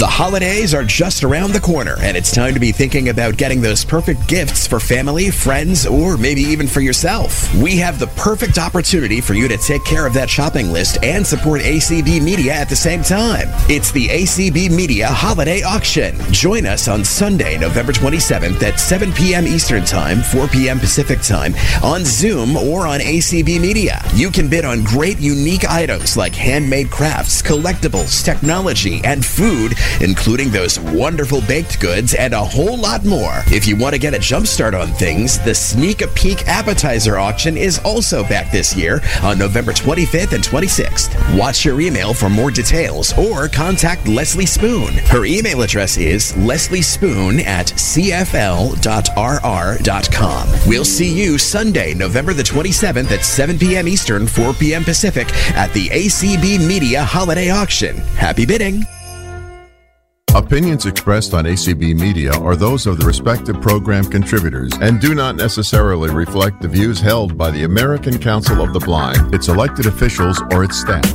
The 0.00 0.06
holidays 0.06 0.72
are 0.72 0.82
just 0.82 1.24
around 1.24 1.52
the 1.52 1.60
corner, 1.60 1.96
and 2.00 2.16
it's 2.16 2.32
time 2.32 2.54
to 2.54 2.58
be 2.58 2.72
thinking 2.72 3.10
about 3.10 3.36
getting 3.36 3.60
those 3.60 3.84
perfect 3.84 4.26
gifts 4.26 4.66
for 4.66 4.80
family, 4.80 5.30
friends, 5.30 5.84
or 5.84 6.16
maybe 6.16 6.40
even 6.40 6.66
for 6.66 6.80
yourself. 6.80 7.54
We 7.56 7.76
have 7.76 7.98
the 7.98 8.06
perfect 8.06 8.56
opportunity 8.56 9.20
for 9.20 9.34
you 9.34 9.46
to 9.46 9.58
take 9.58 9.84
care 9.84 10.06
of 10.06 10.14
that 10.14 10.30
shopping 10.30 10.72
list 10.72 11.04
and 11.04 11.26
support 11.26 11.60
ACB 11.60 12.22
Media 12.22 12.54
at 12.54 12.70
the 12.70 12.76
same 12.76 13.02
time. 13.02 13.48
It's 13.68 13.92
the 13.92 14.08
ACB 14.08 14.74
Media 14.74 15.06
Holiday 15.06 15.62
Auction. 15.62 16.16
Join 16.32 16.64
us 16.64 16.88
on 16.88 17.04
Sunday, 17.04 17.58
November 17.58 17.92
27th 17.92 18.62
at 18.62 18.80
7 18.80 19.12
p.m. 19.12 19.46
Eastern 19.46 19.84
Time, 19.84 20.22
4 20.22 20.48
p.m. 20.48 20.78
Pacific 20.78 21.20
Time 21.20 21.52
on 21.84 22.06
Zoom 22.06 22.56
or 22.56 22.86
on 22.86 23.00
ACB 23.00 23.60
Media. 23.60 24.00
You 24.14 24.30
can 24.30 24.48
bid 24.48 24.64
on 24.64 24.82
great, 24.82 25.20
unique 25.20 25.68
items 25.70 26.16
like 26.16 26.34
handmade 26.34 26.90
crafts, 26.90 27.42
collectibles, 27.42 28.24
technology, 28.24 29.02
and 29.04 29.22
food 29.22 29.74
including 30.00 30.50
those 30.50 30.78
wonderful 30.80 31.40
baked 31.42 31.80
goods 31.80 32.14
and 32.14 32.34
a 32.34 32.44
whole 32.44 32.78
lot 32.78 33.04
more. 33.04 33.42
If 33.46 33.66
you 33.66 33.76
want 33.76 33.94
to 33.94 34.00
get 34.00 34.14
a 34.14 34.18
jump 34.18 34.46
start 34.46 34.74
on 34.74 34.88
things, 34.88 35.38
the 35.40 35.54
Sneak 35.54 36.02
a 36.02 36.08
Peek 36.08 36.46
Appetizer 36.48 37.18
Auction 37.18 37.56
is 37.56 37.78
also 37.84 38.22
back 38.24 38.50
this 38.50 38.76
year 38.76 39.00
on 39.22 39.38
November 39.38 39.72
25th 39.72 40.32
and 40.32 40.44
26th. 40.44 41.38
Watch 41.38 41.64
your 41.64 41.80
email 41.80 42.14
for 42.14 42.28
more 42.28 42.50
details 42.50 43.16
or 43.18 43.48
contact 43.48 44.06
Leslie 44.06 44.46
Spoon. 44.46 44.92
Her 45.06 45.24
email 45.24 45.62
address 45.62 45.96
is 45.96 46.32
lesliespoon 46.32 47.44
at 47.44 47.66
cfl.rr.com. 47.66 48.80
We'll 50.66 50.84
see 50.84 51.12
you 51.12 51.38
Sunday, 51.38 51.94
November 51.94 52.34
the 52.34 52.42
27th 52.42 53.10
at 53.10 53.24
7 53.24 53.58
p.m. 53.58 53.88
Eastern, 53.88 54.26
4 54.26 54.54
p.m. 54.54 54.84
Pacific 54.84 55.28
at 55.54 55.72
the 55.72 55.88
ACB 55.88 56.66
Media 56.66 57.02
Holiday 57.02 57.50
Auction. 57.50 57.96
Happy 58.16 58.46
bidding! 58.46 58.84
Opinions 60.32 60.86
expressed 60.86 61.34
on 61.34 61.44
ACB 61.44 61.98
Media 61.98 62.30
are 62.34 62.54
those 62.54 62.86
of 62.86 63.00
the 63.00 63.04
respective 63.04 63.60
program 63.60 64.04
contributors 64.04 64.72
and 64.80 65.00
do 65.00 65.12
not 65.12 65.34
necessarily 65.34 66.08
reflect 66.08 66.62
the 66.62 66.68
views 66.68 67.00
held 67.00 67.36
by 67.36 67.50
the 67.50 67.64
American 67.64 68.16
Council 68.16 68.62
of 68.62 68.72
the 68.72 68.78
Blind, 68.78 69.34
its 69.34 69.48
elected 69.48 69.86
officials, 69.86 70.40
or 70.52 70.62
its 70.62 70.78
staff. 70.78 71.12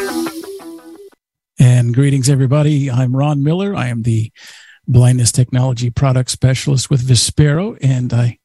And 1.57 1.93
greetings, 1.93 2.29
everybody. 2.29 2.91
I'm 2.91 3.15
Ron 3.15 3.41
Miller. 3.41 3.73
I 3.73 3.87
am 3.87 4.01
the 4.01 4.33
blindness 4.85 5.31
technology 5.31 5.89
product 5.89 6.29
specialist 6.29 6.89
with 6.89 7.07
Vispero, 7.07 7.77
and 7.81 8.11
I 8.11 8.39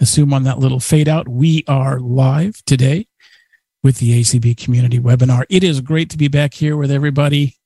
assume 0.00 0.34
on 0.34 0.42
that 0.42 0.58
little 0.58 0.80
fade 0.80 1.08
out, 1.08 1.28
we 1.28 1.62
are 1.68 2.00
live 2.00 2.64
today 2.64 3.06
with 3.84 3.98
the 3.98 4.20
ACB 4.20 4.56
community 4.56 4.98
webinar. 4.98 5.44
It 5.48 5.62
is 5.62 5.80
great 5.80 6.10
to 6.10 6.18
be 6.18 6.26
back 6.26 6.54
here 6.54 6.76
with 6.76 6.90
everybody 6.90 7.57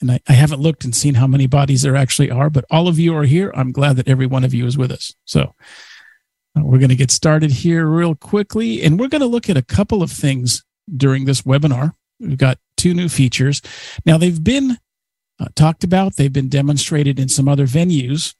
and 0.00 0.12
I, 0.12 0.20
I, 0.28 0.32
haven't 0.32 0.60
looked 0.60 0.84
and 0.84 0.94
seen 0.94 1.14
how 1.14 1.26
many 1.26 1.46
bodies 1.46 1.82
there 1.82 1.96
actually 1.96 2.30
are, 2.30 2.50
but 2.50 2.64
all 2.70 2.88
of 2.88 2.98
you 2.98 3.14
are 3.16 3.24
here. 3.24 3.52
I'm 3.54 3.72
glad 3.72 3.96
that 3.96 4.08
every 4.08 4.26
one 4.26 4.44
of 4.44 4.54
you 4.54 4.66
is 4.66 4.78
with 4.78 4.90
us. 4.90 5.12
So 5.24 5.54
uh, 6.56 6.62
we're 6.64 6.78
going 6.78 6.88
to 6.90 6.96
get 6.96 7.10
started 7.10 7.50
here 7.50 7.86
real 7.86 8.14
quickly, 8.14 8.82
and 8.82 8.98
we're 8.98 9.08
going 9.08 9.20
to 9.20 9.26
look 9.26 9.50
at 9.50 9.56
a 9.56 9.62
couple 9.62 10.02
of 10.02 10.10
things 10.10 10.64
during 10.96 11.24
this 11.24 11.42
webinar. 11.42 11.92
We've 12.18 12.38
got 12.38 12.58
two 12.76 12.94
new 12.94 13.08
features. 13.08 13.62
Now, 14.06 14.18
they've 14.18 14.42
been 14.42 14.78
uh, 15.38 15.48
talked 15.54 15.84
about, 15.84 16.16
they've 16.16 16.32
been 16.32 16.48
demonstrated 16.48 17.18
in 17.18 17.28
some 17.28 17.48
other 17.48 17.66
venues, 17.66 18.34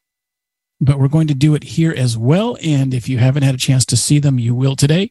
but 0.80 0.98
we're 0.98 1.08
going 1.08 1.28
to 1.28 1.34
do 1.34 1.54
it 1.54 1.62
here 1.62 1.94
as 1.96 2.16
well. 2.16 2.56
And 2.62 2.94
if 2.94 3.08
you 3.08 3.18
haven't 3.18 3.42
had 3.42 3.54
a 3.54 3.58
chance 3.58 3.84
to 3.86 3.96
see 3.96 4.18
them, 4.18 4.38
you 4.38 4.54
will 4.54 4.76
today. 4.76 5.10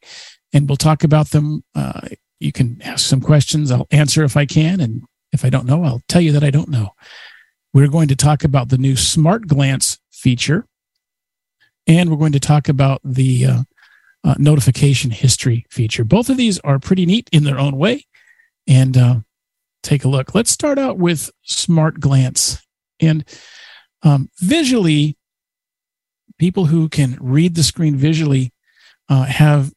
And 0.52 0.68
we'll 0.68 0.78
talk 0.78 1.04
about 1.04 1.30
them. 1.30 1.64
Uh, 1.76 2.10
you 2.40 2.52
can 2.52 2.82
ask 2.82 3.06
some 3.06 3.22
questions. 3.22 3.72
I'll 3.72 3.88
answer 3.92 4.24
if 4.24 4.36
I 4.36 4.46
can, 4.46 4.80
and 4.80 5.04
if 5.32 5.46
I 5.46 5.50
don't 5.50 5.66
know, 5.66 5.84
I'll 5.84 6.02
tell 6.08 6.22
you 6.22 6.32
that 6.34 6.44
I 6.44 6.50
don't 6.50 6.70
know. 6.70 6.90
We're 7.74 7.88
going 7.88 8.08
to 8.08 8.16
talk 8.16 8.44
about 8.44 8.70
the 8.70 8.78
new 8.78 8.96
Smart 8.96 9.48
Glance 9.48 10.00
feature, 10.12 10.66
and 11.86 12.10
we're 12.10 12.18
going 12.18 12.32
to 12.32 12.40
talk 12.40 12.68
about 12.68 13.02
the 13.04 13.46
uh, 13.46 13.64
uh, 14.24 14.36
notification 14.38 15.12
history 15.12 15.66
feature. 15.70 16.04
Both 16.04 16.30
of 16.30 16.38
these 16.38 16.60
are 16.60 16.80
pretty 16.80 17.06
neat 17.06 17.30
in 17.32 17.44
their 17.44 17.60
own 17.60 17.78
way, 17.78 18.06
and 18.68 18.98
uh, 18.98 19.16
take 19.84 20.04
a 20.04 20.10
look. 20.10 20.34
Let's 20.34 20.52
start 20.52 20.78
out 20.78 20.98
with 20.98 21.30
Smart 21.44 22.00
Glance. 22.00 22.62
And 23.00 23.24
um, 24.04 24.30
visually, 24.40 25.18
people 26.38 26.66
who 26.66 26.90
can 26.90 27.18
read 27.20 27.56
the 27.56 27.64
screen 27.64 27.96
visually 27.96 28.52
uh, 29.10 29.24
have 29.24 29.72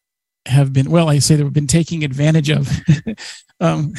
have 0.46 0.72
been 0.72 0.90
well. 0.90 1.08
I 1.08 1.18
say 1.18 1.36
they've 1.36 1.52
been 1.52 1.66
taking 1.66 2.02
advantage 2.04 2.50
of. 2.50 2.68
um, 3.60 3.94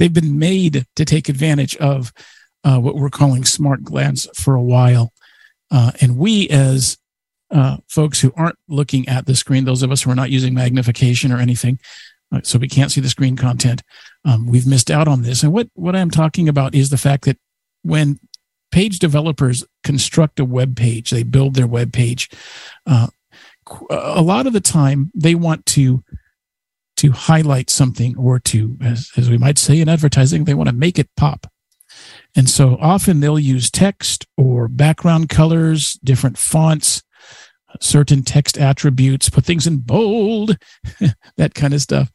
they've 0.00 0.12
been 0.12 0.38
made 0.38 0.86
to 0.96 1.04
take 1.04 1.28
advantage 1.28 1.76
of 1.76 2.12
uh, 2.64 2.78
what 2.78 2.96
we're 2.96 3.10
calling 3.10 3.44
smart 3.44 3.84
glance 3.84 4.26
for 4.34 4.54
a 4.54 4.62
while. 4.62 5.12
Uh, 5.70 5.92
and 6.00 6.16
we, 6.16 6.48
as 6.48 6.96
uh, 7.50 7.76
folks 7.86 8.20
who 8.20 8.32
aren't 8.34 8.58
looking 8.66 9.06
at 9.08 9.26
the 9.26 9.36
screen, 9.36 9.66
those 9.66 9.82
of 9.82 9.92
us 9.92 10.02
who 10.02 10.10
are 10.10 10.16
not 10.16 10.30
using 10.30 10.54
magnification 10.54 11.30
or 11.30 11.38
anything, 11.38 11.78
uh, 12.32 12.40
so 12.42 12.58
we 12.58 12.66
can't 12.66 12.90
see 12.90 13.00
the 13.00 13.10
screen 13.10 13.36
content, 13.36 13.82
um, 14.24 14.46
we've 14.46 14.66
missed 14.66 14.90
out 14.90 15.06
on 15.06 15.22
this. 15.22 15.42
And 15.42 15.52
what, 15.52 15.68
what 15.74 15.94
I'm 15.94 16.10
talking 16.10 16.48
about 16.48 16.74
is 16.74 16.88
the 16.88 16.96
fact 16.96 17.24
that 17.26 17.38
when 17.82 18.18
page 18.72 19.00
developers 19.00 19.64
construct 19.84 20.40
a 20.40 20.44
web 20.46 20.76
page, 20.76 21.10
they 21.10 21.24
build 21.24 21.54
their 21.54 21.66
web 21.66 21.92
page, 21.92 22.30
uh, 22.86 23.08
a 23.90 24.22
lot 24.22 24.46
of 24.46 24.54
the 24.54 24.60
time 24.60 25.10
they 25.14 25.34
want 25.34 25.66
to 25.66 26.02
to 27.00 27.12
highlight 27.12 27.70
something 27.70 28.14
or 28.18 28.38
to, 28.38 28.76
as, 28.82 29.10
as 29.16 29.30
we 29.30 29.38
might 29.38 29.56
say 29.56 29.80
in 29.80 29.88
advertising, 29.88 30.44
they 30.44 30.52
want 30.52 30.68
to 30.68 30.74
make 30.74 30.98
it 30.98 31.08
pop. 31.16 31.46
And 32.36 32.46
so 32.46 32.76
often 32.78 33.20
they'll 33.20 33.38
use 33.38 33.70
text 33.70 34.26
or 34.36 34.68
background 34.68 35.30
colors, 35.30 35.94
different 36.04 36.36
fonts, 36.36 37.02
certain 37.80 38.22
text 38.22 38.58
attributes, 38.58 39.30
put 39.30 39.46
things 39.46 39.66
in 39.66 39.78
bold, 39.78 40.58
that 41.38 41.54
kind 41.54 41.72
of 41.72 41.80
stuff. 41.80 42.10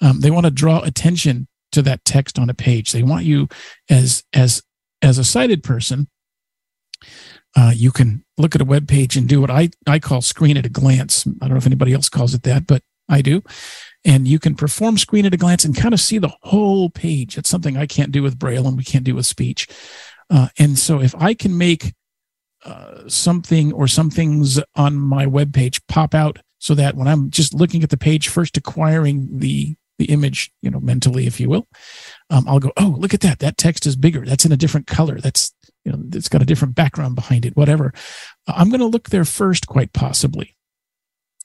Um, 0.00 0.20
they 0.20 0.30
want 0.30 0.46
to 0.46 0.50
draw 0.50 0.80
attention 0.80 1.46
to 1.72 1.82
that 1.82 2.06
text 2.06 2.38
on 2.38 2.48
a 2.48 2.54
page. 2.54 2.92
They 2.92 3.02
want 3.02 3.26
you 3.26 3.46
as 3.90 4.24
as 4.32 4.62
as 5.02 5.18
a 5.18 5.24
sighted 5.24 5.62
person. 5.62 6.08
Uh, 7.54 7.72
you 7.74 7.92
can 7.92 8.24
look 8.38 8.54
at 8.54 8.62
a 8.62 8.64
web 8.64 8.88
page 8.88 9.18
and 9.18 9.28
do 9.28 9.42
what 9.42 9.50
I 9.50 9.68
I 9.86 9.98
call 9.98 10.22
screen 10.22 10.56
at 10.56 10.64
a 10.64 10.70
glance. 10.70 11.26
I 11.26 11.30
don't 11.40 11.50
know 11.50 11.56
if 11.56 11.66
anybody 11.66 11.92
else 11.92 12.08
calls 12.08 12.32
it 12.32 12.42
that, 12.44 12.66
but 12.66 12.82
I 13.10 13.20
do 13.22 13.42
and 14.04 14.26
you 14.26 14.38
can 14.38 14.54
perform 14.54 14.96
screen 14.98 15.26
at 15.26 15.34
a 15.34 15.36
glance 15.36 15.64
and 15.64 15.76
kind 15.76 15.92
of 15.92 16.00
see 16.00 16.18
the 16.18 16.32
whole 16.42 16.90
page. 16.90 17.36
It's 17.36 17.50
something 17.50 17.76
I 17.76 17.86
can't 17.86 18.12
do 18.12 18.22
with 18.22 18.38
Braille 18.38 18.66
and 18.66 18.76
we 18.76 18.84
can't 18.84 19.04
do 19.04 19.14
with 19.14 19.26
speech. 19.26 19.68
Uh, 20.30 20.48
and 20.58 20.78
so 20.78 21.00
if 21.00 21.14
I 21.16 21.34
can 21.34 21.56
make 21.56 21.92
uh, 22.64 23.08
something 23.08 23.72
or 23.72 23.86
some 23.86 24.10
things 24.10 24.60
on 24.74 24.96
my 24.96 25.26
web 25.26 25.52
page 25.52 25.84
pop 25.86 26.14
out 26.14 26.38
so 26.58 26.74
that 26.74 26.94
when 26.94 27.08
I'm 27.08 27.30
just 27.30 27.54
looking 27.54 27.82
at 27.82 27.90
the 27.90 27.96
page, 27.96 28.28
first 28.28 28.56
acquiring 28.56 29.38
the 29.38 29.76
the 29.98 30.06
image, 30.06 30.50
you 30.62 30.70
know, 30.70 30.80
mentally, 30.80 31.26
if 31.26 31.38
you 31.38 31.50
will, 31.50 31.68
um, 32.30 32.48
I'll 32.48 32.58
go, 32.58 32.72
oh, 32.78 32.96
look 32.98 33.12
at 33.12 33.20
that. 33.20 33.40
That 33.40 33.58
text 33.58 33.84
is 33.84 33.96
bigger. 33.96 34.24
That's 34.24 34.46
in 34.46 34.52
a 34.52 34.56
different 34.56 34.86
color. 34.86 35.20
That's 35.20 35.52
you 35.84 35.92
know, 35.92 36.02
it's 36.14 36.28
got 36.30 36.40
a 36.40 36.46
different 36.46 36.74
background 36.74 37.16
behind 37.16 37.44
it. 37.44 37.54
Whatever. 37.54 37.92
I'm 38.46 38.70
going 38.70 38.80
to 38.80 38.86
look 38.86 39.10
there 39.10 39.26
first, 39.26 39.66
quite 39.66 39.92
possibly. 39.92 40.56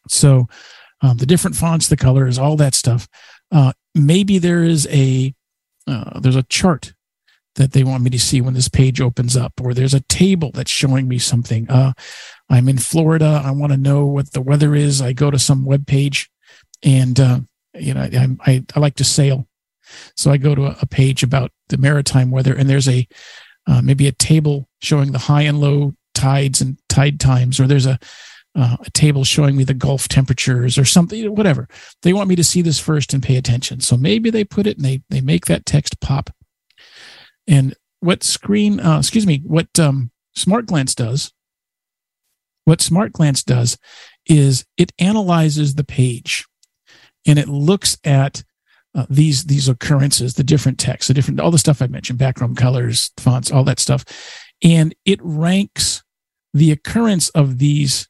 So 0.08 0.48
um, 1.06 1.18
the 1.18 1.26
different 1.26 1.56
fonts, 1.56 1.88
the 1.88 1.98
colors, 1.98 2.40
all 2.40 2.56
that 2.58 2.74
stuff. 2.74 3.08
Uh, 3.52 3.74
maybe 3.94 4.40
there 4.40 4.64
is 4.64 4.88
a 4.90 5.34
uh, 5.88 6.20
there's 6.20 6.36
a 6.36 6.44
chart 6.44 6.94
that 7.56 7.74
they 7.74 7.84
want 7.84 8.04
me 8.04 8.10
to 8.10 8.20
see 8.20 8.42
when 8.42 8.56
this 8.56 8.68
page 8.68 9.00
opens 9.00 9.38
up, 9.38 9.54
or 9.62 9.74
there's 9.74 9.94
a 9.94 10.02
table 10.02 10.52
that's 10.52 10.72
showing 10.72 11.08
me 11.08 11.20
something. 11.20 11.70
Uh, 11.70 11.94
I'm 12.50 12.68
in 12.68 12.80
Florida. 12.80 13.42
I 13.46 13.52
want 13.52 13.72
to 13.72 13.78
know 13.78 14.06
what 14.06 14.32
the 14.32 14.42
weather 14.42 14.74
is. 14.74 15.02
I 15.02 15.14
go 15.14 15.30
to 15.30 15.38
some 15.38 15.64
web 15.64 15.86
page, 15.86 16.30
and 16.82 17.20
uh, 17.20 17.40
you 17.76 17.94
know 17.94 18.02
I, 18.02 18.52
I, 18.52 18.66
I 18.76 18.80
like 18.80 18.96
to 18.96 19.04
sail, 19.04 19.48
so 20.16 20.32
I 20.32 20.38
go 20.38 20.56
to 20.56 20.66
a, 20.66 20.78
a 20.82 20.86
page 20.88 21.22
about 21.22 21.52
the 21.70 21.78
maritime 21.78 22.32
weather, 22.32 22.56
and 22.56 22.68
there's 22.68 22.90
a 22.90 23.08
uh, 23.68 23.82
maybe 23.82 24.08
a 24.08 24.12
table 24.12 24.68
showing 24.82 25.12
the 25.12 25.20
high 25.20 25.44
and 25.44 25.62
low 25.62 25.94
tides 26.16 26.62
and 26.62 26.78
tide 26.90 27.20
times, 27.20 27.60
or 27.60 27.68
there's 27.68 27.86
a 27.86 28.00
uh, 28.56 28.78
a 28.86 28.92
table 28.92 29.24
showing 29.24 29.58
me 29.58 29.64
the 29.64 29.74
Gulf 29.74 30.08
temperatures 30.08 30.78
or 30.78 30.86
something, 30.86 31.36
whatever. 31.36 31.68
They 32.02 32.14
want 32.14 32.30
me 32.30 32.36
to 32.38 32.44
see 32.44 32.62
this 32.62 32.80
first 32.80 33.14
and 33.14 33.22
pay 33.22 33.36
attention. 33.36 33.82
So 33.82 33.98
maybe 33.98 34.30
they 34.30 34.44
put 34.44 34.68
it 34.68 34.78
and 34.78 34.86
they 34.86 35.02
they 35.10 35.22
make 35.22 35.46
that 35.46 35.66
text 35.66 36.00
pop. 36.00 36.30
And 37.48 37.76
what 38.00 38.24
screen, 38.24 38.80
uh, 38.80 39.00
excuse 39.00 39.28
me, 39.28 39.42
what 39.46 39.68
um, 39.80 40.12
Smart 40.36 40.66
Glance 40.66 40.96
does, 40.96 41.34
what 42.64 42.82
Smart 42.82 43.12
Glance 43.12 43.44
does 43.44 43.78
is 44.26 44.66
it 44.78 44.92
analyzes 45.00 45.76
the 45.76 45.84
page 45.84 46.46
and 47.26 47.38
it 47.38 47.48
looks 47.48 47.98
at 48.04 48.44
uh, 48.96 49.06
these 49.10 49.46
these 49.46 49.68
occurrences, 49.68 50.36
the 50.36 50.44
different 50.44 50.80
texts, 50.80 51.10
the 51.10 51.14
different 51.14 51.40
all 51.40 51.52
the 51.52 51.58
stuff 51.58 51.82
I 51.82 51.88
mentioned, 51.88 52.20
background 52.20 52.58
colors, 52.58 53.12
fonts, 53.18 53.52
all 53.52 53.66
that 53.66 53.80
stuff, 53.80 54.06
and 54.64 54.96
it 55.04 55.20
ranks 55.22 56.04
the 56.54 56.72
occurrence 56.72 57.28
of 57.30 57.58
these 57.58 58.08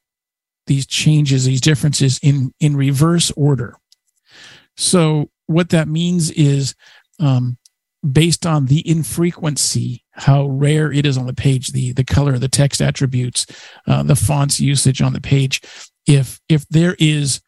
these 0.67 0.85
changes, 0.85 1.45
these 1.45 1.61
differences 1.61 2.19
in 2.21 2.53
in 2.59 2.75
reverse 2.75 3.31
order. 3.35 3.77
So 4.77 5.29
what 5.47 5.69
that 5.69 5.87
means 5.87 6.31
is 6.31 6.75
um, 7.19 7.57
based 8.11 8.45
on 8.45 8.65
the 8.65 8.87
infrequency, 8.87 10.03
how 10.11 10.47
rare 10.47 10.91
it 10.91 11.05
is 11.05 11.17
on 11.17 11.27
the 11.27 11.33
page, 11.33 11.69
the 11.69 11.91
the 11.93 12.03
color, 12.03 12.37
the 12.37 12.47
text 12.47 12.81
attributes, 12.81 13.45
uh, 13.87 14.03
the 14.03 14.15
fonts 14.15 14.59
usage 14.59 15.01
on 15.01 15.13
the 15.13 15.21
page. 15.21 15.61
If 16.05 16.39
if 16.49 16.67
there 16.69 16.95
is 16.99 17.41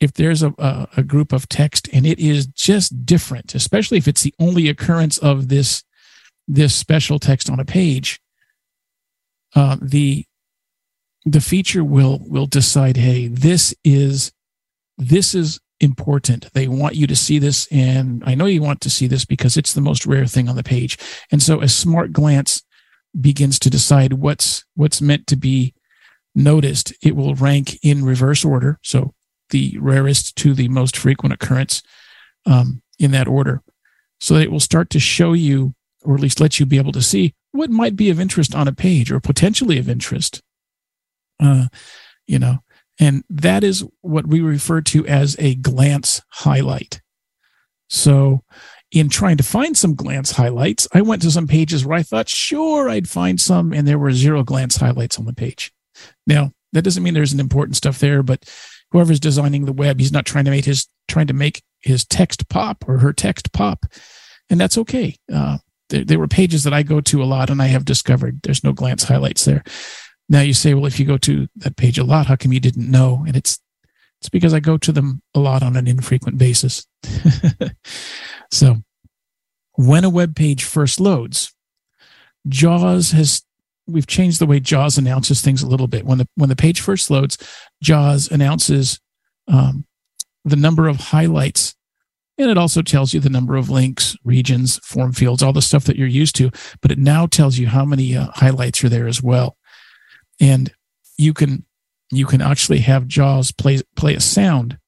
if 0.00 0.12
there's 0.12 0.42
a, 0.42 0.52
a, 0.96 1.02
group 1.02 1.32
of 1.32 1.48
text 1.48 1.88
and 1.92 2.04
it 2.04 2.18
is 2.18 2.46
just 2.46 3.06
different, 3.06 3.54
especially 3.54 3.96
if 3.96 4.06
it's 4.06 4.22
the 4.22 4.34
only 4.38 4.68
occurrence 4.68 5.16
of 5.18 5.48
this 5.48 5.82
this 6.46 6.74
special 6.74 7.18
text 7.18 7.48
on 7.48 7.58
a 7.58 7.64
page, 7.64 8.20
uh, 9.54 9.76
the 9.80 10.26
the 11.24 11.40
feature 11.40 11.84
will 11.84 12.20
will 12.26 12.46
decide, 12.46 12.96
hey, 12.96 13.28
this 13.28 13.74
is 13.84 14.32
this 14.98 15.34
is 15.34 15.60
important. 15.80 16.52
They 16.52 16.68
want 16.68 16.94
you 16.94 17.06
to 17.06 17.16
see 17.16 17.38
this, 17.38 17.66
and 17.70 18.22
I 18.26 18.34
know 18.34 18.46
you 18.46 18.62
want 18.62 18.80
to 18.82 18.90
see 18.90 19.06
this 19.06 19.24
because 19.24 19.56
it's 19.56 19.72
the 19.72 19.80
most 19.80 20.06
rare 20.06 20.26
thing 20.26 20.48
on 20.48 20.56
the 20.56 20.62
page. 20.62 20.98
And 21.30 21.42
so, 21.42 21.60
a 21.60 21.68
smart 21.68 22.12
glance 22.12 22.62
begins 23.18 23.58
to 23.60 23.70
decide 23.70 24.14
what's 24.14 24.64
what's 24.74 25.00
meant 25.00 25.26
to 25.28 25.36
be 25.36 25.74
noticed. 26.34 26.92
It 27.02 27.16
will 27.16 27.34
rank 27.34 27.78
in 27.82 28.04
reverse 28.04 28.44
order, 28.44 28.78
so 28.82 29.14
the 29.50 29.76
rarest 29.80 30.36
to 30.36 30.54
the 30.54 30.68
most 30.68 30.96
frequent 30.96 31.32
occurrence 31.32 31.82
um, 32.46 32.82
in 32.98 33.12
that 33.12 33.28
order. 33.28 33.62
So 34.20 34.34
that 34.34 34.42
it 34.42 34.52
will 34.52 34.60
start 34.60 34.90
to 34.90 35.00
show 35.00 35.32
you, 35.32 35.74
or 36.02 36.14
at 36.14 36.20
least 36.20 36.40
let 36.40 36.58
you 36.58 36.66
be 36.66 36.78
able 36.78 36.92
to 36.92 37.02
see 37.02 37.34
what 37.52 37.70
might 37.70 37.94
be 37.94 38.10
of 38.10 38.18
interest 38.18 38.54
on 38.54 38.66
a 38.66 38.72
page 38.72 39.12
or 39.12 39.20
potentially 39.20 39.78
of 39.78 39.88
interest. 39.88 40.40
Uh, 41.40 41.66
you 42.26 42.38
know, 42.38 42.58
and 42.98 43.24
that 43.28 43.64
is 43.64 43.84
what 44.00 44.26
we 44.26 44.40
refer 44.40 44.80
to 44.80 45.06
as 45.06 45.36
a 45.38 45.54
glance 45.56 46.22
highlight. 46.30 47.00
So, 47.88 48.42
in 48.90 49.08
trying 49.08 49.36
to 49.36 49.42
find 49.42 49.76
some 49.76 49.94
glance 49.94 50.32
highlights, 50.32 50.86
I 50.94 51.02
went 51.02 51.22
to 51.22 51.30
some 51.30 51.48
pages 51.48 51.84
where 51.84 51.98
I 51.98 52.02
thought, 52.02 52.28
sure, 52.28 52.88
I'd 52.88 53.08
find 53.08 53.40
some, 53.40 53.72
and 53.72 53.86
there 53.86 53.98
were 53.98 54.12
zero 54.12 54.44
glance 54.44 54.76
highlights 54.76 55.18
on 55.18 55.24
the 55.24 55.34
page. 55.34 55.72
Now, 56.26 56.52
that 56.72 56.82
doesn't 56.82 57.02
mean 57.02 57.14
there's 57.14 57.32
an 57.32 57.40
important 57.40 57.76
stuff 57.76 57.98
there, 57.98 58.22
but 58.22 58.48
whoever's 58.90 59.20
designing 59.20 59.64
the 59.64 59.72
web, 59.72 59.98
he's 59.98 60.12
not 60.12 60.26
trying 60.26 60.44
to 60.44 60.50
make 60.50 60.64
his 60.64 60.88
trying 61.08 61.26
to 61.26 61.34
make 61.34 61.62
his 61.82 62.04
text 62.04 62.48
pop 62.48 62.84
or 62.88 62.98
her 62.98 63.12
text 63.12 63.52
pop, 63.52 63.86
and 64.48 64.60
that's 64.60 64.78
okay. 64.78 65.16
Uh, 65.32 65.58
there, 65.90 66.04
there 66.04 66.18
were 66.18 66.28
pages 66.28 66.64
that 66.64 66.72
I 66.72 66.82
go 66.82 67.00
to 67.00 67.22
a 67.22 67.24
lot, 67.24 67.50
and 67.50 67.60
I 67.60 67.66
have 67.66 67.84
discovered 67.84 68.40
there's 68.42 68.64
no 68.64 68.72
glance 68.72 69.04
highlights 69.04 69.44
there. 69.44 69.62
Now 70.28 70.40
you 70.40 70.54
say, 70.54 70.74
well, 70.74 70.86
if 70.86 70.98
you 70.98 71.06
go 71.06 71.18
to 71.18 71.48
that 71.56 71.76
page 71.76 71.98
a 71.98 72.04
lot, 72.04 72.26
how 72.26 72.36
come 72.36 72.52
you 72.52 72.60
didn't 72.60 72.90
know? 72.90 73.24
And 73.26 73.36
it's 73.36 73.58
it's 74.20 74.30
because 74.30 74.54
I 74.54 74.60
go 74.60 74.78
to 74.78 74.90
them 74.90 75.20
a 75.34 75.38
lot 75.38 75.62
on 75.62 75.76
an 75.76 75.86
infrequent 75.86 76.38
basis. 76.38 76.86
so 78.50 78.76
when 79.72 80.02
a 80.04 80.08
web 80.08 80.34
page 80.34 80.64
first 80.64 80.98
loads, 80.98 81.52
JAWS 82.48 83.12
has 83.12 83.42
we've 83.86 84.06
changed 84.06 84.38
the 84.40 84.46
way 84.46 84.60
JAWS 84.60 84.96
announces 84.96 85.42
things 85.42 85.62
a 85.62 85.66
little 85.66 85.88
bit. 85.88 86.06
When 86.06 86.18
the 86.18 86.28
when 86.36 86.48
the 86.48 86.56
page 86.56 86.80
first 86.80 87.10
loads, 87.10 87.36
JAWS 87.82 88.30
announces 88.30 88.98
um, 89.46 89.84
the 90.42 90.56
number 90.56 90.88
of 90.88 90.96
highlights, 90.96 91.74
and 92.38 92.50
it 92.50 92.56
also 92.56 92.80
tells 92.80 93.12
you 93.12 93.20
the 93.20 93.28
number 93.28 93.56
of 93.56 93.68
links, 93.68 94.16
regions, 94.24 94.78
form 94.78 95.12
fields, 95.12 95.42
all 95.42 95.52
the 95.52 95.60
stuff 95.60 95.84
that 95.84 95.96
you're 95.96 96.08
used 96.08 96.34
to. 96.36 96.50
But 96.80 96.92
it 96.92 96.98
now 96.98 97.26
tells 97.26 97.58
you 97.58 97.66
how 97.66 97.84
many 97.84 98.16
uh, 98.16 98.28
highlights 98.32 98.82
are 98.84 98.88
there 98.88 99.06
as 99.06 99.22
well 99.22 99.56
and 100.40 100.72
you 101.16 101.32
can 101.32 101.64
you 102.10 102.26
can 102.26 102.40
actually 102.40 102.80
have 102.80 103.06
jaws 103.06 103.50
play 103.50 103.80
play 103.96 104.14
a 104.14 104.20
sound 104.20 104.78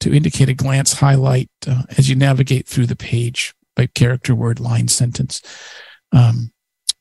to 0.00 0.14
indicate 0.14 0.48
a 0.48 0.54
glance 0.54 0.94
highlight 0.94 1.50
uh, 1.66 1.82
as 1.98 2.08
you 2.08 2.16
navigate 2.16 2.66
through 2.66 2.86
the 2.86 2.96
page 2.96 3.54
by 3.76 3.86
character 3.86 4.34
word 4.34 4.58
line 4.58 4.88
sentence. 4.88 5.42
Um, 6.12 6.52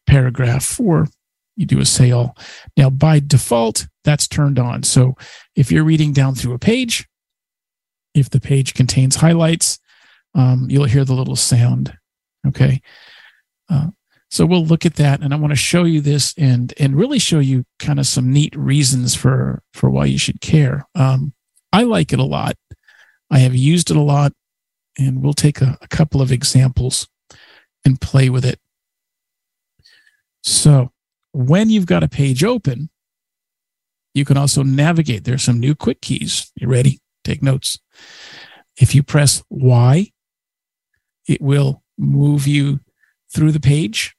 paragraph 0.06 0.80
or 0.80 1.08
you 1.56 1.66
do 1.66 1.80
a 1.80 1.86
say 1.86 2.12
all 2.12 2.36
now 2.78 2.90
by 2.90 3.20
default 3.20 3.88
that's 4.04 4.28
turned 4.28 4.58
on. 4.58 4.84
So 4.84 5.16
if 5.56 5.72
you're 5.72 5.84
reading 5.84 6.14
down 6.14 6.36
through 6.36 6.54
a 6.54 6.60
page 6.60 7.08
if 8.16 8.30
the 8.30 8.40
page 8.40 8.74
contains 8.74 9.18
highlights 9.18 9.80
um, 10.36 10.68
you'll 10.70 10.86
hear 10.86 11.06
the 11.06 11.14
little 11.14 11.36
sound 11.36 11.96
okay? 12.48 12.82
Uh, 13.70 13.88
so 14.30 14.46
we'll 14.46 14.66
look 14.66 14.86
at 14.86 14.96
that 14.96 15.22
and 15.22 15.34
I 15.34 15.38
want 15.38 15.52
to 15.52 15.58
show 15.58 15.86
you 15.86 16.02
this 16.02 16.36
and 16.38 16.72
and 16.78 16.96
really 16.96 17.18
show 17.18 17.40
you 17.40 17.66
kind 17.80 18.00
of 18.00 18.06
some 18.06 18.32
neat 18.32 18.56
reasons 18.56 19.16
for 19.16 19.64
for 19.74 19.90
why 19.90 20.06
you 20.06 20.20
should 20.20 20.40
care. 20.40 20.88
Um, 20.94 21.34
I 21.74 21.84
like 21.84 22.14
it 22.14 22.20
a 22.20 22.24
lot. 22.24 22.56
I 23.32 23.40
have 23.40 23.56
used 23.56 23.90
it 23.90 23.98
a 23.98 24.02
lot 24.02 24.34
and 24.98 25.24
we'll 25.24 25.34
take 25.34 25.62
a, 25.62 25.78
a 25.82 25.88
couple 25.88 26.22
of 26.22 26.32
examples 26.32 27.08
and 27.84 28.00
play 28.00 28.30
with 28.30 28.46
it. 28.46 28.60
So 30.44 30.92
when 31.32 31.70
you've 31.70 31.86
got 31.86 32.04
a 32.04 32.08
page 32.08 32.44
open, 32.44 32.90
you 34.14 34.26
can 34.26 34.38
also 34.38 34.62
navigate. 34.64 35.24
There's 35.24 35.44
some 35.44 35.60
new 35.60 35.74
quick 35.74 36.02
keys. 36.02 36.52
You 36.56 36.68
ready? 36.68 37.00
Take 37.24 37.42
notes. 37.42 37.80
If 38.78 38.94
you 38.94 39.02
press 39.04 39.44
Y, 39.50 40.12
it 41.28 41.42
will 41.42 41.84
move 41.98 42.48
you 42.48 42.80
through 43.32 43.52
the 43.52 43.60
page 43.60 44.16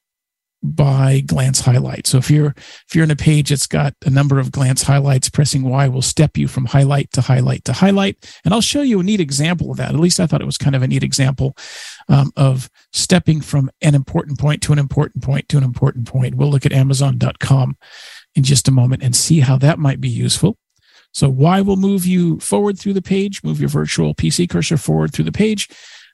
by 0.62 1.20
glance 1.20 1.60
highlight. 1.60 2.06
So 2.06 2.18
if 2.18 2.30
you're 2.30 2.54
if 2.56 2.94
you're 2.94 3.04
in 3.04 3.10
a 3.10 3.16
page 3.16 3.48
that's 3.48 3.66
got 3.66 3.94
a 4.04 4.10
number 4.10 4.38
of 4.38 4.52
glance 4.52 4.82
highlights, 4.82 5.30
pressing 5.30 5.62
Y 5.62 5.88
will 5.88 6.02
step 6.02 6.36
you 6.36 6.48
from 6.48 6.66
highlight 6.66 7.10
to 7.12 7.22
highlight 7.22 7.64
to 7.64 7.72
highlight. 7.72 8.40
And 8.44 8.52
I'll 8.52 8.60
show 8.60 8.82
you 8.82 9.00
a 9.00 9.02
neat 9.02 9.20
example 9.20 9.70
of 9.70 9.78
that. 9.78 9.90
At 9.90 10.00
least 10.00 10.20
I 10.20 10.26
thought 10.26 10.42
it 10.42 10.46
was 10.46 10.58
kind 10.58 10.76
of 10.76 10.82
a 10.82 10.88
neat 10.88 11.02
example 11.02 11.56
um, 12.08 12.30
of 12.36 12.68
stepping 12.92 13.40
from 13.40 13.70
an 13.80 13.94
important 13.94 14.38
point 14.38 14.62
to 14.62 14.72
an 14.72 14.78
important 14.78 15.24
point 15.24 15.48
to 15.48 15.56
an 15.56 15.64
important 15.64 16.06
point. 16.06 16.34
We'll 16.34 16.50
look 16.50 16.66
at 16.66 16.72
Amazon.com 16.72 17.76
in 18.34 18.42
just 18.42 18.68
a 18.68 18.72
moment 18.72 19.02
and 19.02 19.16
see 19.16 19.40
how 19.40 19.56
that 19.58 19.78
might 19.78 20.00
be 20.00 20.10
useful. 20.10 20.58
So 21.12 21.28
Y 21.28 21.60
will 21.62 21.76
move 21.76 22.06
you 22.06 22.38
forward 22.38 22.78
through 22.78 22.92
the 22.92 23.02
page, 23.02 23.42
move 23.42 23.58
your 23.58 23.68
virtual 23.68 24.14
PC 24.14 24.48
cursor 24.48 24.76
forward 24.76 25.12
through 25.12 25.24
the 25.24 25.32
page 25.32 25.68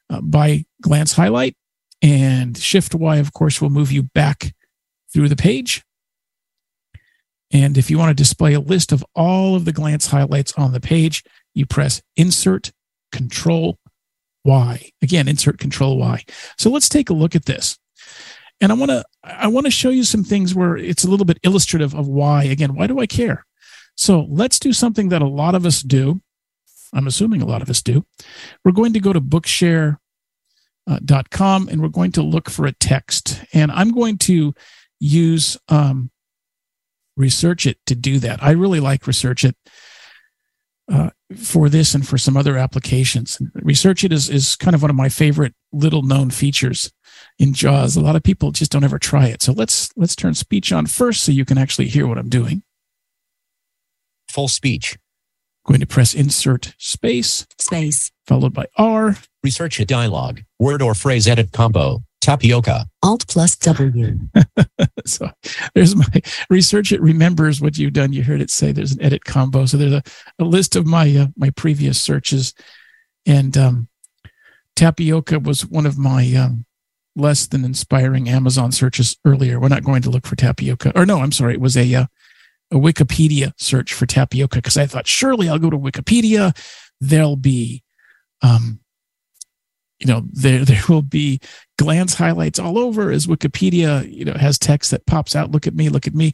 uh, 0.08 0.20
by 0.22 0.64
glance 0.80 1.12
highlight 1.12 1.56
and 2.02 2.56
Shift 2.56 2.94
Y, 2.94 3.16
of 3.16 3.32
course, 3.32 3.60
will 3.60 3.70
move 3.70 3.92
you 3.92 4.02
back 4.02 4.54
through 5.12 5.28
the 5.28 5.36
page. 5.36 5.82
And 7.52 7.78
if 7.78 7.90
you 7.90 7.98
want 7.98 8.10
to 8.10 8.22
display 8.22 8.54
a 8.54 8.60
list 8.60 8.92
of 8.92 9.04
all 9.14 9.54
of 9.54 9.64
the 9.64 9.72
glance 9.72 10.08
highlights 10.08 10.52
on 10.54 10.72
the 10.72 10.80
page, 10.80 11.22
you 11.54 11.64
press 11.64 12.02
Insert 12.16 12.72
Control 13.12 13.78
Y. 14.44 14.90
Again, 15.00 15.28
Insert 15.28 15.58
Control 15.58 15.96
Y. 15.98 16.24
So 16.58 16.70
let's 16.70 16.88
take 16.88 17.08
a 17.08 17.14
look 17.14 17.34
at 17.34 17.46
this. 17.46 17.78
And 18.60 18.72
I 18.72 18.74
want 18.74 18.90
to 18.90 19.04
I 19.22 19.48
want 19.48 19.66
to 19.66 19.70
show 19.70 19.90
you 19.90 20.04
some 20.04 20.24
things 20.24 20.54
where 20.54 20.76
it's 20.76 21.04
a 21.04 21.10
little 21.10 21.26
bit 21.26 21.38
illustrative 21.42 21.94
of 21.94 22.08
why. 22.08 22.44
Again, 22.44 22.74
why 22.74 22.86
do 22.86 22.98
I 22.98 23.06
care? 23.06 23.44
So 23.96 24.26
let's 24.28 24.58
do 24.58 24.72
something 24.72 25.08
that 25.10 25.22
a 25.22 25.28
lot 25.28 25.54
of 25.54 25.66
us 25.66 25.82
do. 25.82 26.20
I'm 26.92 27.06
assuming 27.06 27.42
a 27.42 27.46
lot 27.46 27.62
of 27.62 27.70
us 27.70 27.82
do. 27.82 28.04
We're 28.64 28.72
going 28.72 28.92
to 28.92 29.00
go 29.00 29.12
to 29.12 29.20
Bookshare 29.20 29.98
uh, 30.86 30.98
dot 31.04 31.30
com 31.30 31.68
and 31.68 31.82
we're 31.82 31.88
going 31.88 32.12
to 32.12 32.22
look 32.22 32.48
for 32.48 32.66
a 32.66 32.72
text. 32.72 33.42
And 33.52 33.72
i'm 33.72 33.92
going 33.92 34.18
to 34.18 34.54
use 35.00 35.58
um, 35.68 36.10
research 37.16 37.66
it 37.66 37.78
to 37.86 37.94
do 37.94 38.18
that. 38.20 38.42
I 38.42 38.52
really 38.52 38.80
like 38.80 39.06
research 39.06 39.44
it 39.44 39.56
uh, 40.90 41.10
for 41.36 41.68
this 41.68 41.94
and 41.94 42.06
for 42.06 42.18
some 42.18 42.36
other 42.36 42.56
applications. 42.56 43.40
Research 43.54 44.04
it 44.04 44.12
is, 44.12 44.28
is 44.28 44.54
kind 44.56 44.74
of 44.74 44.82
one 44.82 44.90
of 44.90 44.96
my 44.96 45.08
favorite 45.08 45.54
little 45.72 46.02
known 46.02 46.30
features 46.30 46.92
in 47.38 47.52
jaws. 47.52 47.96
A 47.96 48.00
lot 48.00 48.16
of 48.16 48.22
people 48.22 48.52
just 48.52 48.70
don't 48.70 48.84
ever 48.84 48.98
try 48.98 49.26
it. 49.26 49.42
So 49.42 49.52
let's 49.52 49.90
let's 49.96 50.14
turn 50.14 50.34
speech 50.34 50.72
on 50.72 50.86
first 50.86 51.22
so 51.22 51.32
you 51.32 51.44
can 51.44 51.58
actually 51.58 51.88
hear 51.88 52.06
what 52.06 52.18
i'm 52.18 52.28
doing. 52.28 52.62
Full 54.30 54.48
speech. 54.48 54.98
Going 55.66 55.80
to 55.80 55.86
press 55.86 56.14
insert 56.14 56.74
space. 56.78 57.46
Space. 57.58 58.12
Followed 58.26 58.54
by 58.54 58.66
r 58.76 59.16
Research 59.46 59.78
a 59.78 59.84
dialogue, 59.84 60.42
word 60.58 60.82
or 60.82 60.92
phrase 60.92 61.28
edit 61.28 61.52
combo, 61.52 62.02
tapioca. 62.20 62.88
Alt 63.04 63.28
plus 63.28 63.54
W. 63.54 64.18
so 65.06 65.30
there's 65.72 65.94
my 65.94 66.20
research. 66.50 66.90
It 66.90 67.00
remembers 67.00 67.60
what 67.60 67.78
you've 67.78 67.92
done. 67.92 68.12
You 68.12 68.24
heard 68.24 68.40
it 68.40 68.50
say 68.50 68.72
there's 68.72 68.90
an 68.90 69.00
edit 69.00 69.24
combo. 69.24 69.64
So 69.64 69.76
there's 69.76 69.92
a, 69.92 70.02
a 70.40 70.44
list 70.44 70.74
of 70.74 70.84
my 70.84 71.16
uh, 71.16 71.26
my 71.36 71.50
previous 71.50 72.02
searches, 72.02 72.54
and 73.24 73.56
um, 73.56 73.88
tapioca 74.74 75.38
was 75.38 75.64
one 75.64 75.86
of 75.86 75.96
my 75.96 76.34
um, 76.34 76.66
less 77.14 77.46
than 77.46 77.64
inspiring 77.64 78.28
Amazon 78.28 78.72
searches 78.72 79.16
earlier. 79.24 79.60
We're 79.60 79.68
not 79.68 79.84
going 79.84 80.02
to 80.02 80.10
look 80.10 80.26
for 80.26 80.34
tapioca, 80.34 80.90
or 80.98 81.06
no, 81.06 81.20
I'm 81.20 81.30
sorry, 81.30 81.54
it 81.54 81.60
was 81.60 81.76
a 81.76 81.94
uh, 81.94 82.06
a 82.72 82.78
Wikipedia 82.78 83.52
search 83.58 83.94
for 83.94 84.06
tapioca 84.06 84.56
because 84.56 84.76
I 84.76 84.86
thought 84.86 85.06
surely 85.06 85.48
I'll 85.48 85.60
go 85.60 85.70
to 85.70 85.78
Wikipedia. 85.78 86.52
There'll 87.00 87.36
be 87.36 87.84
um, 88.42 88.80
you 89.98 90.06
know 90.06 90.22
there 90.32 90.64
there 90.64 90.82
will 90.88 91.02
be 91.02 91.40
glance 91.78 92.14
highlights 92.14 92.58
all 92.58 92.78
over 92.78 93.10
as 93.10 93.26
wikipedia 93.26 94.10
you 94.12 94.24
know 94.24 94.34
has 94.34 94.58
text 94.58 94.90
that 94.90 95.06
pops 95.06 95.36
out 95.36 95.50
look 95.50 95.66
at 95.66 95.74
me 95.74 95.88
look 95.88 96.06
at 96.06 96.14
me 96.14 96.32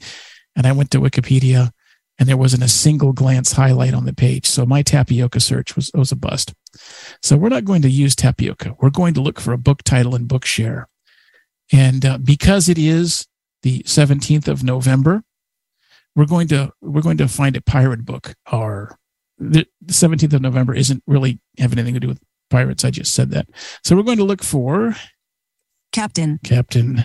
and 0.57 0.67
i 0.67 0.73
went 0.73 0.91
to 0.91 1.01
wikipedia 1.01 1.71
and 2.19 2.29
there 2.29 2.37
wasn't 2.37 2.63
a 2.63 2.69
single 2.69 3.13
glance 3.13 3.53
highlight 3.53 3.95
on 3.95 4.05
the 4.05 4.13
page. 4.13 4.47
So 4.47 4.65
my 4.65 4.83
tapioca 4.83 5.41
search 5.41 5.75
was, 5.75 5.91
was 5.95 6.13
a 6.13 6.17
bust. 6.17 6.55
So 7.23 7.37
we're 7.37 7.49
not 7.49 7.65
going 7.65 7.83
to 7.83 7.91
use 7.91 8.15
tapioca. 8.15 8.77
We're 8.81 8.91
going 8.91 9.15
to 9.15 9.21
look 9.21 9.41
for 9.41 9.53
a 9.53 9.59
book 9.59 9.83
title 9.83 10.15
in 10.15 10.29
Bookshare. 10.29 10.85
And 11.73 12.05
uh, 12.05 12.19
because 12.19 12.69
it 12.69 12.79
is 12.79 13.27
the 13.63 13.83
17th 13.85 14.47
of 14.47 14.63
November, 14.63 15.25
we're 16.15 16.27
going 16.27 16.49
to 16.49 16.71
we're 16.81 17.03
going 17.03 17.17
to 17.17 17.29
find 17.29 17.57
a 17.57 17.63
pirate 17.63 18.05
book. 18.05 18.35
Or 18.53 18.99
the 19.39 19.67
17th 19.87 20.35
of 20.35 20.43
November 20.43 20.75
isn't 20.75 21.03
really 21.07 21.41
have 21.59 21.73
anything 21.73 21.95
to 21.95 22.01
do 22.01 22.09
with 22.09 22.21
pirates. 22.53 22.85
I 22.85 22.91
just 22.91 23.15
said 23.15 23.31
that. 23.31 23.49
So 23.83 23.97
we're 23.97 24.03
going 24.05 24.19
to 24.19 24.25
look 24.25 24.45
for 24.45 24.95
Captain. 25.91 26.39
Captain 26.45 27.05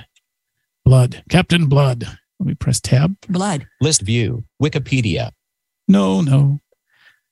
Blood. 0.86 1.24
Captain 1.30 1.68
Blood. 1.68 2.04
Let 2.39 2.48
me 2.48 2.54
press 2.54 2.80
tab. 2.80 3.16
Blood. 3.27 3.66
List 3.82 4.01
view. 4.01 4.44
Wikipedia. 4.62 5.32
No, 5.88 6.22
no. 6.22 6.60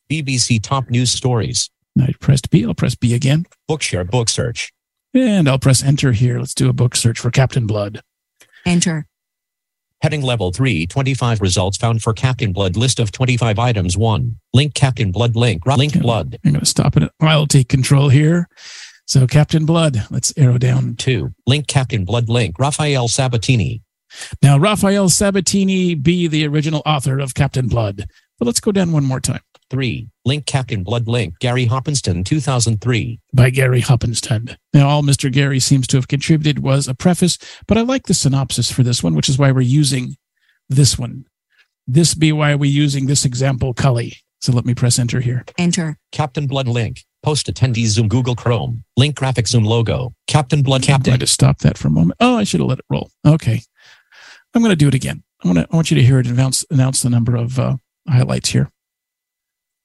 BBC 0.09 0.63
top 0.63 0.89
news 0.89 1.11
stories. 1.11 1.69
I 1.99 2.13
pressed 2.19 2.49
B. 2.49 2.65
I'll 2.65 2.73
press 2.73 2.95
B 2.95 3.13
again. 3.13 3.45
Bookshare 3.69 4.09
book 4.09 4.29
search. 4.29 4.71
And 5.13 5.47
I'll 5.47 5.59
press 5.59 5.83
enter 5.83 6.11
here. 6.11 6.39
Let's 6.39 6.53
do 6.53 6.69
a 6.69 6.73
book 6.73 6.95
search 6.95 7.19
for 7.19 7.31
Captain 7.31 7.67
Blood. 7.67 8.01
Enter. 8.65 9.07
Heading 10.05 10.21
level 10.21 10.51
3 10.51 10.85
25 10.85 11.41
results 11.41 11.77
found 11.77 12.03
for 12.03 12.13
Captain 12.13 12.53
Blood 12.53 12.77
list 12.77 12.99
of 12.99 13.11
25 13.11 13.57
items 13.57 13.97
1. 13.97 14.39
Link 14.53 14.75
Captain 14.75 15.11
Blood 15.11 15.35
link. 15.35 15.65
Link 15.65 15.93
Okay. 15.93 15.99
Blood. 15.99 16.37
I'm 16.45 16.51
going 16.51 16.59
to 16.59 16.65
stop 16.67 16.95
it. 16.95 17.11
I'll 17.19 17.47
take 17.47 17.69
control 17.69 18.09
here. 18.09 18.47
So 19.07 19.25
Captain 19.25 19.65
Blood, 19.65 20.05
let's 20.11 20.31
arrow 20.37 20.59
down. 20.59 20.93
2. 20.97 21.33
Link 21.47 21.65
Captain 21.65 22.05
Blood 22.05 22.29
link. 22.29 22.59
Rafael 22.59 23.07
Sabatini. 23.07 23.81
Now, 24.43 24.59
Rafael 24.59 25.09
Sabatini 25.09 25.95
be 25.95 26.27
the 26.27 26.45
original 26.45 26.83
author 26.85 27.17
of 27.17 27.33
Captain 27.33 27.67
Blood. 27.67 28.05
But 28.37 28.45
let's 28.45 28.59
go 28.59 28.71
down 28.71 28.91
one 28.91 29.05
more 29.05 29.19
time 29.19 29.41
3. 29.69 30.09
Link 30.25 30.45
Captain 30.45 30.83
Blood 30.83 31.07
link. 31.07 31.39
Gary 31.39 31.65
Hoppinston 31.65 32.23
2003. 32.23 33.19
by 33.33 33.49
Gary 33.49 33.81
Hoppenstand. 33.81 34.57
Now, 34.73 34.87
all 34.87 35.03
Mr. 35.03 35.31
Gary 35.31 35.59
seems 35.59 35.87
to 35.87 35.97
have 35.97 36.07
contributed 36.07 36.59
was 36.59 36.87
a 36.87 36.93
preface, 36.95 37.37
but 37.67 37.77
I 37.77 37.81
like 37.81 38.03
the 38.03 38.13
synopsis 38.13 38.71
for 38.71 38.83
this 38.83 39.01
one, 39.01 39.15
which 39.15 39.29
is 39.29 39.37
why 39.37 39.51
we're 39.51 39.61
using 39.61 40.17
this 40.69 40.97
one. 40.97 41.25
This 41.87 42.15
be 42.15 42.31
why 42.31 42.55
we're 42.55 42.71
using 42.71 43.05
this 43.05 43.25
example, 43.25 43.73
Cully. 43.73 44.17
So 44.41 44.51
let 44.51 44.65
me 44.65 44.75
press 44.75 44.99
enter 44.99 45.21
here. 45.21 45.43
Enter. 45.57 45.97
Captain 46.11 46.47
Blood 46.47 46.67
link. 46.67 47.03
Post 47.23 47.47
attendees 47.47 47.87
Zoom 47.87 48.07
Google 48.07 48.35
Chrome. 48.35 48.83
Link 48.97 49.15
graphic 49.15 49.47
Zoom 49.47 49.63
logo. 49.63 50.13
Captain 50.27 50.61
Blood 50.61 50.83
Captain. 50.83 51.13
I'm 51.13 51.17
going 51.17 51.19
to 51.21 51.27
stop 51.27 51.59
that 51.59 51.77
for 51.77 51.87
a 51.87 51.91
moment. 51.91 52.17
Oh, 52.19 52.37
I 52.37 52.43
should 52.43 52.59
have 52.59 52.69
let 52.69 52.79
it 52.79 52.85
roll. 52.89 53.09
Okay. 53.25 53.61
I'm 54.53 54.61
going 54.61 54.69
to 54.69 54.75
do 54.75 54.87
it 54.87 54.93
again. 54.93 55.23
I 55.43 55.47
want 55.47 55.59
to, 55.59 55.67
I 55.71 55.75
want 55.75 55.91
you 55.91 55.95
to 55.95 56.03
hear 56.03 56.19
it 56.19 56.27
announce, 56.27 56.63
announce 56.69 57.01
the 57.01 57.09
number 57.09 57.35
of 57.35 57.57
uh, 57.57 57.77
highlights 58.07 58.49
here. 58.49 58.69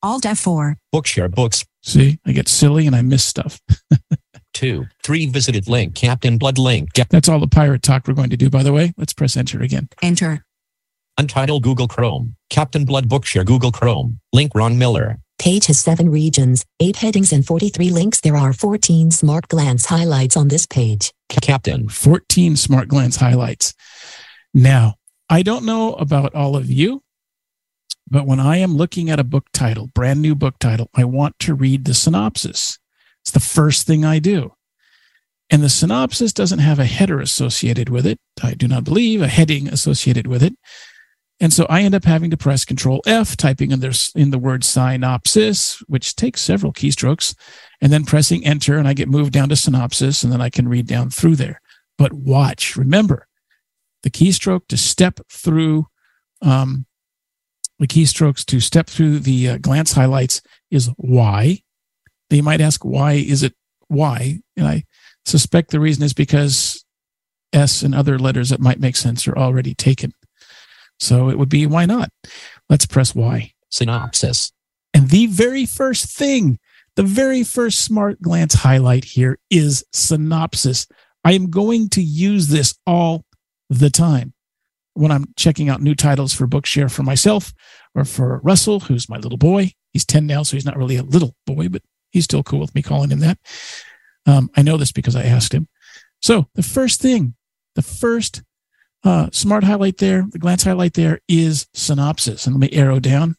Alt 0.03 0.25
F4. 0.25 0.77
Bookshare 0.95 1.31
books. 1.31 1.65
See, 1.83 2.19
I 2.27 2.33
get 2.33 2.49
silly 2.49 2.87
and 2.87 2.97
I 2.97 3.03
miss 3.03 3.25
stuff. 3.25 3.61
2. 4.55 4.87
3 5.03 5.27
visited 5.27 5.69
link. 5.69 5.95
Captain 5.95 6.37
Blood 6.39 6.59
link. 6.59 6.93
Ga- 6.95 7.05
That's 7.11 7.29
all 7.29 7.39
the 7.41 7.47
pirate 7.47 7.83
talk 7.83 8.07
we're 8.07 8.15
going 8.15 8.31
to 8.31 8.37
do, 8.37 8.51
by 8.51 8.63
the 8.63 8.73
way. 8.73 8.93
Let's 8.97 9.13
press 9.13 9.37
enter 9.37 9.63
again. 9.63 9.89
Enter. 10.03 10.45
Untitled 11.19 11.63
Google 11.63 11.89
Chrome. 11.89 12.37
Captain 12.51 12.85
Blood 12.85 13.09
Bookshare 13.09 13.45
Google 13.45 13.73
Chrome. 13.73 14.21
Link 14.33 14.53
Ron 14.55 14.79
Miller. 14.79 15.19
Page 15.39 15.67
has 15.67 15.81
seven 15.81 16.11
regions, 16.11 16.67
eight 16.81 16.97
headings, 16.97 17.33
and 17.33 17.47
43 17.47 17.91
links. 17.91 18.21
There 18.21 18.37
are 18.37 18.53
14 18.53 19.11
smart 19.11 19.49
glance 19.49 19.87
highlights 19.87 20.37
on 20.37 20.49
this 20.49 20.67
page. 20.67 21.13
Ca- 21.31 21.39
Captain. 21.43 21.89
14 21.89 22.57
smart 22.57 22.89
glance 22.89 23.17
highlights. 23.17 23.73
Now, 24.53 24.97
I 25.31 25.43
don't 25.43 25.65
know 25.65 25.95
about 25.95 26.35
all 26.35 26.57
of 26.57 26.71
you, 26.71 27.03
but 28.11 28.27
when 28.27 28.41
I 28.41 28.57
am 28.57 28.77
looking 28.77 29.09
at 29.09 29.21
a 29.21 29.25
book 29.25 29.47
title, 29.53 29.89
brand 29.95 30.21
new 30.21 30.35
book 30.35 30.59
title, 30.59 30.91
I 30.95 31.05
want 31.05 31.39
to 31.41 31.55
read 31.55 31.85
the 31.85 31.95
synopsis. 31.95 32.79
It's 33.23 33.31
the 33.31 33.41
first 33.41 33.87
thing 33.87 34.05
I 34.05 34.19
do. 34.19 34.55
And 35.51 35.63
the 35.63 35.69
synopsis 35.69 36.33
doesn't 36.33 36.61
have 36.61 36.79
a 36.79 36.85
header 36.85 37.21
associated 37.21 37.89
with 37.89 38.07
it. 38.07 38.19
I 38.43 38.55
do 38.55 38.69
not 38.69 38.85
believe 38.85 39.21
a 39.21 39.29
heading 39.29 39.69
associated 39.69 40.27
with 40.27 40.43
it. 40.43 40.55
And 41.41 41.53
so 41.53 41.67
I 41.71 41.83
end 41.83 41.95
up 41.95 42.05
having 42.05 42.31
to 42.31 42.37
press 42.37 42.67
Control 42.67 43.01
F, 43.07 43.37
typing 43.37 43.71
in, 43.71 43.81
there, 43.81 43.93
in 44.15 44.31
the 44.31 44.39
word 44.39 44.63
synopsis, 44.63 45.83
which 45.87 46.15
takes 46.15 46.43
several 46.43 46.73
keystrokes, 46.73 47.35
and 47.81 47.91
then 47.91 48.05
pressing 48.05 48.45
Enter, 48.45 48.77
and 48.77 48.87
I 48.87 48.93
get 48.93 49.09
moved 49.09 49.33
down 49.33 49.49
to 49.49 49.57
synopsis, 49.57 50.23
and 50.23 50.31
then 50.31 50.43
I 50.43 50.51
can 50.51 50.69
read 50.69 50.87
down 50.87 51.09
through 51.09 51.37
there. 51.37 51.63
But 51.97 52.13
watch, 52.13 52.77
remember, 52.77 53.27
the 54.03 54.11
keystroke 54.11 54.69
to 54.69 54.77
step 54.77 55.21
through, 55.31 55.87
um, 56.43 56.87
the 57.81 57.89
keystrokes 57.89 58.45
to 58.45 58.61
step 58.61 58.87
through 58.87 59.19
the 59.19 59.49
uh, 59.49 59.59
glance 59.59 59.93
highlights 59.93 60.43
is 60.71 60.91
Y. 60.99 61.61
They 62.29 62.43
might 62.43 62.61
ask, 62.61 62.85
why 62.85 63.15
is 63.15 63.43
it 63.43 63.55
Y? 63.89 64.39
And 64.57 64.69
I 64.69 64.85
suspect 65.25 65.71
the 65.71 65.81
reason 65.81 66.05
is 66.05 66.13
because 66.13 66.85
S 67.53 67.83
and 67.83 67.95
other 67.95 68.19
letters 68.19 68.51
that 68.51 68.61
might 68.61 68.79
make 68.79 68.97
sense 68.97 69.27
are 69.27 69.37
already 69.37 69.75
taken. 69.75 70.13
So 70.99 71.31
it 71.31 71.39
would 71.39 71.49
be 71.49 71.67
why 71.67 71.87
not? 71.87 72.11
Let's 72.69 72.87
press 72.87 73.15
Y. 73.15 73.53
Synopsis. 73.71 74.53
And 74.93 75.09
the 75.09 75.27
very 75.27 75.65
first 75.65 76.05
thing, 76.17 76.59
the 76.97 77.03
very 77.03 77.43
first 77.43 77.81
smart 77.81 78.21
glance 78.21 78.55
highlight 78.55 79.05
here 79.05 79.39
is 79.49 79.85
synopsis. 79.93 80.87
I 81.25 81.33
am 81.33 81.51
going 81.51 81.89
to 81.91 82.03
use 82.03 82.49
this 82.49 82.75
all 82.87 83.25
the 83.71 83.91
time 83.91 84.35
when 84.95 85.11
I'm 85.11 85.27
checking 85.37 85.69
out 85.69 85.83
new 85.83 85.95
titles 85.95 86.33
for 86.33 86.47
Bookshare 86.47 86.91
for 86.91 87.03
myself 87.03 87.53
or 87.95 88.05
for 88.05 88.41
Russell, 88.43 88.81
who's 88.81 89.09
my 89.09 89.19
little 89.19 89.39
boy. 89.39 89.73
He's 89.93 90.05
10 90.05 90.27
now, 90.27 90.43
so 90.43 90.57
he's 90.57 90.65
not 90.65 90.77
really 90.77 90.97
a 90.97 91.03
little 91.03 91.35
boy, 91.47 91.69
but 91.69 91.83
he's 92.11 92.25
still 92.25 92.43
cool 92.43 92.61
with 92.61 92.75
me 92.75 92.83
calling 92.83 93.11
him 93.11 93.21
that. 93.21 93.39
Um, 94.27 94.51
I 94.57 94.63
know 94.63 94.77
this 94.77 94.93
because 94.93 95.17
I 95.17 95.25
asked 95.25 95.53
him. 95.53 95.69
So 96.21 96.47
the 96.55 96.63
first 96.63 97.01
thing, 97.01 97.35
the 97.75 97.83
first 97.83 98.43
uh, 99.05 99.31
smart 99.33 99.65
highlight 99.65 99.99
there, 99.99 100.27
the 100.31 100.39
glance 100.39 100.63
highlight 100.63 100.95
there 100.95 101.21
is 101.29 101.67
synopsis. 101.75 102.47
And 102.47 102.55
let 102.55 102.71
me 102.71 102.77
arrow 102.77 103.01
down. 103.01 103.37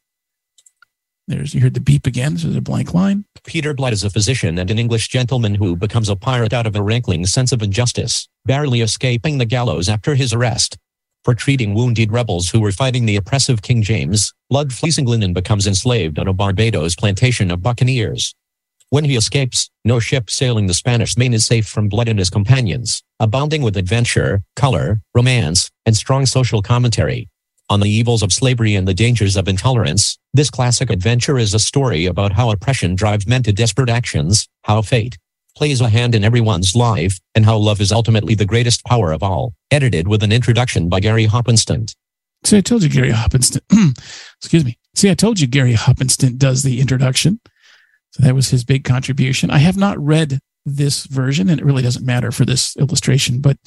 There's, 1.27 1.53
you 1.53 1.61
heard 1.61 1.75
the 1.75 1.79
beep 1.79 2.07
again. 2.07 2.37
So 2.37 2.47
there's 2.47 2.57
a 2.57 2.61
blank 2.61 2.93
line. 2.93 3.25
Peter 3.45 3.73
Blood 3.73 3.93
is 3.93 4.03
a 4.03 4.09
physician 4.09 4.57
and 4.57 4.69
an 4.69 4.79
English 4.79 5.07
gentleman 5.07 5.55
who 5.55 5.75
becomes 5.75 6.09
a 6.09 6.15
pirate 6.15 6.53
out 6.53 6.67
of 6.67 6.75
a 6.75 6.81
rankling 6.81 7.25
sense 7.25 7.51
of 7.51 7.61
injustice, 7.61 8.27
barely 8.45 8.81
escaping 8.81 9.37
the 9.37 9.45
gallows 9.45 9.87
after 9.87 10.15
his 10.15 10.33
arrest. 10.33 10.77
For 11.23 11.35
treating 11.35 11.75
wounded 11.75 12.11
rebels 12.11 12.49
who 12.49 12.59
were 12.59 12.71
fighting 12.71 13.05
the 13.05 13.15
oppressive 13.15 13.61
King 13.61 13.83
James, 13.83 14.33
Blood 14.49 14.73
flees 14.73 14.97
England 14.97 15.23
and 15.23 15.35
becomes 15.35 15.67
enslaved 15.67 16.17
on 16.17 16.27
a 16.27 16.33
Barbados 16.33 16.95
plantation 16.95 17.51
of 17.51 17.61
buccaneers. 17.61 18.33
When 18.89 19.05
he 19.05 19.15
escapes, 19.15 19.69
no 19.85 19.99
ship 19.99 20.31
sailing 20.31 20.65
the 20.65 20.73
Spanish 20.73 21.15
main 21.17 21.35
is 21.35 21.45
safe 21.45 21.67
from 21.67 21.89
Blood 21.89 22.07
and 22.07 22.17
his 22.17 22.31
companions, 22.31 23.03
abounding 23.19 23.61
with 23.61 23.77
adventure, 23.77 24.41
color, 24.55 24.99
romance, 25.13 25.69
and 25.85 25.95
strong 25.95 26.25
social 26.25 26.63
commentary. 26.63 27.29
On 27.69 27.81
the 27.81 27.89
evils 27.89 28.23
of 28.23 28.33
slavery 28.33 28.73
and 28.73 28.87
the 28.87 28.95
dangers 28.95 29.37
of 29.37 29.47
intolerance, 29.47 30.17
this 30.33 30.49
classic 30.49 30.89
adventure 30.89 31.37
is 31.37 31.53
a 31.53 31.59
story 31.59 32.07
about 32.07 32.31
how 32.31 32.49
oppression 32.49 32.95
drives 32.95 33.27
men 33.27 33.43
to 33.43 33.53
desperate 33.53 33.89
actions, 33.89 34.47
how 34.63 34.81
fate 34.81 35.19
plays 35.55 35.81
a 35.81 35.89
hand 35.89 36.15
in 36.15 36.23
everyone's 36.23 36.75
life, 36.75 37.19
and 37.35 37.45
how 37.45 37.57
love 37.57 37.81
is 37.81 37.91
ultimately 37.91 38.35
the 38.35 38.45
greatest 38.45 38.83
power 38.85 39.11
of 39.11 39.23
all. 39.23 39.53
Edited 39.69 40.07
with 40.07 40.23
an 40.23 40.31
introduction 40.31 40.89
by 40.89 40.99
Gary 40.99 41.27
Hoppenstand. 41.27 41.95
See, 42.43 42.57
I 42.57 42.61
told 42.61 42.83
you 42.83 42.89
Gary 42.89 43.11
Hoppinston. 43.11 43.61
excuse 44.39 44.65
me. 44.65 44.77
See, 44.95 45.09
I 45.09 45.13
told 45.13 45.39
you 45.39 45.47
Gary 45.47 45.73
Hoppinston 45.73 46.37
does 46.37 46.63
the 46.63 46.81
introduction. 46.81 47.39
So 48.11 48.23
that 48.23 48.35
was 48.35 48.49
his 48.49 48.63
big 48.63 48.83
contribution. 48.83 49.51
I 49.51 49.59
have 49.59 49.77
not 49.77 49.99
read 49.99 50.39
this 50.65 51.05
version, 51.05 51.49
and 51.49 51.59
it 51.59 51.65
really 51.65 51.83
doesn't 51.83 52.05
matter 52.05 52.31
for 52.31 52.45
this 52.45 52.75
illustration. 52.77 53.39
But 53.39 53.57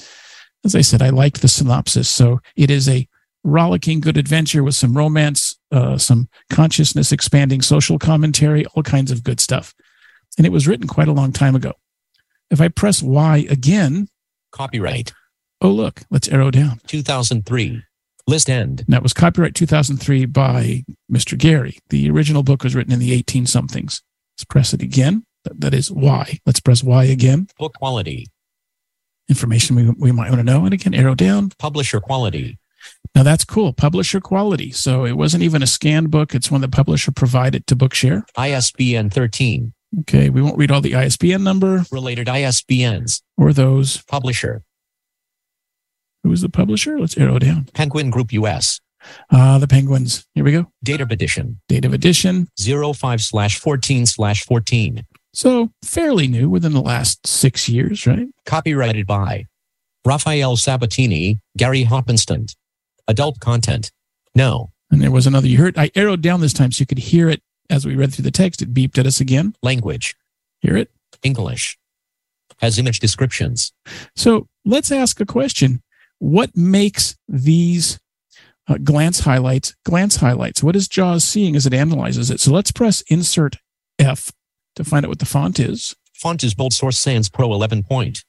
as 0.64 0.74
I 0.74 0.80
said, 0.80 1.02
I 1.02 1.10
liked 1.10 1.40
the 1.40 1.48
synopsis. 1.48 2.08
So 2.08 2.40
it 2.56 2.70
is 2.70 2.88
a 2.88 3.08
rollicking 3.42 4.00
good 4.00 4.16
adventure 4.16 4.64
with 4.64 4.74
some 4.74 4.96
romance, 4.96 5.56
uh, 5.70 5.98
some 5.98 6.28
consciousness 6.50 7.12
expanding 7.12 7.62
social 7.62 7.98
commentary, 7.98 8.64
all 8.66 8.82
kinds 8.82 9.10
of 9.10 9.22
good 9.22 9.40
stuff. 9.40 9.74
And 10.36 10.46
it 10.46 10.52
was 10.52 10.66
written 10.66 10.86
quite 10.86 11.08
a 11.08 11.12
long 11.12 11.32
time 11.32 11.54
ago. 11.54 11.72
If 12.50 12.60
I 12.60 12.68
press 12.68 13.02
Y 13.02 13.46
again, 13.48 14.08
Copyright 14.52 15.12
oh, 15.64 15.70
look, 15.70 16.02
let's 16.10 16.28
arrow 16.28 16.50
down. 16.50 16.80
2003. 16.86 17.82
List 18.26 18.48
end. 18.48 18.80
And 18.80 18.88
that 18.88 19.02
was 19.02 19.12
copyright 19.12 19.54
2003 19.54 20.26
by 20.26 20.84
Mr. 21.10 21.36
Gary. 21.36 21.78
The 21.88 22.08
original 22.10 22.42
book 22.42 22.62
was 22.62 22.74
written 22.74 22.92
in 22.92 22.98
the 22.98 23.12
18 23.12 23.46
somethings. 23.46 24.02
Let's 24.34 24.44
press 24.44 24.72
it 24.72 24.82
again. 24.82 25.24
That, 25.44 25.74
is 25.74 25.90
Y. 25.90 26.38
Let's 26.46 26.60
press 26.60 26.82
Y 26.82 27.04
again. 27.04 27.48
Book 27.58 27.74
quality. 27.74 28.28
Information 29.28 29.76
we, 29.76 29.90
we 29.90 30.12
might 30.12 30.30
want 30.30 30.40
to 30.40 30.44
know. 30.44 30.64
And 30.64 30.72
again, 30.72 30.94
arrow 30.94 31.14
down. 31.14 31.50
Publisher 31.58 32.00
quality. 32.00 32.58
Now 33.14 33.22
that's 33.22 33.44
cool. 33.44 33.72
Publisher 33.72 34.20
quality. 34.20 34.70
So 34.70 35.04
it 35.04 35.12
wasn't 35.12 35.42
even 35.42 35.62
a 35.62 35.66
scanned 35.66 36.10
book. 36.10 36.34
It's 36.34 36.50
one 36.50 36.62
the 36.62 36.68
publisher 36.68 37.12
provided 37.12 37.66
to 37.66 37.76
Bookshare. 37.76 38.22
ISBN 38.36 39.10
13. 39.10 39.72
Okay. 40.00 40.28
We 40.30 40.42
won't 40.42 40.58
read 40.58 40.70
all 40.70 40.80
the 40.80 40.94
ISBN 40.94 41.44
number 41.44 41.84
Related 41.92 42.26
ISBNs. 42.26 43.22
or 43.36 43.52
those. 43.52 44.02
Publisher. 44.04 44.62
Who 46.22 46.32
is 46.32 46.40
the 46.40 46.48
publisher? 46.48 46.98
Let's 46.98 47.16
arrow 47.18 47.38
down. 47.38 47.68
Penguin 47.74 48.10
Group 48.10 48.32
US. 48.32 48.80
Ah, 49.30 49.58
the 49.58 49.68
Penguins. 49.68 50.24
Here 50.34 50.44
we 50.44 50.52
go. 50.52 50.66
Date 50.82 51.02
of 51.02 51.10
edition 51.10 51.60
Date 51.68 51.84
of 51.84 51.92
edition. 51.92 52.48
05 52.58 53.20
slash 53.20 53.58
14 53.58 54.06
slash 54.06 54.44
14. 54.44 55.04
So 55.34 55.70
fairly 55.84 56.28
new 56.28 56.48
within 56.48 56.72
the 56.72 56.80
last 56.80 57.26
six 57.26 57.68
years, 57.68 58.06
right? 58.06 58.28
Copyrighted 58.46 59.06
by 59.06 59.46
Rafael 60.04 60.56
Sabatini, 60.56 61.40
Gary 61.56 61.84
Hoppenstand. 61.84 62.54
Adult 63.08 63.40
content. 63.40 63.90
No. 64.34 64.70
And 64.90 65.02
there 65.02 65.10
was 65.10 65.26
another. 65.26 65.48
You 65.48 65.58
heard. 65.58 65.76
I 65.76 65.90
arrowed 65.96 66.22
down 66.22 66.40
this 66.40 66.52
time 66.52 66.70
so 66.72 66.82
you 66.82 66.86
could 66.86 66.98
hear 66.98 67.28
it 67.28 67.42
as 67.70 67.86
we 67.86 67.96
read 67.96 68.12
through 68.12 68.24
the 68.24 68.30
text. 68.30 68.62
It 68.62 68.74
beeped 68.74 68.98
at 68.98 69.06
us 69.06 69.20
again. 69.20 69.54
Language. 69.62 70.14
Hear 70.60 70.76
it. 70.76 70.90
English. 71.22 71.78
Has 72.60 72.78
image 72.78 73.00
descriptions. 73.00 73.72
So 74.16 74.48
let's 74.64 74.92
ask 74.92 75.20
a 75.20 75.26
question. 75.26 75.82
What 76.18 76.56
makes 76.56 77.16
these 77.28 77.98
uh, 78.68 78.78
glance 78.82 79.20
highlights 79.20 79.74
glance 79.84 80.16
highlights? 80.16 80.62
What 80.62 80.76
is 80.76 80.88
JAWS 80.88 81.24
seeing 81.24 81.56
as 81.56 81.66
it 81.66 81.74
analyzes 81.74 82.30
it? 82.30 82.40
So 82.40 82.52
let's 82.52 82.72
press 82.72 83.02
Insert 83.08 83.56
F 83.98 84.32
to 84.76 84.84
find 84.84 85.04
out 85.04 85.10
what 85.10 85.18
the 85.18 85.26
font 85.26 85.58
is. 85.58 85.94
Font 86.14 86.44
is 86.44 86.54
bold 86.54 86.72
source 86.72 86.98
sans 86.98 87.28
pro 87.28 87.52
11 87.52 87.82
point. 87.82 88.24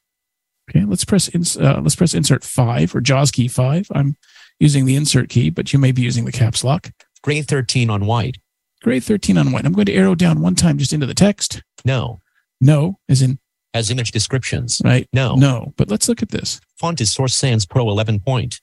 Okay, 0.68 0.84
let's 0.84 1.04
press 1.04 1.28
ins, 1.28 1.56
uh, 1.56 1.80
let's 1.80 1.94
press 1.94 2.12
Insert 2.12 2.42
Five 2.42 2.94
or 2.94 3.00
JAWS 3.00 3.30
key 3.30 3.48
five. 3.48 3.86
I'm 3.92 4.16
using 4.58 4.84
the 4.84 4.96
Insert 4.96 5.28
key, 5.28 5.50
but 5.50 5.72
you 5.72 5.78
may 5.78 5.92
be 5.92 6.02
using 6.02 6.24
the 6.24 6.32
caps 6.32 6.64
lock. 6.64 6.90
Gray 7.22 7.42
13 7.42 7.88
on 7.88 8.06
white. 8.06 8.38
Grade 8.86 9.02
13 9.02 9.36
on 9.36 9.50
white. 9.50 9.64
I'm 9.66 9.72
going 9.72 9.86
to 9.86 9.94
arrow 9.94 10.14
down 10.14 10.40
one 10.40 10.54
time 10.54 10.78
just 10.78 10.92
into 10.92 11.06
the 11.06 11.12
text. 11.12 11.60
No. 11.84 12.20
No, 12.60 13.00
as 13.08 13.20
in 13.20 13.40
As 13.74 13.90
image 13.90 14.12
descriptions. 14.12 14.80
right. 14.84 15.08
No. 15.12 15.34
No, 15.34 15.74
but 15.76 15.90
let's 15.90 16.08
look 16.08 16.22
at 16.22 16.28
this. 16.28 16.60
Font 16.78 17.00
is 17.00 17.12
source 17.12 17.34
sans 17.34 17.66
pro 17.66 17.90
11 17.90 18.20
point. 18.20 18.60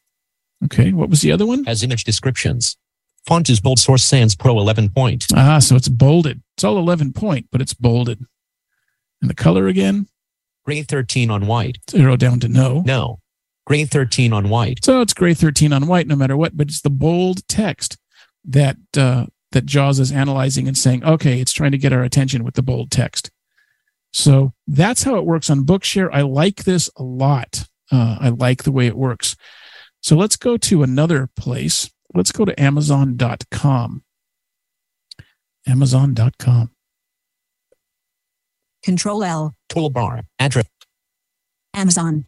Okay, 0.63 0.93
what 0.93 1.09
was 1.09 1.19
the 1.19 1.33
other 1.33 1.45
one? 1.45 1.67
As 1.67 1.83
image 1.83 2.05
descriptions. 2.05 2.77
Font 3.27 3.49
is 3.49 3.59
bold 3.59 3.79
source 3.79 4.05
sans 4.05 4.33
pro 4.33 4.57
11 4.59 4.91
point. 4.91 5.25
Ah, 5.35 5.59
so 5.59 5.75
it's 5.75 5.89
bolded. 5.89 6.41
It's 6.55 6.63
all 6.63 6.77
11 6.77 7.11
point, 7.11 7.47
but 7.51 7.59
it's 7.59 7.73
bolded. 7.73 8.23
And 9.21 9.29
the 9.29 9.35
color 9.35 9.67
again, 9.67 10.07
Gray 10.65 10.83
13 10.83 11.29
on 11.31 11.47
white. 11.47 11.79
arrow 11.93 12.15
down 12.15 12.39
to 12.39 12.47
no. 12.47 12.81
No. 12.85 13.19
Gray 13.67 13.83
13 13.83 14.31
on 14.31 14.47
white. 14.47 14.85
So 14.85 15.01
it's 15.01 15.13
gray 15.13 15.33
13 15.33 15.73
on 15.73 15.85
white 15.87 16.07
no 16.07 16.15
matter 16.15 16.37
what, 16.37 16.55
but 16.55 16.69
it's 16.69 16.79
the 16.81 16.89
bold 16.89 17.45
text 17.49 17.97
that 18.45 18.77
uh, 18.95 19.25
that 19.53 19.65
JAWS 19.65 19.99
is 19.99 20.11
analyzing 20.11 20.67
and 20.67 20.77
saying, 20.77 21.03
okay, 21.03 21.39
it's 21.39 21.53
trying 21.53 21.71
to 21.71 21.77
get 21.77 21.93
our 21.93 22.03
attention 22.03 22.43
with 22.43 22.55
the 22.55 22.61
bold 22.61 22.91
text. 22.91 23.31
So 24.11 24.53
that's 24.67 25.03
how 25.03 25.15
it 25.15 25.25
works 25.25 25.49
on 25.49 25.65
Bookshare. 25.65 26.09
I 26.13 26.21
like 26.21 26.65
this 26.65 26.89
a 26.97 27.03
lot. 27.03 27.67
Uh, 27.91 28.17
I 28.19 28.29
like 28.29 28.63
the 28.63 28.71
way 28.71 28.87
it 28.87 28.97
works. 28.97 29.35
So 30.01 30.15
let's 30.15 30.35
go 30.35 30.57
to 30.57 30.83
another 30.83 31.29
place. 31.35 31.89
Let's 32.13 32.31
go 32.31 32.45
to 32.45 32.61
Amazon.com. 32.61 34.03
Amazon.com. 35.65 36.71
Control 38.83 39.23
L. 39.23 39.55
Toolbar. 39.69 40.23
Address. 40.39 40.65
Amazon. 41.73 42.25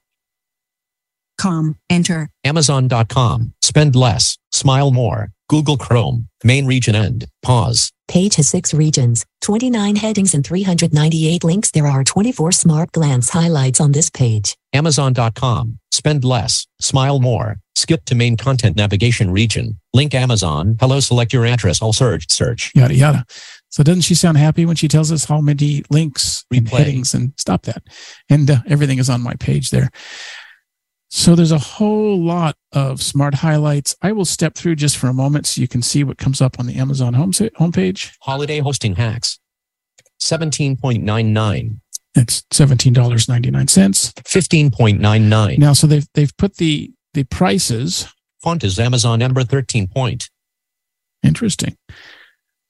Com. 1.38 1.78
Enter. 1.90 2.30
Amazon.com. 2.46 3.55
Spend 3.76 3.94
less. 3.94 4.38
Smile 4.54 4.90
more. 4.90 5.32
Google 5.50 5.76
Chrome. 5.76 6.30
Main 6.46 6.66
region 6.66 6.96
end. 6.96 7.26
Pause. 7.42 7.92
Page 8.08 8.36
has 8.36 8.48
six 8.48 8.74
regions, 8.74 9.26
29 9.42 9.98
headings, 9.98 10.34
and 10.34 10.48
398 10.48 11.44
links. 11.44 11.72
There 11.72 11.86
are 11.86 12.06
24 12.06 12.54
smart 12.54 12.94
glance 12.94 13.32
highlights 13.32 13.82
on 13.82 13.92
this 13.92 14.10
page. 14.10 14.56
Amazon.com. 14.72 15.80
Spend 15.92 16.24
less. 16.24 16.68
Smile 16.80 17.20
more. 17.20 17.58
Skip 17.76 18.06
to 18.06 18.16
main 18.16 18.38
content 18.38 18.78
navigation 18.78 19.30
region. 19.30 19.78
Link 19.94 20.16
Amazon. 20.16 20.78
Hello, 20.80 21.02
select 21.02 21.34
your 21.34 21.46
address. 21.46 21.82
All 21.82 21.92
search. 21.92 22.32
Search. 22.32 22.72
yada 22.76 22.94
yada. 22.94 23.26
So 23.76 23.84
doesn't 23.84 24.04
she 24.04 24.16
sound 24.16 24.38
happy 24.38 24.66
when 24.66 24.78
she 24.78 24.88
tells 24.88 25.12
us 25.12 25.26
how 25.26 25.42
many 25.42 25.84
links 25.90 26.46
and 26.50 26.70
headings 26.70 27.14
and 27.14 27.34
stop 27.38 27.64
that? 27.64 27.84
And 28.30 28.50
uh, 28.50 28.60
everything 28.70 29.00
is 29.00 29.10
on 29.10 29.22
my 29.22 29.34
page 29.34 29.70
there. 29.72 29.90
So 31.10 31.36
there's 31.36 31.52
a 31.52 31.60
whole 31.60 32.20
lot 32.20 32.56
of 32.72 33.02
smart 33.02 33.36
highlights. 33.36 33.96
I 34.02 34.12
will 34.12 34.26
step 34.26 34.56
through 34.56 34.76
just 34.76 34.98
for 34.98 35.08
a 35.08 35.14
moment 35.14 35.46
so 35.46 35.62
you 35.62 35.68
can 35.68 35.82
see 35.82 36.04
what 36.04 36.18
comes 36.18 36.42
up 36.42 36.60
on 36.60 36.66
the 36.66 36.76
Amazon 36.76 37.14
home 37.14 37.32
homepage. 37.32 38.12
Holiday 38.22 38.60
hosting 38.60 38.96
hacks. 38.96 39.40
17.99. 40.22 41.80
It's 42.18 42.44
seventeen 42.52 42.94
dollars 42.94 43.28
ninety 43.28 43.52
nine 43.52 43.68
cents. 43.68 44.14
15.99. 44.14 45.58
Now, 45.58 45.74
so 45.74 45.86
they've 45.86 46.08
they've 46.14 46.36
put 46.38 46.56
the 46.56 46.92
the 47.14 47.26
prices. 47.26 48.08
Font 48.42 48.64
is 48.64 48.80
Amazon 48.80 49.22
Ember 49.22 49.44
13 49.44 49.88
point. 49.88 50.30
Interesting. 51.24 51.76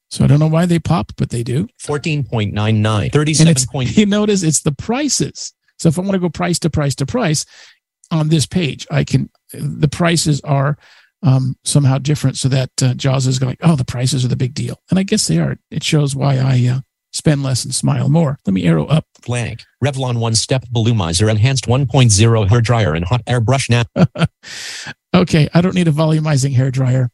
So 0.09 0.23
I 0.23 0.27
don't 0.27 0.39
know 0.39 0.47
why 0.47 0.65
they 0.65 0.79
pop, 0.79 1.11
but 1.17 1.29
they 1.29 1.43
do. 1.43 1.67
14.99. 1.83 3.03
And 3.03 3.11
37 3.11 3.51
it's 3.51 3.65
point. 3.65 3.97
you 3.97 4.05
notice 4.05 4.43
it's 4.43 4.61
the 4.61 4.71
prices. 4.71 5.53
So 5.77 5.89
if 5.89 5.99
I 5.99 6.01
want 6.01 6.13
to 6.13 6.19
go 6.19 6.29
price 6.29 6.57
to 6.59 6.69
price 6.69 6.95
to 6.95 7.05
price 7.05 7.45
on 8.11 8.29
this 8.29 8.45
page, 8.45 8.87
I 8.91 9.03
can 9.03 9.29
the 9.53 9.87
prices 9.87 10.41
are 10.41 10.77
um, 11.23 11.55
somehow 11.63 11.97
different 11.97 12.37
so 12.37 12.47
that 12.49 12.69
uh, 12.81 12.93
Jaws 12.93 13.25
is 13.25 13.39
going, 13.39 13.57
oh, 13.61 13.75
the 13.75 13.85
prices 13.85 14.23
are 14.23 14.27
the 14.27 14.35
big 14.35 14.53
deal. 14.53 14.79
And 14.89 14.99
I 14.99 15.03
guess 15.03 15.27
they 15.27 15.39
are. 15.39 15.57
It 15.71 15.83
shows 15.83 16.15
why 16.15 16.37
I 16.37 16.69
uh, 16.71 16.79
spend 17.13 17.41
less 17.41 17.63
and 17.65 17.73
smile 17.73 18.09
more. 18.09 18.37
Let 18.45 18.53
me 18.53 18.65
arrow 18.65 18.85
up. 18.85 19.05
Blank. 19.25 19.63
Revlon 19.83 20.19
one 20.19 20.35
step 20.35 20.65
volumizer 20.73 21.29
enhanced 21.29 21.65
1.0 21.65 22.49
hair 22.49 22.61
dryer 22.61 22.93
and 22.93 23.05
hot 23.05 23.21
air 23.27 23.41
brush 23.41 23.69
now. 23.69 23.83
Okay, 25.15 25.47
I 25.53 25.61
don't 25.61 25.75
need 25.75 25.87
a 25.87 25.93
volumizing 25.93 26.53
hair 26.53 26.69
dryer. 26.69 27.09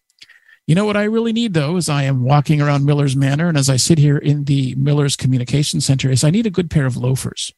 You 0.65 0.73
know 0.73 0.86
what 0.86 0.97
I 0.97 1.04
really 1.04 1.34
need 1.34 1.54
though 1.54 1.77
is 1.77 1.88
I 1.88 2.04
am 2.04 2.23
walking 2.23 2.60
around 2.60 2.84
Miller's 2.84 3.15
Manor, 3.15 3.47
and 3.47 3.58
as 3.58 3.69
I 3.69 3.75
sit 3.75 3.99
here 3.99 4.17
in 4.17 4.45
the 4.45 4.73
Miller's 4.73 5.15
Communication 5.15 5.82
Center, 5.82 6.10
is 6.10 6.23
I 6.23 6.32
need 6.32 6.47
a 6.47 6.51
good 6.51 6.71
pair 6.71 6.88
of 6.88 6.97
loafers. 6.97 7.54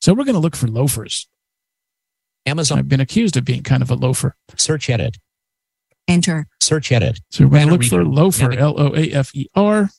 So 0.00 0.14
we're 0.14 0.24
going 0.24 0.36
to 0.36 0.40
look 0.40 0.56
for 0.56 0.68
loafers. 0.68 1.28
Amazon 2.48 2.78
I've 2.78 2.88
been 2.88 3.00
accused 3.00 3.36
of 3.36 3.44
being 3.44 3.62
kind 3.62 3.82
of 3.82 3.90
a 3.90 3.94
loafer. 3.94 4.34
search 4.56 4.90
edit. 4.90 5.18
Enter. 6.08 6.46
Search 6.60 6.90
edit. 6.90 7.20
So 7.30 7.44
we're 7.44 7.50
going 7.50 7.60
to 7.60 7.66
Banner 7.66 7.78
look 7.78 7.84
for 7.84 8.04
loafer, 8.04 8.52
L 8.52 8.80
O 8.80 8.94
A 8.94 9.12
F 9.12 9.34
E 9.34 9.46
R. 9.54 9.90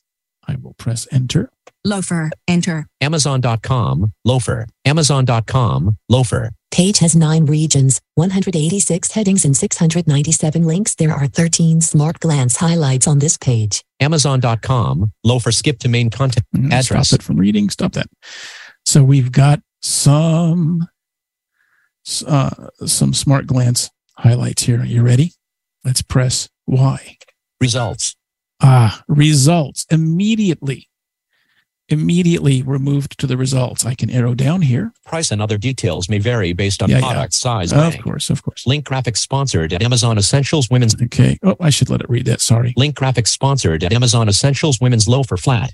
I 0.48 0.56
will 0.56 0.74
press 0.74 1.08
enter. 1.12 1.52
Loafer. 1.86 2.32
Enter. 2.48 2.88
Amazon.com. 3.00 4.14
Loafer. 4.26 4.68
Amazon.com. 4.84 5.98
Loafer. 6.10 6.52
Page 6.72 7.00
has 7.00 7.16
nine 7.16 7.46
regions, 7.46 8.00
186 8.16 9.12
headings, 9.12 9.46
and 9.46 9.56
697 9.56 10.64
links. 10.64 10.96
There 10.96 11.12
are 11.12 11.28
13 11.28 11.82
smart 11.82 12.20
glance 12.20 12.58
highlights 12.58 13.08
on 13.08 13.20
this 13.20 13.38
page. 13.38 13.84
Amazon.com. 14.00 15.12
Loafer. 15.24 15.52
Skip 15.52 15.80
to 15.80 15.90
main 15.90 16.10
content. 16.10 16.46
Mm-hmm. 16.56 16.74
Address. 16.74 17.10
Stop 17.10 17.20
it 17.20 17.24
from 17.24 17.38
reading. 17.38 17.70
Stop 17.70 17.94
that. 17.94 18.08
So 18.86 19.04
we've 19.04 19.32
got 19.32 19.62
some 19.82 20.88
uh, 22.28 22.70
some 22.86 23.14
smart 23.14 23.48
glance 23.48 23.90
highlights 24.18 24.64
here. 24.64 24.82
Are 24.82 24.86
you 24.86 25.02
ready? 25.04 25.34
Let's 25.84 26.02
press 26.02 26.50
Y. 26.68 27.18
Results. 27.62 28.16
Ah, 28.62 29.04
results 29.08 29.86
immediately. 29.90 30.88
Immediately 31.92 32.62
we're 32.62 32.78
moved 32.78 33.18
to 33.20 33.26
the 33.26 33.36
results. 33.36 33.84
I 33.86 33.96
can 33.96 34.10
arrow 34.12 34.36
down 34.36 34.62
here. 34.62 34.92
Price 35.06 35.32
and 35.32 35.42
other 35.42 35.58
details 35.58 36.08
may 36.08 36.20
vary 36.20 36.54
based 36.54 36.84
on 36.84 36.90
Yeah, 36.90 37.00
yeah. 37.00 37.06
product 37.06 37.34
size. 37.34 37.74
Of 37.74 38.00
course, 38.02 38.30
of 38.30 38.44
course. 38.44 38.68
Link 38.68 38.86
graphics 38.86 39.18
sponsored 39.18 39.74
at 39.74 39.82
Amazon 39.82 40.18
Essentials 40.18 40.70
Women's. 40.70 40.94
Okay. 41.02 41.40
Oh, 41.42 41.56
I 41.60 41.72
should 41.72 41.90
let 41.90 42.02
it 42.02 42.10
read 42.10 42.26
that. 42.26 42.42
Sorry. 42.42 42.74
Link 42.78 42.96
graphics 42.96 43.30
sponsored 43.30 43.84
at 43.84 43.92
Amazon 43.92 44.30
Essentials 44.30 44.80
Women's 44.80 45.08
Loafer 45.08 45.38
Flat. 45.38 45.72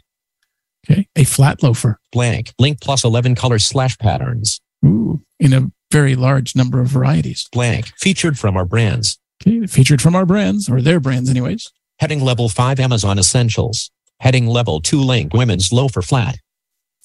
Okay. 0.90 1.08
A 1.18 1.24
flat 1.26 1.62
loafer. 1.64 2.00
Blank. 2.14 2.54
Link 2.60 2.80
plus 2.80 3.04
11 3.04 3.36
color 3.36 3.60
slash 3.60 3.98
patterns. 3.98 4.62
Ooh, 4.86 5.22
in 5.40 5.52
a 5.52 5.70
very 5.92 6.16
large 6.16 6.56
number 6.56 6.80
of 6.82 6.88
varieties. 6.88 7.48
Blank. 7.52 7.92
Featured 7.98 8.38
from 8.40 8.58
our 8.58 8.66
brands. 8.66 9.18
Okay. 9.46 9.66
Featured 9.68 10.02
from 10.02 10.16
our 10.16 10.26
brands 10.26 10.70
or 10.70 10.82
their 10.82 11.00
brands, 11.00 11.30
anyways. 11.30 11.72
Heading 12.00 12.22
level 12.22 12.50
5 12.50 12.80
Amazon 12.80 13.18
Essentials. 13.20 13.92
Heading 14.20 14.48
level 14.48 14.82
2 14.82 15.00
Link 15.00 15.34
Women's 15.34 15.72
Loafer 15.72 16.02
Flat. 16.02 16.38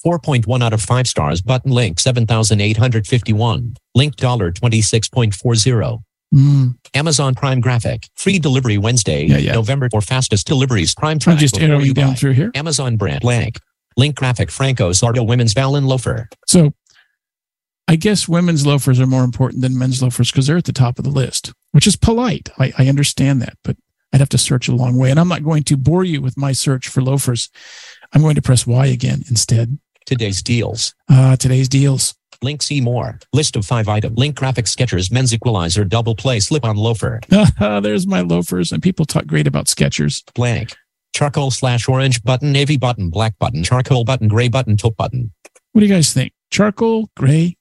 4.1 0.05 0.63
out 0.63 0.73
of 0.73 0.81
5 0.81 1.07
stars 1.07 1.41
button 1.41 1.71
link 1.71 1.99
7851. 1.99 3.75
Link 3.95 4.15
dollar 4.15 4.51
26.40. 4.51 5.99
Mm, 6.33 6.75
Amazon 6.93 7.35
Prime 7.35 7.59
Graphic. 7.59 8.07
Free 8.15 8.39
delivery 8.39 8.77
Wednesday, 8.77 9.25
Yeah, 9.25 9.37
yeah. 9.37 9.53
November 9.53 9.89
for 9.91 10.01
fastest 10.01 10.47
deliveries. 10.47 10.95
Prime 10.95 11.15
I'm 11.15 11.19
time 11.19 11.37
just 11.37 11.61
arrowing 11.61 11.85
you 11.85 11.93
down 11.93 12.11
buy. 12.11 12.15
through 12.15 12.31
here. 12.31 12.51
Amazon 12.55 12.95
brand 12.95 13.21
blank. 13.21 13.59
Link 13.97 14.15
graphic 14.15 14.49
Franco 14.49 14.93
Sarto 14.93 15.21
Women's 15.23 15.53
Valen 15.53 15.85
Loafer. 15.85 16.29
So 16.47 16.71
I 17.91 17.97
guess 17.97 18.25
women's 18.25 18.65
loafers 18.65 19.01
are 19.01 19.05
more 19.05 19.25
important 19.25 19.61
than 19.61 19.77
men's 19.77 20.01
loafers 20.01 20.31
because 20.31 20.47
they're 20.47 20.55
at 20.55 20.63
the 20.63 20.71
top 20.71 20.97
of 20.97 21.03
the 21.03 21.11
list, 21.11 21.51
which 21.73 21.85
is 21.85 21.97
polite. 21.97 22.47
I, 22.57 22.71
I 22.77 22.87
understand 22.87 23.41
that, 23.41 23.57
but 23.65 23.75
I'd 24.13 24.21
have 24.21 24.29
to 24.29 24.37
search 24.37 24.69
a 24.69 24.73
long 24.73 24.95
way. 24.95 25.11
And 25.11 25.19
I'm 25.19 25.27
not 25.27 25.43
going 25.43 25.63
to 25.63 25.75
bore 25.75 26.05
you 26.05 26.21
with 26.21 26.37
my 26.37 26.53
search 26.53 26.87
for 26.87 27.01
loafers. 27.01 27.49
I'm 28.13 28.21
going 28.21 28.35
to 28.35 28.41
press 28.41 28.65
Y 28.65 28.85
again 28.85 29.23
instead. 29.27 29.77
Today's 30.05 30.41
deals. 30.41 30.95
Uh, 31.09 31.35
today's 31.35 31.67
deals. 31.67 32.15
Link 32.41 32.61
see 32.61 32.79
more. 32.79 33.19
List 33.33 33.57
of 33.57 33.65
five 33.65 33.89
items. 33.89 34.17
Link 34.17 34.37
graphic 34.37 34.67
Skechers 34.67 35.11
men's 35.11 35.33
equalizer 35.33 35.83
double 35.83 36.15
play 36.15 36.39
slip 36.39 36.63
on 36.63 36.77
loafer. 36.77 37.19
There's 37.59 38.07
my 38.07 38.21
loafers, 38.21 38.71
and 38.71 38.81
people 38.81 39.03
talk 39.03 39.25
great 39.25 39.47
about 39.47 39.65
Skechers. 39.65 40.23
Blank. 40.33 40.77
Charcoal 41.13 41.51
slash 41.51 41.89
orange 41.89 42.23
button, 42.23 42.53
navy 42.53 42.77
button, 42.77 43.09
black 43.09 43.37
button, 43.37 43.65
charcoal 43.65 44.05
button, 44.05 44.29
gray 44.29 44.47
button, 44.47 44.77
taupe 44.77 44.95
button. 44.95 45.33
What 45.73 45.81
do 45.81 45.85
you 45.87 45.93
guys 45.93 46.13
think? 46.13 46.31
Charcoal, 46.51 47.09
gray, 47.17 47.57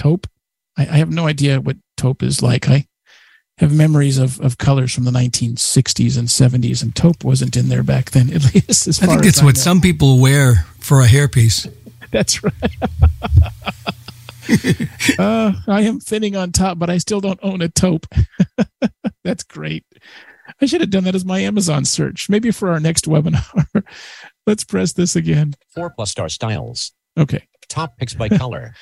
taupe? 0.00 0.26
I, 0.76 0.82
I 0.82 0.96
have 0.98 1.10
no 1.10 1.26
idea 1.26 1.60
what 1.60 1.76
taupe 1.96 2.22
is 2.22 2.42
like. 2.42 2.68
I 2.68 2.86
have 3.58 3.74
memories 3.74 4.18
of, 4.18 4.40
of 4.40 4.56
colors 4.58 4.92
from 4.92 5.04
the 5.04 5.10
1960s 5.10 6.18
and 6.18 6.28
70s, 6.28 6.82
and 6.82 6.96
taupe 6.96 7.22
wasn't 7.22 7.56
in 7.56 7.68
there 7.68 7.82
back 7.82 8.10
then, 8.10 8.30
at 8.34 8.54
least 8.54 8.88
as 8.88 9.02
I 9.02 9.06
far 9.06 9.16
think 9.16 9.26
it's 9.26 9.42
what 9.42 9.56
know. 9.56 9.60
some 9.60 9.80
people 9.80 10.18
wear 10.20 10.66
for 10.78 11.02
a 11.02 11.06
hairpiece. 11.06 11.72
That's 12.10 12.42
right. 12.42 12.54
uh, 15.18 15.52
I 15.68 15.82
am 15.82 16.00
thinning 16.00 16.34
on 16.34 16.50
top, 16.50 16.78
but 16.78 16.90
I 16.90 16.98
still 16.98 17.20
don't 17.20 17.38
own 17.42 17.62
a 17.62 17.68
taupe. 17.68 18.06
That's 19.22 19.44
great. 19.44 19.84
I 20.60 20.66
should 20.66 20.80
have 20.80 20.90
done 20.90 21.04
that 21.04 21.14
as 21.14 21.24
my 21.24 21.38
Amazon 21.40 21.84
search. 21.84 22.28
Maybe 22.28 22.50
for 22.50 22.70
our 22.70 22.80
next 22.80 23.04
webinar. 23.04 23.84
Let's 24.46 24.64
press 24.64 24.92
this 24.92 25.14
again. 25.14 25.54
Four 25.72 25.90
plus 25.90 26.10
star 26.10 26.28
styles. 26.28 26.92
Okay. 27.16 27.46
Top 27.68 27.96
picks 27.96 28.14
by 28.14 28.28
color. 28.28 28.74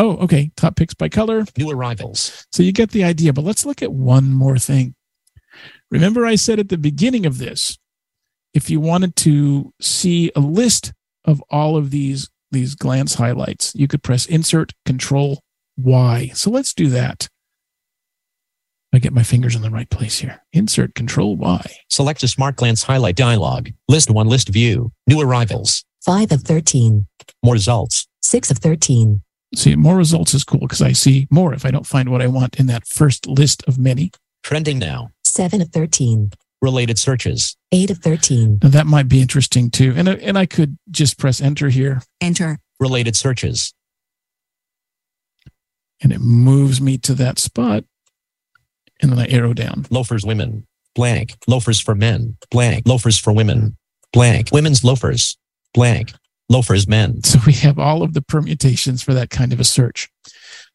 Oh, 0.00 0.16
okay. 0.16 0.50
Top 0.56 0.76
picks 0.76 0.94
by 0.94 1.10
color. 1.10 1.44
New 1.58 1.70
arrivals. 1.70 2.46
So 2.52 2.62
you 2.62 2.72
get 2.72 2.90
the 2.90 3.04
idea, 3.04 3.34
but 3.34 3.44
let's 3.44 3.66
look 3.66 3.82
at 3.82 3.92
one 3.92 4.32
more 4.32 4.58
thing. 4.58 4.94
Remember, 5.90 6.24
I 6.24 6.36
said 6.36 6.58
at 6.58 6.70
the 6.70 6.78
beginning 6.78 7.26
of 7.26 7.36
this, 7.36 7.76
if 8.54 8.70
you 8.70 8.80
wanted 8.80 9.14
to 9.16 9.74
see 9.78 10.32
a 10.34 10.40
list 10.40 10.94
of 11.26 11.42
all 11.50 11.76
of 11.76 11.90
these 11.90 12.30
these 12.50 12.74
glance 12.74 13.14
highlights, 13.14 13.74
you 13.76 13.86
could 13.86 14.02
press 14.02 14.24
Insert 14.26 14.72
Control 14.86 15.40
Y. 15.76 16.30
So 16.34 16.50
let's 16.50 16.72
do 16.72 16.88
that. 16.88 17.28
I 18.92 18.98
get 18.98 19.12
my 19.12 19.22
fingers 19.22 19.54
in 19.54 19.62
the 19.62 19.70
right 19.70 19.88
place 19.88 20.18
here. 20.18 20.42
Insert 20.54 20.94
Control 20.94 21.36
Y. 21.36 21.62
Select 21.90 22.22
a 22.22 22.28
smart 22.28 22.56
glance 22.56 22.82
highlight 22.82 23.16
dialog. 23.16 23.68
List 23.86 24.10
one 24.10 24.28
list 24.28 24.48
view. 24.48 24.92
New 25.06 25.20
arrivals. 25.20 25.84
5 26.04 26.32
of 26.32 26.42
13. 26.42 27.06
More 27.44 27.52
results. 27.52 28.08
6 28.22 28.50
of 28.50 28.58
13. 28.58 29.22
See, 29.54 29.74
more 29.76 29.96
results 29.96 30.32
is 30.34 30.44
cool 30.44 30.60
because 30.60 30.80
I 30.82 30.92
see 30.92 31.26
more 31.30 31.52
if 31.54 31.64
I 31.64 31.70
don't 31.70 31.86
find 31.86 32.08
what 32.08 32.22
I 32.22 32.28
want 32.28 32.60
in 32.60 32.66
that 32.66 32.86
first 32.86 33.26
list 33.26 33.62
of 33.66 33.78
many. 33.78 34.10
Trending 34.42 34.78
now. 34.78 35.10
7 35.24 35.60
of 35.60 35.70
13. 35.70 36.30
Related 36.62 36.98
searches. 36.98 37.56
8 37.72 37.90
of 37.90 37.98
13. 37.98 38.60
Now 38.62 38.68
that 38.68 38.86
might 38.86 39.08
be 39.08 39.20
interesting 39.20 39.70
too. 39.70 39.94
And, 39.96 40.08
uh, 40.08 40.16
and 40.20 40.38
I 40.38 40.46
could 40.46 40.78
just 40.90 41.18
press 41.18 41.40
enter 41.40 41.68
here 41.68 42.02
enter, 42.20 42.58
Related 42.78 43.16
searches. 43.16 43.72
and 46.02 46.12
it 46.12 46.20
moves 46.20 46.80
me 46.80 46.96
to 46.98 47.14
that 47.14 47.38
spot. 47.38 47.84
And 49.02 49.10
then 49.12 49.18
I 49.18 49.26
arrow 49.28 49.52
down. 49.52 49.86
Loafers 49.90 50.24
women. 50.24 50.66
Blank. 50.94 51.36
Loafers 51.46 51.80
for 51.80 51.94
men. 51.94 52.36
Blank. 52.50 52.86
Loafers 52.86 53.18
for 53.18 53.32
women. 53.32 53.76
Blank. 54.12 54.50
Women's 54.52 54.84
loafers. 54.84 55.36
Blank. 55.74 56.12
Loafers 56.50 56.86
men. 56.86 57.22
So 57.22 57.38
we 57.46 57.52
have 57.54 57.78
all 57.78 58.02
of 58.02 58.12
the 58.12 58.20
permutations 58.20 59.02
for 59.02 59.14
that 59.14 59.30
kind 59.30 59.52
of 59.52 59.60
a 59.60 59.64
search. 59.64 60.10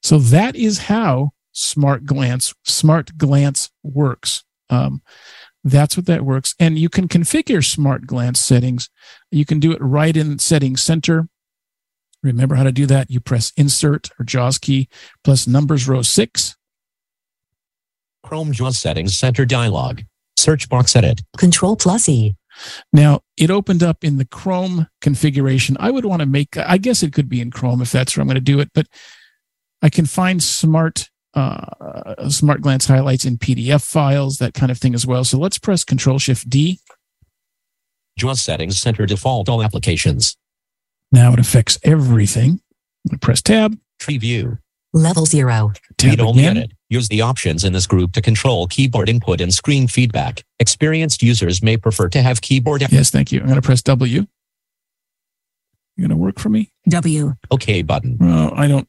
So 0.01 0.17
that 0.17 0.55
is 0.55 0.79
how 0.79 1.31
Smart 1.51 2.05
Glance 2.05 2.53
Smart 2.63 3.17
Glance 3.17 3.69
works. 3.83 4.43
Um, 4.69 5.01
that's 5.63 5.97
what 5.97 6.05
that 6.05 6.23
works, 6.23 6.55
and 6.59 6.77
you 6.77 6.89
can 6.89 7.07
configure 7.07 7.63
Smart 7.63 8.07
Glance 8.07 8.39
settings. 8.39 8.89
You 9.31 9.45
can 9.45 9.59
do 9.59 9.71
it 9.71 9.81
right 9.81 10.15
in 10.15 10.39
Settings 10.39 10.81
Center. 10.81 11.27
Remember 12.23 12.55
how 12.55 12.63
to 12.63 12.71
do 12.71 12.85
that? 12.85 13.11
You 13.11 13.19
press 13.19 13.51
Insert 13.57 14.09
or 14.19 14.25
JAWS 14.25 14.57
key 14.57 14.89
plus 15.23 15.45
numbers 15.45 15.87
row 15.87 16.01
six. 16.01 16.55
Chrome 18.23 18.51
JAWS 18.51 18.79
settings 18.79 19.17
center 19.17 19.45
dialog. 19.45 20.01
Search 20.37 20.67
box 20.69 20.95
edit. 20.95 21.21
Control 21.37 21.75
plus 21.75 22.09
E. 22.09 22.35
Now 22.93 23.21
it 23.37 23.51
opened 23.51 23.83
up 23.83 24.03
in 24.03 24.17
the 24.17 24.25
Chrome 24.25 24.87
configuration. 25.01 25.77
I 25.79 25.91
would 25.91 26.05
want 26.05 26.21
to 26.21 26.25
make, 26.25 26.57
I 26.57 26.77
guess 26.77 27.03
it 27.03 27.13
could 27.13 27.29
be 27.29 27.41
in 27.41 27.51
Chrome 27.51 27.81
if 27.81 27.91
that's 27.91 28.15
where 28.15 28.21
I'm 28.21 28.27
going 28.27 28.35
to 28.35 28.41
do 28.41 28.59
it, 28.59 28.69
but 28.73 28.87
I 29.81 29.89
can 29.89 30.05
find 30.05 30.41
smart, 30.41 31.09
uh, 31.33 32.29
smart 32.29 32.61
glance 32.61 32.85
highlights 32.85 33.25
in 33.25 33.37
PDF 33.37 33.85
files, 33.85 34.37
that 34.37 34.53
kind 34.53 34.71
of 34.71 34.77
thing 34.77 34.93
as 34.95 35.05
well. 35.05 35.23
So 35.23 35.37
let's 35.37 35.57
press 35.57 35.83
Control 35.83 36.19
Shift 36.19 36.49
D. 36.49 36.79
JAWS 38.17 38.41
settings 38.41 38.79
center 38.79 39.05
default 39.05 39.49
all 39.49 39.61
applications. 39.61 40.37
Now 41.11 41.33
it 41.33 41.39
affects 41.39 41.77
everything. 41.83 42.51
I'm 42.51 43.09
going 43.09 43.19
to 43.19 43.25
press 43.25 43.41
Tab, 43.41 43.77
Tree 43.99 44.17
view. 44.17 44.57
Level 44.93 45.25
0. 45.25 45.73
Tab 45.97 46.09
Read 46.11 46.21
only 46.21 46.45
again. 46.45 46.57
edit. 46.57 46.71
Use 46.89 47.07
the 47.07 47.21
options 47.21 47.63
in 47.63 47.73
this 47.73 47.87
group 47.87 48.11
to 48.13 48.21
control 48.21 48.67
keyboard 48.67 49.09
input 49.09 49.41
and 49.41 49.53
screen 49.53 49.87
feedback. 49.87 50.43
Experienced 50.59 51.23
users 51.23 51.63
may 51.63 51.77
prefer 51.77 52.09
to 52.09 52.21
have 52.21 52.41
keyboard. 52.41 52.83
Yes, 52.91 53.09
thank 53.09 53.31
you. 53.31 53.39
I'm 53.39 53.47
going 53.47 53.55
to 53.59 53.65
press 53.65 53.81
W. 53.81 54.25
You're 55.97 56.07
going 56.07 56.09
to 56.17 56.23
work 56.23 56.39
for 56.39 56.49
me? 56.49 56.71
W, 56.89 57.33
OK 57.51 57.81
button. 57.81 58.17
Well, 58.19 58.51
I 58.55 58.67
don't. 58.67 58.87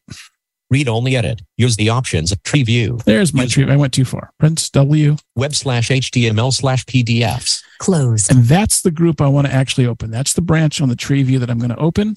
Read 0.68 0.88
only 0.88 1.16
edit. 1.16 1.42
Use 1.56 1.76
the 1.76 1.90
options. 1.90 2.34
Tree 2.42 2.64
view. 2.64 2.98
There's 3.06 3.32
my 3.32 3.44
Use- 3.44 3.52
tree. 3.52 3.70
I 3.70 3.76
went 3.76 3.94
too 3.94 4.04
far. 4.04 4.30
Press 4.40 4.68
W. 4.70 5.16
Web 5.36 5.54
slash 5.54 5.88
HTML 5.90 6.52
slash 6.52 6.84
PDFs. 6.86 7.62
Close. 7.78 8.28
And 8.28 8.44
that's 8.44 8.82
the 8.82 8.90
group 8.90 9.20
I 9.20 9.28
want 9.28 9.46
to 9.46 9.52
actually 9.52 9.86
open. 9.86 10.10
That's 10.10 10.32
the 10.32 10.42
branch 10.42 10.80
on 10.80 10.88
the 10.88 10.96
tree 10.96 11.22
view 11.22 11.38
that 11.38 11.48
I'm 11.50 11.58
going 11.58 11.70
to 11.70 11.76
open. 11.78 12.16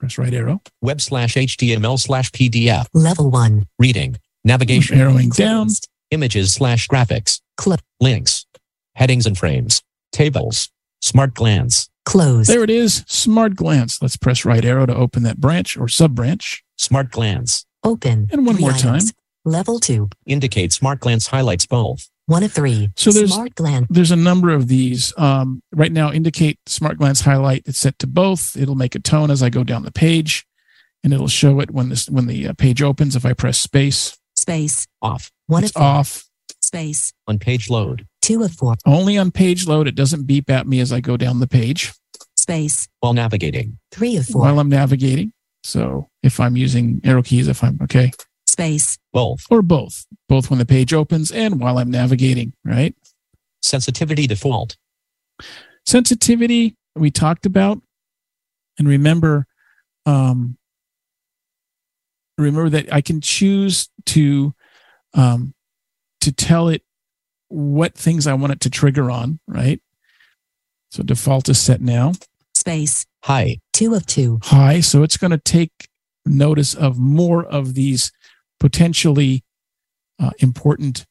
Press 0.00 0.18
right 0.18 0.34
arrow. 0.34 0.60
Web 0.82 1.00
slash 1.00 1.34
HTML 1.34 2.00
slash 2.00 2.32
PDF. 2.32 2.86
Level 2.92 3.30
1. 3.30 3.66
Reading. 3.78 4.16
Navigation. 4.44 5.00
Arrowing 5.00 5.28
down. 5.30 5.68
Images 6.10 6.52
slash 6.54 6.88
graphics. 6.88 7.40
Clo- 7.56 7.76
Links. 8.00 8.46
Headings 8.94 9.26
and 9.26 9.36
frames. 9.38 9.82
Tables. 10.12 10.70
Smart 11.00 11.34
glance. 11.34 11.88
close. 12.06 12.46
There 12.48 12.64
it 12.64 12.70
is. 12.70 13.04
Smart 13.06 13.54
glance. 13.54 14.02
Let's 14.02 14.16
press 14.16 14.44
right 14.44 14.64
arrow 14.64 14.86
to 14.86 14.94
open 14.94 15.22
that 15.22 15.38
branch 15.38 15.76
or 15.76 15.86
sub 15.88 16.14
branch. 16.14 16.64
Smart 16.76 17.10
glance. 17.10 17.64
Open. 17.84 18.28
And 18.32 18.44
one 18.46 18.56
Three 18.56 18.62
more 18.64 18.72
time. 18.72 19.02
Level 19.44 19.78
2. 19.78 20.08
Indicate 20.26 20.72
smart 20.72 21.00
glance 21.00 21.28
highlights 21.28 21.66
both. 21.66 22.10
1 22.26 22.42
of 22.42 22.52
3. 22.52 22.90
So 22.96 23.10
there's- 23.12 23.32
Smart 23.32 23.54
glance. 23.54 23.86
There's 23.90 24.10
a 24.10 24.16
number 24.16 24.50
of 24.50 24.68
these. 24.68 25.12
Um, 25.16 25.62
right 25.72 25.92
now, 25.92 26.10
indicate 26.12 26.58
smart 26.66 26.98
glance 26.98 27.20
highlight. 27.22 27.62
It's 27.66 27.78
set 27.78 27.98
to 28.00 28.06
both. 28.06 28.56
It'll 28.56 28.74
make 28.74 28.94
a 28.94 29.00
tone 29.00 29.30
as 29.30 29.42
I 29.42 29.48
go 29.50 29.62
down 29.64 29.84
the 29.84 29.92
page, 29.92 30.44
and 31.04 31.12
it'll 31.14 31.28
show 31.28 31.60
it 31.60 31.70
when 31.70 31.88
this 31.88 32.08
when 32.08 32.26
the 32.26 32.48
uh, 32.48 32.52
page 32.54 32.82
opens. 32.82 33.16
If 33.16 33.24
I 33.24 33.32
press 33.32 33.58
space, 33.58 34.16
space, 34.50 34.86
Off. 35.02 35.30
1 35.46 35.64
of 35.64 35.72
4. 35.72 35.82
off. 35.82 36.24
space, 36.62 37.12
On 37.26 37.38
page 37.38 37.70
load. 37.70 38.06
2 38.22 38.42
of 38.42 38.52
4. 38.52 38.74
Only 38.86 39.16
on 39.18 39.30
page 39.30 39.66
load. 39.66 39.86
It 39.88 39.94
doesn't 39.94 40.26
beep 40.26 40.50
at 40.50 40.66
me 40.66 40.80
as 40.80 40.92
I 40.92 41.00
go 41.00 41.16
down 41.16 41.40
the 41.40 41.46
page 41.46 41.92
space, 42.36 42.88
While 43.00 43.12
navigating. 43.12 43.78
3 43.92 44.16
of 44.16 44.26
4. 44.26 44.42
while 44.42 44.58
I'm 44.58 44.68
navigating. 44.68 45.32
So 45.62 46.08
if 46.22 46.40
I'm 46.40 46.56
using 46.56 47.00
arrow 47.04 47.22
keys, 47.22 47.48
if 47.48 47.62
I'm 47.62 47.78
okay, 47.82 48.12
space, 48.46 48.98
Both. 49.12 49.44
or 49.50 49.62
both, 49.62 50.06
both 50.28 50.48
when 50.50 50.58
the 50.58 50.66
page 50.66 50.92
opens 50.94 51.30
and 51.30 51.60
while 51.60 51.78
I'm 51.78 51.90
navigating. 51.90 52.52
Right. 52.64 52.94
Sensitivity 53.62 54.26
default. 54.26 54.76
sensitivity 55.86 56.76
we 56.96 57.10
talked 57.10 57.46
about 57.46 57.80
and 58.78 58.88
remember 58.88 59.46
um 60.06 60.56
remember 62.40 62.70
that 62.70 62.92
i 62.92 63.00
can 63.00 63.20
choose 63.20 63.88
to 64.06 64.54
um 65.14 65.54
to 66.20 66.32
tell 66.32 66.68
it 66.68 66.82
what 67.48 67.94
things 67.94 68.26
i 68.26 68.32
want 68.34 68.52
it 68.52 68.60
to 68.60 68.70
trigger 68.70 69.10
on 69.10 69.38
right? 69.46 69.80
So 70.90 71.04
default 71.04 71.48
is 71.48 71.60
set 71.60 71.80
now. 71.80 72.12
Space, 72.54 73.06
High. 73.22 73.58
2 73.74 73.94
of 73.94 74.06
2. 74.06 74.40
high 74.42 74.80
so 74.80 75.02
it's 75.02 75.16
going 75.16 75.30
to 75.30 75.38
take 75.38 75.88
notice 76.26 76.74
of 76.74 76.98
more 76.98 77.44
of 77.44 77.74
these 77.74 78.12
potentially 78.58 79.44
uh, 80.18 80.30
important 80.40 81.06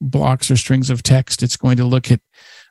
blocks 0.00 0.50
or 0.50 0.56
strings 0.56 0.90
of 0.90 1.02
text. 1.02 1.42
It's 1.42 1.56
going 1.56 1.76
to 1.76 1.84
look 1.84 2.10
at 2.10 2.20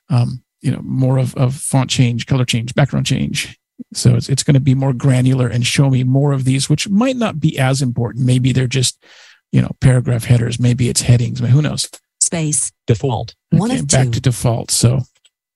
um, 0.09 0.43
you 0.61 0.71
know 0.71 0.81
more 0.83 1.17
of, 1.17 1.35
of 1.35 1.55
font 1.55 1.89
change 1.89 2.25
color 2.25 2.45
change 2.45 2.73
background 2.73 3.05
change 3.05 3.57
so 3.93 4.15
it's, 4.15 4.27
it's 4.29 4.43
going 4.43 4.53
to 4.55 4.59
be 4.59 4.75
more 4.75 4.93
granular 4.93 5.47
and 5.47 5.65
show 5.65 5.89
me 5.89 6.03
more 6.03 6.31
of 6.33 6.43
these 6.45 6.69
which 6.69 6.89
might 6.89 7.15
not 7.15 7.39
be 7.39 7.57
as 7.59 7.81
important 7.81 8.25
maybe 8.25 8.51
they're 8.51 8.67
just 8.67 9.03
you 9.51 9.61
know 9.61 9.71
paragraph 9.81 10.25
headers 10.25 10.59
maybe 10.59 10.89
it's 10.89 11.01
headings 11.01 11.39
who 11.39 11.61
knows 11.61 11.89
space, 12.19 12.71
Default. 12.87 13.35
One 13.51 13.71
Okay, 13.71 13.79
of 13.79 13.87
back 13.87 14.05
two. 14.05 14.11
to 14.11 14.21
default 14.21 14.71
so 14.71 15.01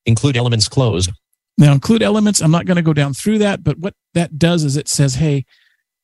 Include 0.05 0.37
elements 0.37 0.67
closed. 0.67 1.11
now 1.57 1.73
include 1.73 2.01
elements. 2.01 2.41
I'm 2.41 2.49
not 2.51 2.65
going 2.65 2.77
to 2.77 2.81
go 2.81 2.93
down 2.93 3.13
through 3.13 3.37
that, 3.39 3.63
but 3.63 3.77
what 3.77 3.93
that 4.15 4.39
does 4.39 4.63
is 4.63 4.77
it 4.77 4.87
says, 4.87 5.15
hey, 5.15 5.45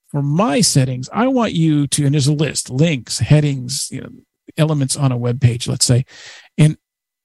for 0.10 0.22
my 0.22 0.62
settings, 0.62 1.10
I 1.12 1.28
want 1.28 1.54
you 1.54 1.88
to, 1.88 2.06
and 2.06 2.14
there's 2.14 2.28
a 2.28 2.34
list, 2.34 2.70
links, 2.70 3.18
headings, 3.20 3.90
you 3.92 4.02
know, 4.02 4.10
elements 4.58 4.96
on 4.96 5.12
a 5.12 5.18
web 5.18 5.42
page, 5.42 5.68
let's 5.68 5.86
say. 5.86 6.06
And 6.60 6.78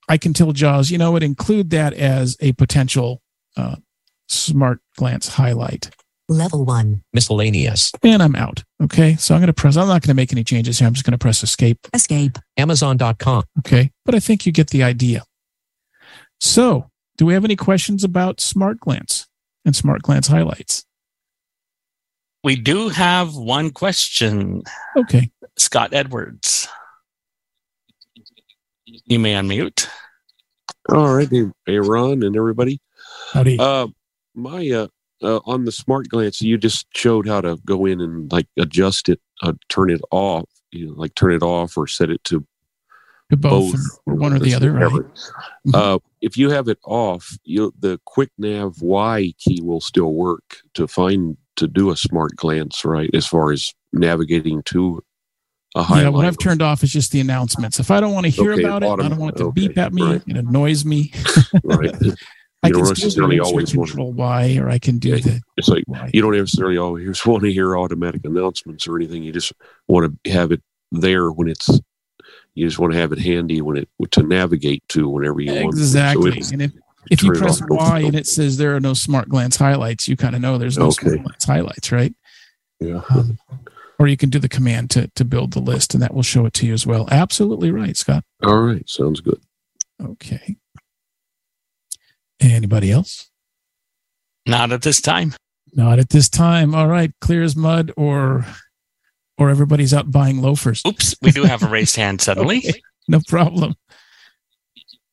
I 0.08 0.16
can 0.18 0.32
tell 0.32 0.52
JAWS, 0.52 0.90
you 0.90 0.96
know 0.98 1.10
what, 1.12 1.22
include 1.22 1.70
that 1.70 1.92
as 1.94 2.36
a 2.40 2.52
potential 2.52 3.20
uh, 3.56 3.76
smart 4.32 4.80
glance 4.96 5.28
highlight. 5.28 5.90
Level 6.28 6.64
1. 6.64 7.02
Miscellaneous. 7.12 7.92
and 8.02 8.22
I'm 8.22 8.34
out. 8.36 8.62
Okay. 8.82 9.16
So 9.16 9.34
I'm 9.34 9.40
going 9.40 9.48
to 9.48 9.52
press, 9.52 9.76
I'm 9.76 9.86
not 9.88 10.02
going 10.02 10.08
to 10.08 10.14
make 10.14 10.32
any 10.32 10.44
changes 10.44 10.78
here. 10.78 10.86
I'm 10.88 10.94
just 10.94 11.04
going 11.04 11.12
to 11.12 11.18
press 11.18 11.42
escape. 11.42 11.78
Escape. 11.92 12.38
Amazon.com. 12.56 13.44
Okay. 13.58 13.90
But 14.04 14.14
I 14.14 14.20
think 14.20 14.46
you 14.46 14.52
get 14.52 14.70
the 14.70 14.82
idea. 14.82 15.24
So 16.40 16.88
do 17.18 17.26
we 17.26 17.34
have 17.34 17.44
any 17.44 17.56
questions 17.56 18.02
about 18.02 18.40
Smart 18.40 18.80
Glance 18.80 19.26
and 19.64 19.76
Smart 19.76 20.02
Glance 20.02 20.28
highlights? 20.28 20.84
We 22.44 22.56
do 22.56 22.88
have 22.88 23.36
one 23.36 23.70
question, 23.70 24.62
Okay. 24.96 25.30
Scott 25.56 25.90
Edwards. 25.92 26.66
You 28.84 29.18
may 29.20 29.34
unmute. 29.34 29.86
All 30.88 31.14
right, 31.14 31.28
hey, 31.30 31.44
hey, 31.66 31.76
and 31.76 32.36
everybody. 32.36 32.80
Howdy. 33.32 33.58
Uh, 33.58 33.86
my 34.34 34.68
uh, 34.70 34.88
uh, 35.22 35.40
on 35.44 35.64
the 35.64 35.72
Smart 35.72 36.08
Glance, 36.08 36.42
you 36.42 36.58
just 36.58 36.86
showed 36.94 37.26
how 37.26 37.40
to 37.40 37.58
go 37.64 37.86
in 37.86 38.00
and 38.00 38.30
like 38.32 38.46
adjust 38.58 39.08
it, 39.08 39.20
uh, 39.42 39.52
turn 39.68 39.90
it 39.90 40.00
off, 40.10 40.48
you 40.70 40.86
know, 40.86 40.94
like 40.94 41.14
turn 41.14 41.32
it 41.32 41.42
off 41.42 41.76
or 41.76 41.86
set 41.86 42.10
it 42.10 42.22
to 42.24 42.44
to 43.30 43.36
both, 43.36 43.72
both, 43.72 43.80
or 44.06 44.14
one 44.14 44.32
or 44.34 44.38
the 44.38 44.54
other, 44.54 44.72
right? 44.72 44.90
Mhm. 44.92 45.74
Uh, 45.74 45.98
if 46.20 46.36
you 46.36 46.50
have 46.50 46.68
it 46.68 46.78
off, 46.84 47.38
you 47.44 47.72
the 47.78 48.00
Quick 48.04 48.30
Nav 48.38 48.82
Y 48.82 49.32
key 49.38 49.60
will 49.62 49.80
still 49.80 50.12
work 50.12 50.58
to 50.74 50.86
find 50.86 51.36
to 51.56 51.66
do 51.68 51.90
a 51.90 51.96
Smart 51.96 52.36
Glance, 52.36 52.84
right? 52.84 53.10
As 53.14 53.26
far 53.26 53.52
as 53.52 53.72
navigating 53.92 54.62
to 54.64 55.02
a 55.74 55.82
highlight. 55.82 56.04
Yeah, 56.04 56.08
what 56.10 56.24
I've 56.26 56.38
turned 56.38 56.62
off 56.62 56.82
is 56.82 56.92
just 56.92 57.12
the 57.12 57.20
announcements. 57.20 57.78
If 57.78 57.90
I 57.90 58.00
don't 58.00 58.12
want 58.12 58.24
to 58.24 58.30
hear 58.30 58.52
Okay, 58.52 58.62
about 58.62 58.82
it, 58.82 58.90
I 58.90 59.08
don't 59.08 59.18
want 59.18 59.36
it 59.36 59.38
to 59.38 59.44
okay, 59.44 59.68
beep 59.68 59.78
at 59.78 59.92
me. 59.92 60.02
right. 60.02 60.22
It 60.26 60.36
annoys 60.36 60.84
me. 60.84 61.12
right. 61.64 61.94
I 62.64 62.70
don't 62.70 62.88
necessarily 62.88 63.40
always 63.40 63.74
want 63.76 63.88
to 63.90 63.94
control 63.96 64.12
Y, 64.12 64.56
or 64.58 64.68
I 64.68 64.78
can 64.78 64.98
do 64.98 65.14
Okay. 65.14 65.22
the 65.22 65.42
It's 65.56 65.68
like 65.68 65.84
Y. 65.88 66.10
you 66.14 66.22
don't 66.22 66.36
necessarily 66.36 66.78
always 66.78 67.26
want 67.26 67.42
to 67.42 67.52
hear 67.52 67.76
automatic 67.76 68.24
announcements 68.24 68.86
or 68.86 68.96
anything. 68.96 69.22
You 69.24 69.32
just 69.32 69.52
want 69.88 70.16
to 70.24 70.30
have 70.30 70.52
it 70.52 70.62
there 70.92 71.30
when 71.30 71.48
it's. 71.48 71.68
You 72.54 72.66
just 72.66 72.78
want 72.78 72.92
to 72.92 72.98
have 72.98 73.12
it 73.12 73.18
handy 73.18 73.62
when 73.62 73.78
it 73.78 73.88
to 74.10 74.22
navigate 74.22 74.86
to 74.90 75.08
whenever 75.08 75.40
you 75.40 75.52
want. 75.54 75.74
Exactly. 75.74 76.42
So 76.42 76.52
and 76.52 76.62
if, 76.62 76.72
if 77.10 77.22
you 77.22 77.32
press. 77.32 77.62
Y 77.68 78.00
and 78.00 78.14
it 78.14 78.26
says 78.26 78.58
there 78.58 78.76
are 78.76 78.80
no 78.80 78.92
Smart 78.94 79.28
Glance 79.28 79.56
highlights, 79.56 80.06
you 80.06 80.16
kind 80.16 80.36
of 80.36 80.42
know 80.42 80.58
there's 80.58 80.76
no 80.78 80.90
Smart 80.90 81.22
Glance 81.22 81.44
highlights, 81.44 81.90
right? 81.90 82.14
yeah. 82.78 83.00
Um, 83.10 83.38
or 83.98 84.06
you 84.08 84.16
can 84.16 84.30
do 84.30 84.38
the 84.38 84.48
command 84.48 84.90
to 84.90 85.08
to 85.14 85.24
build 85.24 85.52
the 85.52 85.60
list, 85.60 85.94
and 85.94 86.02
that 86.02 86.12
will 86.14 86.22
show 86.22 86.44
it 86.46 86.52
to 86.54 86.66
you 86.66 86.74
as 86.74 86.86
well. 86.86 87.08
Absolutely 87.10 87.70
right, 87.70 87.96
Scott. 87.96 88.22
All 88.44 88.60
right. 88.60 88.88
Sounds 88.88 89.20
good. 89.20 89.40
Okay. 90.04 90.56
Anybody 92.42 92.90
else? 92.90 93.30
Not 94.46 94.72
at 94.72 94.82
this 94.82 95.00
time. 95.00 95.34
Not 95.74 95.98
at 96.00 96.10
this 96.10 96.28
time. 96.28 96.74
All 96.74 96.88
right, 96.88 97.12
clear 97.20 97.42
as 97.42 97.56
mud, 97.56 97.92
or 97.96 98.44
or 99.38 99.48
everybody's 99.50 99.94
out 99.94 100.10
buying 100.10 100.42
loafers. 100.42 100.82
Oops, 100.86 101.14
we 101.22 101.30
do 101.30 101.44
have 101.44 101.62
a 101.62 101.68
raised 101.68 101.96
hand 101.96 102.20
suddenly. 102.24 102.58
Okay, 102.58 102.82
no 103.08 103.20
problem. 103.28 103.74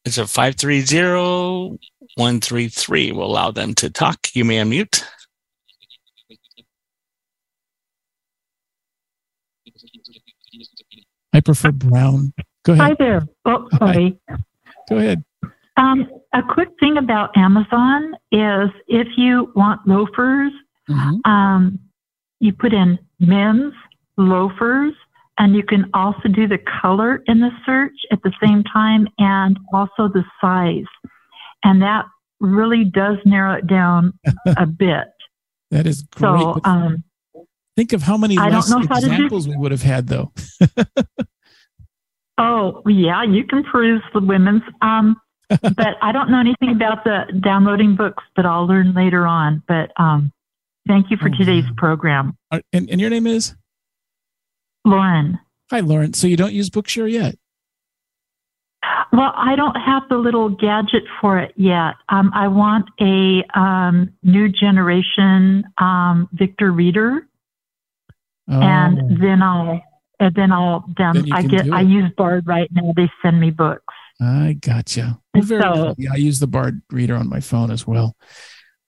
It's 0.05 0.17
a 0.17 0.23
530-133. 0.23 3.13
We'll 3.13 3.25
allow 3.25 3.51
them 3.51 3.75
to 3.75 3.89
talk. 3.89 4.27
You 4.33 4.45
may 4.45 4.55
unmute. 4.57 5.03
I 11.33 11.41
prefer 11.41 11.71
brown. 11.71 12.33
Go 12.63 12.73
ahead. 12.73 12.83
Hi 12.83 12.95
there. 12.97 13.27
Oh, 13.45 13.67
Hi. 13.73 14.13
Go 14.89 14.97
ahead. 14.97 15.23
Um, 15.77 16.09
a 16.33 16.41
quick 16.43 16.69
thing 16.79 16.97
about 16.97 17.35
Amazon 17.37 18.13
is 18.31 18.69
if 18.87 19.07
you 19.17 19.51
want 19.55 19.81
loafers, 19.87 20.51
Mhm. 20.89 21.19
um, 21.27 21.79
you 22.39 22.53
put 22.53 22.73
in 22.73 22.97
men's 23.19 23.73
loafers, 24.17 24.93
and 25.37 25.55
you 25.55 25.63
can 25.63 25.89
also 25.93 26.27
do 26.29 26.47
the 26.47 26.57
color 26.81 27.23
in 27.27 27.39
the 27.39 27.51
search 27.65 27.95
at 28.11 28.21
the 28.23 28.31
same 28.43 28.63
time 28.63 29.07
and 29.17 29.57
also 29.73 30.07
the 30.07 30.23
size. 30.41 30.83
And 31.63 31.81
that 31.81 32.05
really 32.39 32.83
does 32.85 33.17
narrow 33.25 33.53
it 33.53 33.67
down 33.67 34.13
a 34.57 34.65
bit. 34.65 35.07
That 35.71 35.85
is 35.87 36.01
great. 36.01 36.21
So, 36.41 36.59
um, 36.63 37.03
think 37.75 37.93
of 37.93 38.03
how 38.03 38.17
many 38.17 38.37
I 38.37 38.49
less 38.49 38.69
how 38.71 38.79
do- 38.79 38.85
examples 38.95 39.47
we 39.47 39.55
would 39.55 39.71
have 39.71 39.81
had, 39.83 40.07
though. 40.07 40.31
oh, 42.37 42.81
yeah, 42.85 43.23
you 43.23 43.43
can 43.45 43.63
peruse 43.63 44.01
the 44.13 44.19
women's. 44.21 44.63
Um, 44.81 45.15
but 45.49 45.95
I 46.01 46.12
don't 46.12 46.29
know 46.29 46.39
anything 46.39 46.71
about 46.71 47.03
the 47.03 47.25
downloading 47.39 47.95
books, 47.95 48.23
but 48.35 48.45
I'll 48.45 48.67
learn 48.67 48.93
later 48.93 49.25
on. 49.25 49.63
But 49.67 49.91
um, 49.97 50.31
thank 50.88 51.09
you 51.12 51.17
for 51.17 51.29
Oh, 51.29 51.38
today's 51.38 51.65
yeah. 51.65 51.71
program. 51.77 52.38
Uh, 52.51 52.59
And, 52.73 52.89
and 52.89 52.99
your 53.01 53.09
name 53.09 53.27
is? 53.27 53.55
Lauren. 54.85 55.39
Hi, 55.71 55.79
Lauren. 55.81 56.13
So 56.13 56.27
you 56.27 56.38
don't 56.38 56.53
use 56.53 56.69
Bookshare 56.69 57.12
yet? 57.12 57.35
Well, 59.12 59.33
I 59.35 59.55
don't 59.55 59.75
have 59.75 60.03
the 60.09 60.17
little 60.17 60.49
gadget 60.49 61.03
for 61.19 61.38
it 61.39 61.53
yet. 61.55 61.95
Um, 62.09 62.31
I 62.33 62.47
want 62.47 62.89
a 63.01 63.43
um, 63.59 64.09
new 64.23 64.49
generation 64.49 65.63
um, 65.79 66.29
Victor 66.33 66.71
Reader, 66.71 67.25
Oh, 68.51 68.62
and 68.62 69.21
then 69.21 69.43
I'll 69.43 69.79
and 70.19 70.33
then 70.33 70.51
I'll 70.51 70.83
Then 70.97 71.13
down. 71.13 71.27
you 71.27 71.35
I 71.35 71.41
get 71.43 71.71
I 71.71 71.81
use 71.81 72.12
Bard 72.17 72.47
right 72.47 72.67
now. 72.71 72.93
They 72.95 73.12
send 73.21 73.39
me 73.39 73.51
books. 73.51 73.93
I 74.21 74.53
gotcha. 74.60 75.19
Well, 75.34 75.43
very 75.43 75.62
So- 75.62 75.73
good. 75.73 75.95
Yeah, 75.97 76.10
I 76.13 76.17
use 76.17 76.39
the 76.39 76.47
Bard 76.47 76.82
reader 76.91 77.15
on 77.15 77.29
my 77.29 77.39
phone 77.39 77.71
as 77.71 77.88
well. 77.88 78.15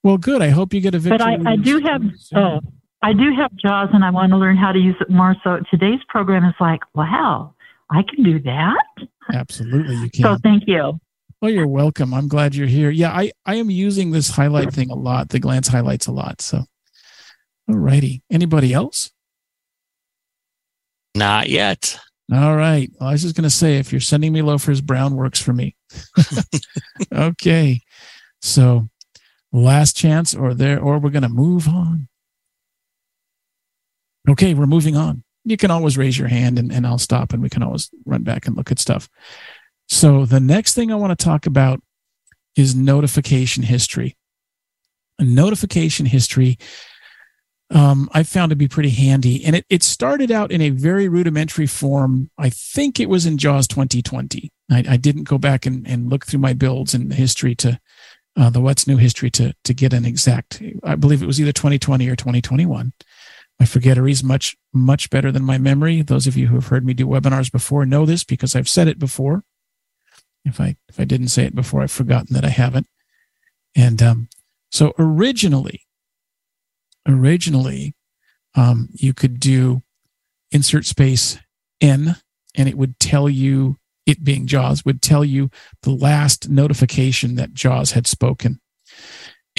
Well, 0.04 0.18
good. 0.18 0.42
I 0.42 0.50
hope 0.50 0.74
you 0.74 0.82
get 0.82 0.96
a 0.96 1.00
Victor. 1.00 1.18
But 1.20 1.48
I, 1.48 1.54
I 1.54 1.56
do 1.56 1.80
have 1.80 2.02
oh 2.36 2.60
I 3.04 3.14
do 3.14 3.34
have 3.36 3.52
JAWS, 3.56 3.90
and 3.94 4.04
I 4.04 4.10
want 4.12 4.32
to 4.32 4.38
learn 4.38 4.58
how 4.58 4.72
to 4.72 4.80
use 4.80 4.96
it 5.00 5.10
more. 5.10 5.36
So 5.44 5.60
today's 5.72 6.00
program 6.10 6.44
is 6.46 6.54
like, 6.60 6.82
wow, 6.94 7.56
I 7.90 8.04
can 8.04 8.24
do 8.24 8.40
that. 8.42 8.84
Absolutely, 9.34 9.96
you 9.96 10.10
can. 10.10 10.24
So 10.24 10.38
thank 10.44 10.64
you. 10.68 11.00
Oh, 11.44 11.48
you're 11.48 11.68
welcome. 11.68 12.14
I'm 12.14 12.28
glad 12.28 12.54
you're 12.54 12.68
here. 12.68 12.92
Yeah, 12.92 13.12
I, 13.12 13.32
I 13.48 13.56
am 13.56 13.72
using 13.72 14.12
this 14.12 14.30
highlight 14.30 14.72
thing 14.72 14.92
a 14.92 14.96
lot, 14.96 15.30
the 15.30 15.40
glance 15.40 15.68
highlights 15.68 16.06
a 16.06 16.12
lot. 16.12 16.40
So, 16.42 16.66
all 17.68 17.76
righty. 17.76 18.22
Anybody 18.30 18.74
else? 18.74 19.10
Not 21.16 21.50
yet. 21.50 22.00
All 22.32 22.56
right. 22.56 22.90
Well, 22.98 23.10
I 23.10 23.12
was 23.12 23.24
just 23.24 23.36
going 23.36 23.44
to 23.44 23.50
say, 23.50 23.78
if 23.78 23.92
you're 23.92 24.00
sending 24.00 24.32
me 24.32 24.42
loafers, 24.42 24.80
brown 24.80 25.16
works 25.16 25.42
for 25.42 25.52
me. 25.52 25.76
okay. 27.14 27.82
So, 28.42 28.88
last 29.52 29.98
chance, 29.98 30.34
or 30.34 30.54
there, 30.54 30.80
or 30.80 30.98
we're 30.98 31.10
going 31.10 31.24
to 31.24 31.30
move 31.30 31.68
on. 31.68 32.08
Okay, 34.30 34.54
we're 34.54 34.66
moving 34.66 34.96
on. 34.96 35.24
You 35.44 35.58
can 35.58 35.72
always 35.72 35.98
raise 35.98 36.18
your 36.18 36.30
hand 36.30 36.58
and, 36.58 36.72
and 36.72 36.88
I'll 36.88 37.00
stop 37.00 37.34
and 37.34 37.42
we 37.42 37.50
can 37.50 37.64
always 37.64 37.90
run 38.06 38.24
back 38.24 38.48
and 38.48 38.56
look 38.56 38.72
at 38.72 38.80
stuff. 38.80 39.10
So, 39.90 40.26
the 40.26 40.40
next 40.40 40.74
thing 40.74 40.90
I 40.92 40.96
want 40.96 41.18
to 41.18 41.22
talk 41.22 41.46
about 41.46 41.82
is 42.56 42.76
notification 42.76 43.64
history. 43.64 44.16
A 45.20 45.26
notification 45.26 46.06
history 46.06 46.58
um, 47.72 48.10
I 48.12 48.24
found 48.24 48.50
to 48.50 48.56
be 48.56 48.68
pretty 48.68 48.90
handy. 48.90 49.44
And 49.46 49.56
it, 49.56 49.66
it 49.70 49.82
started 49.82 50.30
out 50.30 50.52
in 50.52 50.62
a 50.62 50.70
very 50.70 51.08
rudimentary 51.08 51.68
form. 51.68 52.30
I 52.38 52.50
think 52.50 53.00
it 53.00 53.10
was 53.10 53.26
in 53.26 53.38
JAWS 53.38 53.68
2020. 53.68 54.52
I, 54.70 54.84
I 54.90 54.98
didn't 54.98 55.24
go 55.24 55.38
back 55.38 55.66
and, 55.66 55.88
and 55.88 56.10
look 56.10 56.26
through 56.26 56.42
my 56.42 56.54
builds 56.54 56.94
and 56.94 57.10
the 57.10 57.16
history 57.16 57.56
to 57.56 57.80
uh, 58.38 58.50
the 58.50 58.62
what's 58.62 58.88
new 58.88 58.98
history 58.98 59.30
to 59.30 59.54
to 59.64 59.74
get 59.74 59.94
an 59.94 60.06
exact. 60.06 60.62
I 60.84 60.96
believe 60.96 61.22
it 61.22 61.28
was 61.28 61.40
either 61.42 61.52
2020 61.52 62.08
or 62.08 62.16
2021. 62.16 62.94
My 63.60 63.66
forgetter 63.66 64.08
is 64.08 64.24
much 64.24 64.56
much 64.74 65.10
better 65.10 65.32
than 65.32 65.44
my 65.44 65.58
memory. 65.58 66.02
Those 66.02 66.28
of 66.28 66.38
you 66.38 66.48
who 66.48 66.56
have 66.56 66.68
heard 66.68 66.86
me 66.86 66.94
do 66.94 67.06
webinars 67.06 67.52
before 67.52 67.86
know 67.86 68.06
this 68.06 68.24
because 68.24 68.56
I've 68.56 68.70
said 68.70 68.88
it 68.88 69.00
before. 69.00 69.44
If 70.46 70.62
I 70.62 70.78
if 70.88 71.00
I 71.00 71.04
didn't 71.04 71.28
say 71.28 71.44
it 71.44 71.56
before, 71.56 71.82
I've 71.82 71.92
forgotten 71.92 72.34
that 72.34 72.46
I 72.46 72.50
haven't. 72.50 72.88
And 73.76 74.02
um, 74.02 74.30
so 74.72 74.94
originally, 74.98 75.86
originally, 77.08 77.96
um, 78.56 78.90
you 78.94 79.14
could 79.14 79.40
do 79.40 79.82
insert 80.52 80.86
space 80.86 81.38
n, 81.80 82.18
and 82.56 82.68
it 82.68 82.78
would 82.78 83.00
tell 83.00 83.30
you 83.30 83.78
it 84.06 84.24
being 84.24 84.48
JAWS 84.48 84.84
would 84.84 85.02
tell 85.02 85.24
you 85.24 85.50
the 85.84 85.92
last 85.92 86.50
notification 86.50 87.36
that 87.36 87.54
JAWS 87.54 87.92
had 87.92 88.08
spoken, 88.08 88.60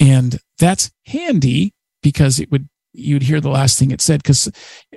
and 0.00 0.38
that's 0.58 0.90
handy 1.06 1.72
because 2.02 2.38
it 2.38 2.50
would 2.50 2.68
you'd 2.92 3.22
hear 3.22 3.40
the 3.40 3.48
last 3.48 3.78
thing 3.78 3.90
it 3.90 4.00
said. 4.00 4.22
Because 4.22 4.50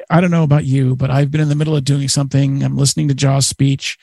I 0.09 0.19
don't 0.19 0.31
know 0.31 0.43
about 0.43 0.65
you, 0.65 0.95
but 0.95 1.09
I've 1.09 1.31
been 1.31 1.41
in 1.41 1.49
the 1.49 1.55
middle 1.55 1.75
of 1.75 1.85
doing 1.85 2.07
something. 2.07 2.63
I'm 2.63 2.77
listening 2.77 3.07
to 3.07 3.13
JAWS 3.13 3.47
speech. 3.47 3.97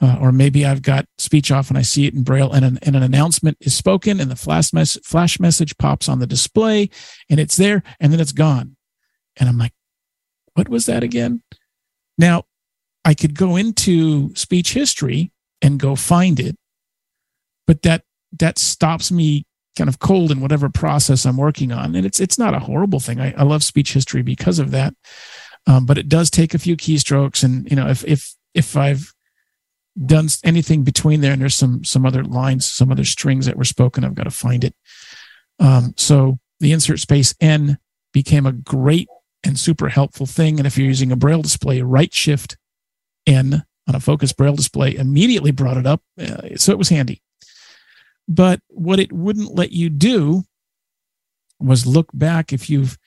Uh, 0.00 0.18
or 0.20 0.30
maybe 0.30 0.66
I've 0.66 0.82
got 0.82 1.06
speech 1.16 1.50
off 1.50 1.70
and 1.70 1.78
I 1.78 1.82
see 1.82 2.06
it 2.06 2.12
in 2.12 2.22
Braille, 2.22 2.52
and 2.52 2.64
an, 2.64 2.78
and 2.82 2.96
an 2.96 3.02
announcement 3.02 3.56
is 3.60 3.74
spoken, 3.74 4.20
and 4.20 4.30
the 4.30 4.36
flash, 4.36 4.72
mes- 4.72 4.98
flash 5.02 5.40
message 5.40 5.76
pops 5.78 6.08
on 6.08 6.18
the 6.18 6.26
display, 6.26 6.90
and 7.30 7.40
it's 7.40 7.56
there, 7.56 7.82
and 7.98 8.12
then 8.12 8.20
it's 8.20 8.32
gone. 8.32 8.76
And 9.38 9.48
I'm 9.48 9.56
like, 9.56 9.72
what 10.54 10.68
was 10.68 10.86
that 10.86 11.02
again? 11.02 11.42
Now, 12.18 12.44
I 13.04 13.14
could 13.14 13.34
go 13.34 13.56
into 13.56 14.34
speech 14.34 14.74
history 14.74 15.32
and 15.62 15.78
go 15.78 15.94
find 15.96 16.40
it, 16.40 16.56
but 17.66 17.82
that 17.82 18.02
that 18.38 18.58
stops 18.58 19.10
me 19.10 19.46
kind 19.76 19.88
of 19.88 19.98
cold 19.98 20.30
in 20.30 20.40
whatever 20.40 20.68
process 20.68 21.24
I'm 21.24 21.36
working 21.36 21.72
on. 21.72 21.94
And 21.94 22.04
it's 22.06 22.20
it's 22.20 22.38
not 22.38 22.54
a 22.54 22.58
horrible 22.58 23.00
thing. 23.00 23.20
I, 23.20 23.32
I 23.36 23.44
love 23.44 23.62
speech 23.62 23.92
history 23.92 24.22
because 24.22 24.58
of 24.58 24.70
that. 24.72 24.94
Um, 25.66 25.86
but 25.86 25.98
it 25.98 26.08
does 26.08 26.30
take 26.30 26.54
a 26.54 26.58
few 26.58 26.76
keystrokes, 26.76 27.42
and 27.44 27.68
you 27.70 27.76
know 27.76 27.88
if 27.88 28.04
if 28.04 28.34
if 28.54 28.76
I've 28.76 29.12
done 30.04 30.28
anything 30.44 30.82
between 30.82 31.20
there 31.20 31.32
and 31.32 31.40
there's 31.40 31.54
some 31.54 31.84
some 31.84 32.04
other 32.04 32.22
lines, 32.22 32.66
some 32.66 32.92
other 32.92 33.04
strings 33.04 33.46
that 33.46 33.56
were 33.56 33.64
spoken, 33.64 34.04
I've 34.04 34.14
got 34.14 34.24
to 34.24 34.30
find 34.30 34.64
it. 34.64 34.74
Um, 35.58 35.94
so 35.96 36.38
the 36.60 36.72
insert 36.72 37.00
space 37.00 37.34
N 37.40 37.78
became 38.12 38.46
a 38.46 38.52
great 38.52 39.08
and 39.44 39.58
super 39.58 39.88
helpful 39.88 40.26
thing. 40.26 40.58
And 40.58 40.66
if 40.66 40.76
you're 40.76 40.86
using 40.86 41.12
a 41.12 41.16
braille 41.16 41.42
display, 41.42 41.80
right 41.82 42.12
shift 42.12 42.56
N 43.26 43.64
on 43.88 43.94
a 43.94 44.00
focus 44.00 44.32
braille 44.32 44.56
display 44.56 44.94
immediately 44.96 45.50
brought 45.50 45.76
it 45.76 45.86
up. 45.86 46.02
Uh, 46.20 46.56
so 46.56 46.72
it 46.72 46.78
was 46.78 46.88
handy. 46.88 47.22
But 48.28 48.60
what 48.68 48.98
it 48.98 49.12
wouldn't 49.12 49.54
let 49.54 49.72
you 49.72 49.88
do 49.88 50.44
was 51.60 51.86
look 51.86 52.10
back 52.12 52.52
if 52.52 52.68
you've 52.68 52.98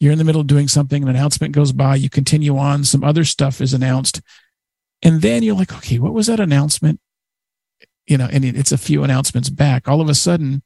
you're 0.00 0.12
in 0.12 0.18
the 0.18 0.24
middle 0.24 0.40
of 0.40 0.46
doing 0.48 0.68
something, 0.68 1.02
an 1.02 1.08
announcement 1.08 1.54
goes 1.54 1.72
by, 1.72 1.94
you 1.94 2.10
continue 2.10 2.58
on, 2.58 2.84
some 2.84 3.04
other 3.04 3.24
stuff 3.24 3.60
is 3.60 3.72
announced, 3.72 4.20
and 5.04 5.20
then 5.20 5.42
you're 5.42 5.54
like, 5.54 5.72
okay, 5.72 5.98
what 5.98 6.14
was 6.14 6.26
that 6.26 6.40
announcement? 6.40 6.98
You 8.06 8.18
know, 8.18 8.28
and 8.32 8.44
it's 8.44 8.72
a 8.72 8.78
few 8.78 9.04
announcements 9.04 9.50
back. 9.50 9.86
All 9.86 10.00
of 10.00 10.08
a 10.08 10.14
sudden, 10.14 10.62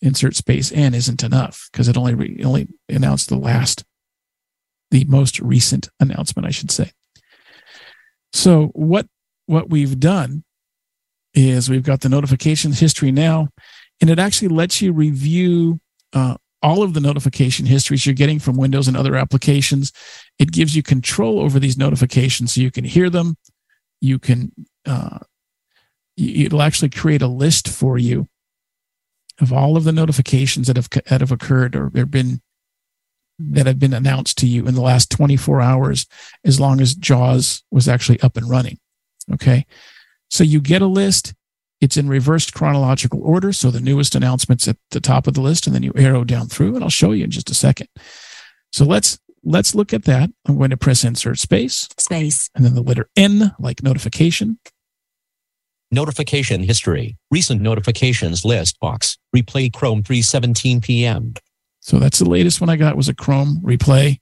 insert 0.00 0.36
space 0.36 0.70
n 0.70 0.94
isn't 0.94 1.24
enough 1.24 1.68
because 1.72 1.88
it 1.88 1.96
only 1.96 2.14
re- 2.14 2.40
only 2.44 2.68
announced 2.88 3.28
the 3.28 3.36
last, 3.36 3.84
the 4.90 5.04
most 5.04 5.40
recent 5.40 5.88
announcement, 5.98 6.46
I 6.46 6.50
should 6.50 6.70
say. 6.70 6.92
So 8.32 8.66
what 8.74 9.06
what 9.46 9.70
we've 9.70 9.98
done 9.98 10.44
is 11.34 11.70
we've 11.70 11.82
got 11.82 12.02
the 12.02 12.08
notifications 12.08 12.78
history 12.78 13.10
now, 13.10 13.48
and 14.00 14.10
it 14.10 14.18
actually 14.18 14.48
lets 14.48 14.82
you 14.82 14.92
review 14.92 15.80
uh, 16.12 16.36
all 16.62 16.82
of 16.82 16.92
the 16.92 17.00
notification 17.00 17.66
histories 17.66 18.04
you're 18.04 18.14
getting 18.14 18.38
from 18.38 18.56
Windows 18.56 18.88
and 18.88 18.96
other 18.96 19.16
applications. 19.16 19.92
It 20.38 20.52
gives 20.52 20.76
you 20.76 20.82
control 20.82 21.40
over 21.40 21.58
these 21.58 21.78
notifications 21.78 22.52
so 22.52 22.60
you 22.60 22.70
can 22.70 22.84
hear 22.84 23.08
them. 23.08 23.36
You 24.00 24.18
can, 24.18 24.52
uh, 24.86 25.18
it'll 26.16 26.62
actually 26.62 26.90
create 26.90 27.22
a 27.22 27.28
list 27.28 27.68
for 27.68 27.98
you 27.98 28.28
of 29.40 29.52
all 29.52 29.76
of 29.76 29.84
the 29.84 29.92
notifications 29.92 30.66
that 30.66 30.76
have, 30.76 30.88
that 30.90 31.20
have 31.20 31.32
occurred 31.32 31.76
or 31.76 31.90
been 31.90 32.40
that 33.40 33.66
have 33.66 33.78
been 33.78 33.94
announced 33.94 34.36
to 34.36 34.48
you 34.48 34.66
in 34.66 34.74
the 34.74 34.80
last 34.80 35.12
24 35.12 35.60
hours 35.60 36.06
as 36.44 36.58
long 36.58 36.80
as 36.80 36.96
jaws 36.96 37.62
was 37.70 37.86
actually 37.86 38.18
up 38.20 38.36
and 38.36 38.50
running 38.50 38.78
okay? 39.32 39.66
So 40.30 40.44
you 40.44 40.60
get 40.60 40.82
a 40.82 40.86
list. 40.86 41.34
It's 41.80 41.96
in 41.96 42.08
reversed 42.08 42.54
chronological 42.54 43.22
order 43.22 43.52
so 43.52 43.70
the 43.70 43.80
newest 43.80 44.14
announcements 44.14 44.66
at 44.66 44.76
the 44.90 45.00
top 45.00 45.26
of 45.26 45.34
the 45.34 45.40
list 45.40 45.66
and 45.66 45.74
then 45.74 45.84
you 45.84 45.92
arrow 45.94 46.24
down 46.24 46.48
through 46.48 46.74
and 46.74 46.82
i'll 46.82 46.90
show 46.90 47.12
you 47.12 47.24
in 47.24 47.30
just 47.30 47.50
a 47.50 47.54
second. 47.54 47.88
So 48.72 48.84
let's 48.84 49.18
let's 49.48 49.74
look 49.74 49.92
at 49.92 50.04
that 50.04 50.30
i'm 50.46 50.56
going 50.58 50.70
to 50.70 50.76
press 50.76 51.04
insert 51.04 51.38
space 51.38 51.88
space 51.98 52.50
and 52.54 52.64
then 52.64 52.74
the 52.74 52.82
letter 52.82 53.08
n 53.16 53.52
like 53.58 53.82
notification 53.82 54.58
Notification 55.90 56.62
history. 56.62 57.16
Recent 57.30 57.62
notifications 57.62 58.44
list 58.44 58.78
box. 58.78 59.16
Replay 59.34 59.72
Chrome 59.72 60.02
317 60.02 60.82
p.m. 60.82 61.32
So 61.80 61.98
that's 61.98 62.18
the 62.18 62.28
latest 62.28 62.60
one 62.60 62.68
I 62.68 62.76
got 62.76 62.96
was 62.96 63.08
a 63.08 63.14
Chrome 63.14 63.60
replay. 63.64 64.18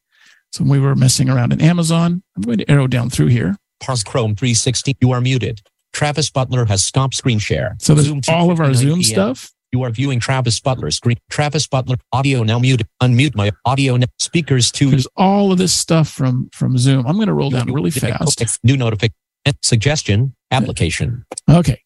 So 0.53 0.63
when 0.63 0.71
we 0.71 0.79
were 0.79 0.95
messing 0.95 1.29
around 1.29 1.53
in 1.53 1.61
Amazon, 1.61 2.23
I'm 2.37 2.43
going 2.43 2.59
to 2.59 2.71
arrow 2.71 2.87
down 2.87 3.11
through 3.11 3.27
here. 3.29 3.57
Parse 3.81 4.05
Chrome 4.05 4.37
360. 4.37 4.97
You 5.01 5.11
are 5.11 5.21
muted. 5.21 5.61
Travis 5.93 6.31
Butler 6.31 6.67
has 6.67 6.85
stopped 6.85 7.15
screen 7.15 7.41
share. 7.41 7.75
So 7.81 7.95
there's 7.95 8.07
Zoom 8.07 8.21
all 8.29 8.53
of 8.53 8.61
our 8.61 8.73
Zoom 8.73 9.01
PM. 9.01 9.03
stuff. 9.03 9.51
You 9.73 9.83
are 9.83 9.91
viewing 9.91 10.21
Travis 10.21 10.61
Butler 10.61 10.91
screen. 10.91 11.17
Travis 11.31 11.67
Butler 11.67 11.97
audio 12.13 12.43
now 12.43 12.59
muted. 12.59 12.87
Unmute 13.03 13.35
my 13.35 13.51
audio 13.65 13.97
now. 13.97 14.07
Speakers 14.19 14.71
to 14.73 14.91
There's 14.91 15.09
all 15.17 15.53
of 15.53 15.59
this 15.59 15.73
stuff 15.73 16.09
from 16.09 16.49
from 16.53 16.79
Zoom. 16.79 17.07
I'm 17.07 17.17
going 17.17 17.27
to 17.27 17.35
roll 17.35 17.51
down 17.51 17.73
really 17.73 17.91
fast. 17.91 18.59
New 18.65 18.77
notification. 18.77 19.15
Suggestion. 19.63 20.35
Application. 20.51 21.25
Okay. 21.51 21.83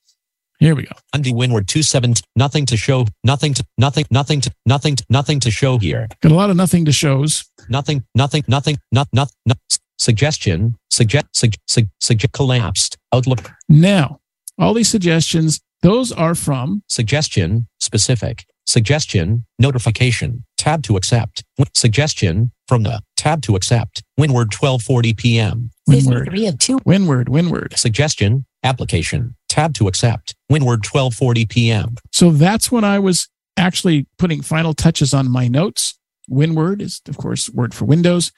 Here 0.59 0.75
we 0.75 0.83
go. 0.83 0.95
Undo 1.15 1.33
Winword 1.33 1.67
217. 1.67 2.23
Nothing 2.37 2.67
to 2.67 2.77
show. 2.77 3.07
Nothing 3.25 3.55
to. 3.55 3.65
Nothing. 3.79 4.05
Nothing 4.11 4.41
to. 4.43 4.53
Nothing. 4.67 4.97
To, 4.97 5.05
nothing 5.09 5.41
to 5.41 5.51
show 5.51 5.79
here. 5.79 6.07
Got 6.21 6.33
a 6.33 6.35
lot 6.35 6.51
of 6.51 6.57
nothing 6.57 6.85
to 6.85 6.93
shows. 6.93 7.45
Nothing. 7.71 8.05
Nothing. 8.15 8.45
Nothing. 8.47 8.79
Not. 8.93 9.09
Not. 9.13 9.31
not 9.47 9.59
suggestion. 9.99 10.77
Suggest. 10.91 11.27
Sug. 11.33 11.55
Sug. 11.67 11.87
Suggest. 12.01 12.33
Collapsed. 12.35 12.99
Outlook. 13.13 13.51
Now, 13.69 14.21
all 14.59 14.75
these 14.75 14.91
suggestions, 14.91 15.61
those 15.83 16.13
are 16.13 16.35
from 16.35 16.83
Suggestion. 16.89 17.69
Specific. 17.79 18.45
Suggestion. 18.67 19.47
Notification. 19.59 20.45
Tab 20.59 20.83
to 20.85 20.97
accept. 20.97 21.45
Suggestion. 21.75 22.53
From 22.69 22.83
the 22.83 23.01
tab 23.17 23.43
to 23.43 23.57
accept. 23.57 24.03
Winword 24.19 24.53
1240 24.55 25.15
p.m. 25.15 25.71
Winword. 25.89 26.25
53 26.27 26.47
of 26.47 26.59
2. 26.59 26.79
Winword, 26.81 27.29
Winword. 27.29 27.77
Suggestion. 27.77 28.47
Application. 28.63 29.35
Tab 29.49 29.75
to 29.75 29.89
accept. 29.89 30.35
Winword 30.51 30.85
1240 30.87 31.47
p.m. 31.47 31.97
So 32.13 32.31
that's 32.31 32.71
when 32.71 32.85
I 32.85 32.99
was 32.99 33.29
actually 33.57 34.07
putting 34.19 34.43
final 34.43 34.75
touches 34.75 35.13
on 35.13 35.31
my 35.31 35.49
notes. 35.49 35.99
Winword 36.31 36.81
is, 36.81 37.01
of 37.09 37.17
course, 37.17 37.51
word 37.51 37.75
for 37.75 37.87
Windows. 37.87 38.33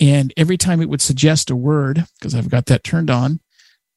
And 0.00 0.32
every 0.36 0.56
time 0.56 0.80
it 0.80 0.88
would 0.88 1.02
suggest 1.02 1.50
a 1.50 1.56
word, 1.56 2.06
because 2.18 2.34
I've 2.34 2.50
got 2.50 2.66
that 2.66 2.82
turned 2.82 3.10
on, 3.10 3.40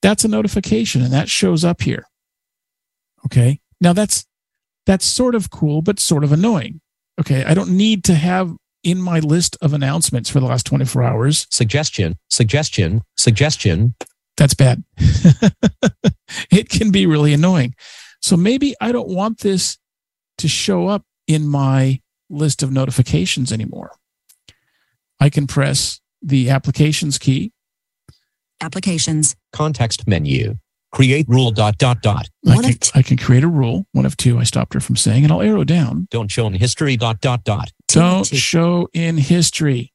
that's 0.01 0.25
a 0.25 0.27
notification 0.27 1.01
and 1.01 1.13
that 1.13 1.29
shows 1.29 1.63
up 1.63 1.81
here. 1.81 2.05
Okay. 3.25 3.59
Now 3.81 3.93
that's 3.93 4.25
that's 4.85 5.05
sort 5.05 5.35
of 5.35 5.49
cool, 5.49 5.81
but 5.81 5.99
sort 5.99 6.23
of 6.23 6.31
annoying. 6.31 6.81
Okay. 7.19 7.43
I 7.43 7.53
don't 7.53 7.71
need 7.71 8.03
to 8.05 8.15
have 8.15 8.53
in 8.83 9.01
my 9.01 9.19
list 9.19 9.57
of 9.61 9.73
announcements 9.73 10.29
for 10.29 10.39
the 10.39 10.45
last 10.45 10.65
24 10.65 11.03
hours. 11.03 11.47
Suggestion. 11.49 12.17
Suggestion. 12.29 13.01
Suggestion. 13.15 13.95
That's 14.35 14.53
bad. 14.53 14.83
it 16.51 16.69
can 16.69 16.91
be 16.91 17.05
really 17.05 17.33
annoying. 17.33 17.75
So 18.21 18.35
maybe 18.35 18.75
I 18.81 18.91
don't 18.91 19.09
want 19.09 19.39
this 19.39 19.77
to 20.39 20.47
show 20.47 20.87
up 20.87 21.03
in 21.27 21.47
my 21.47 22.01
list 22.29 22.63
of 22.63 22.71
notifications 22.71 23.51
anymore. 23.51 23.91
I 25.19 25.29
can 25.29 25.47
press 25.47 26.01
the 26.21 26.49
applications 26.49 27.17
key. 27.17 27.51
applications, 28.61 29.35
Context 29.51 30.07
menu. 30.07 30.57
Create 30.93 31.27
rule 31.27 31.49
dot 31.49 31.79
dot 31.79 32.03
dot. 32.03 32.29
I 32.47 32.55
can, 32.57 32.65
of 32.65 32.79
t- 32.79 32.91
I 32.93 33.01
can 33.01 33.17
create 33.17 33.43
a 33.43 33.47
rule, 33.47 33.87
one 33.93 34.05
of 34.05 34.15
two 34.15 34.37
I 34.37 34.43
stopped 34.43 34.75
her 34.75 34.79
from 34.79 34.95
saying, 34.95 35.23
and 35.23 35.33
I'll 35.33 35.41
arrow 35.41 35.63
down. 35.63 36.07
Don't 36.11 36.29
show 36.29 36.45
in 36.45 36.53
history 36.53 36.95
dot 36.95 37.19
dot 37.19 37.43
dot. 37.43 37.71
Don't 37.87 38.27
show 38.27 38.87
in 38.93 39.17
history. 39.17 39.91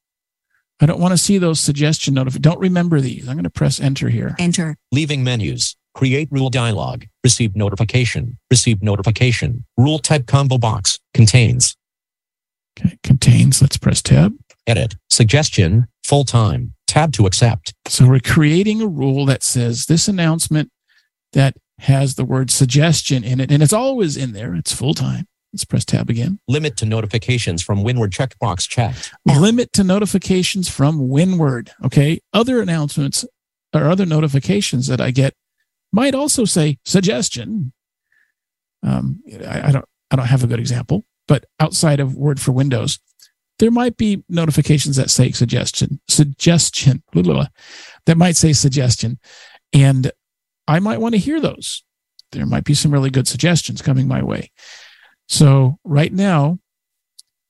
I 0.80 0.86
don't 0.86 1.00
want 1.00 1.12
to 1.12 1.18
see 1.18 1.38
those 1.38 1.60
suggestion 1.60 2.14
notifications. 2.14 2.42
Don't 2.42 2.60
remember 2.60 3.00
these. 3.00 3.28
I'm 3.28 3.36
going 3.36 3.44
to 3.44 3.50
press 3.50 3.80
enter 3.80 4.08
here. 4.08 4.34
enter, 4.40 4.76
Leaving 4.92 5.22
menus. 5.22 5.76
Create 5.94 6.28
rule 6.30 6.50
dialog. 6.50 7.04
Receive 7.24 7.56
notification. 7.56 8.38
Receive 8.50 8.82
notification. 8.82 9.64
Rule 9.76 9.98
type 10.00 10.26
combo 10.26 10.58
box. 10.58 10.98
Contains. 11.14 11.76
Okay, 12.78 12.98
contains. 13.02 13.60
Let's 13.60 13.76
press 13.76 14.02
tab. 14.02 14.34
Edit. 14.66 14.96
Suggestion. 15.10 15.86
Full 16.04 16.24
time. 16.24 16.74
Tab 16.86 17.12
to 17.14 17.26
accept. 17.26 17.74
So 17.86 18.06
we're 18.06 18.20
creating 18.20 18.80
a 18.80 18.86
rule 18.86 19.26
that 19.26 19.42
says 19.42 19.86
this 19.86 20.06
announcement 20.08 20.70
that 21.32 21.56
has 21.80 22.16
the 22.16 22.24
word 22.24 22.50
suggestion 22.50 23.24
in 23.24 23.40
it, 23.40 23.50
and 23.50 23.62
it's 23.62 23.72
always 23.72 24.16
in 24.16 24.32
there. 24.32 24.54
It's 24.54 24.74
full 24.74 24.94
time. 24.94 25.26
Let's 25.52 25.64
press 25.64 25.84
tab 25.84 26.10
again. 26.10 26.40
Limit 26.46 26.76
to 26.78 26.86
notifications 26.86 27.62
from 27.62 27.82
Winword 27.82 28.10
checkbox 28.10 28.68
checked. 28.68 29.14
Limit 29.24 29.72
to 29.74 29.84
notifications 29.84 30.68
from 30.68 31.08
Winword. 31.08 31.70
Okay. 31.84 32.20
Other 32.34 32.60
announcements 32.60 33.24
or 33.72 33.84
other 33.84 34.04
notifications 34.04 34.88
that 34.88 35.00
I 35.00 35.10
get 35.10 35.34
might 35.92 36.14
also 36.14 36.44
say 36.44 36.78
suggestion. 36.84 37.72
Um, 38.82 39.22
I, 39.46 39.68
I 39.68 39.72
don't. 39.72 39.84
I 40.10 40.16
don't 40.16 40.26
have 40.26 40.42
a 40.42 40.46
good 40.46 40.60
example, 40.60 41.04
but 41.26 41.44
outside 41.60 42.00
of 42.00 42.16
Word 42.16 42.40
for 42.40 42.52
Windows, 42.52 42.98
there 43.58 43.70
might 43.70 43.96
be 43.96 44.24
notifications 44.28 44.96
that 44.96 45.10
say 45.10 45.32
suggestion, 45.32 46.00
suggestion, 46.08 47.02
blah, 47.12 47.22
blah, 47.22 47.34
blah, 47.34 47.46
that 48.06 48.16
might 48.16 48.36
say 48.36 48.52
suggestion, 48.52 49.18
and 49.72 50.10
I 50.68 50.78
might 50.78 51.00
want 51.00 51.14
to 51.14 51.18
hear 51.18 51.40
those. 51.40 51.82
There 52.32 52.46
might 52.46 52.64
be 52.64 52.74
some 52.74 52.92
really 52.92 53.10
good 53.10 53.26
suggestions 53.26 53.82
coming 53.82 54.06
my 54.06 54.22
way. 54.22 54.52
So 55.28 55.78
right 55.82 56.12
now, 56.12 56.58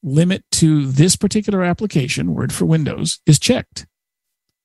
limit 0.03 0.45
to 0.53 0.87
this 0.87 1.17
particular 1.17 1.65
application, 1.65 2.35
Word 2.35 2.53
for 2.53 2.65
Windows, 2.65 3.21
is 3.27 3.39
checked. 3.39 3.87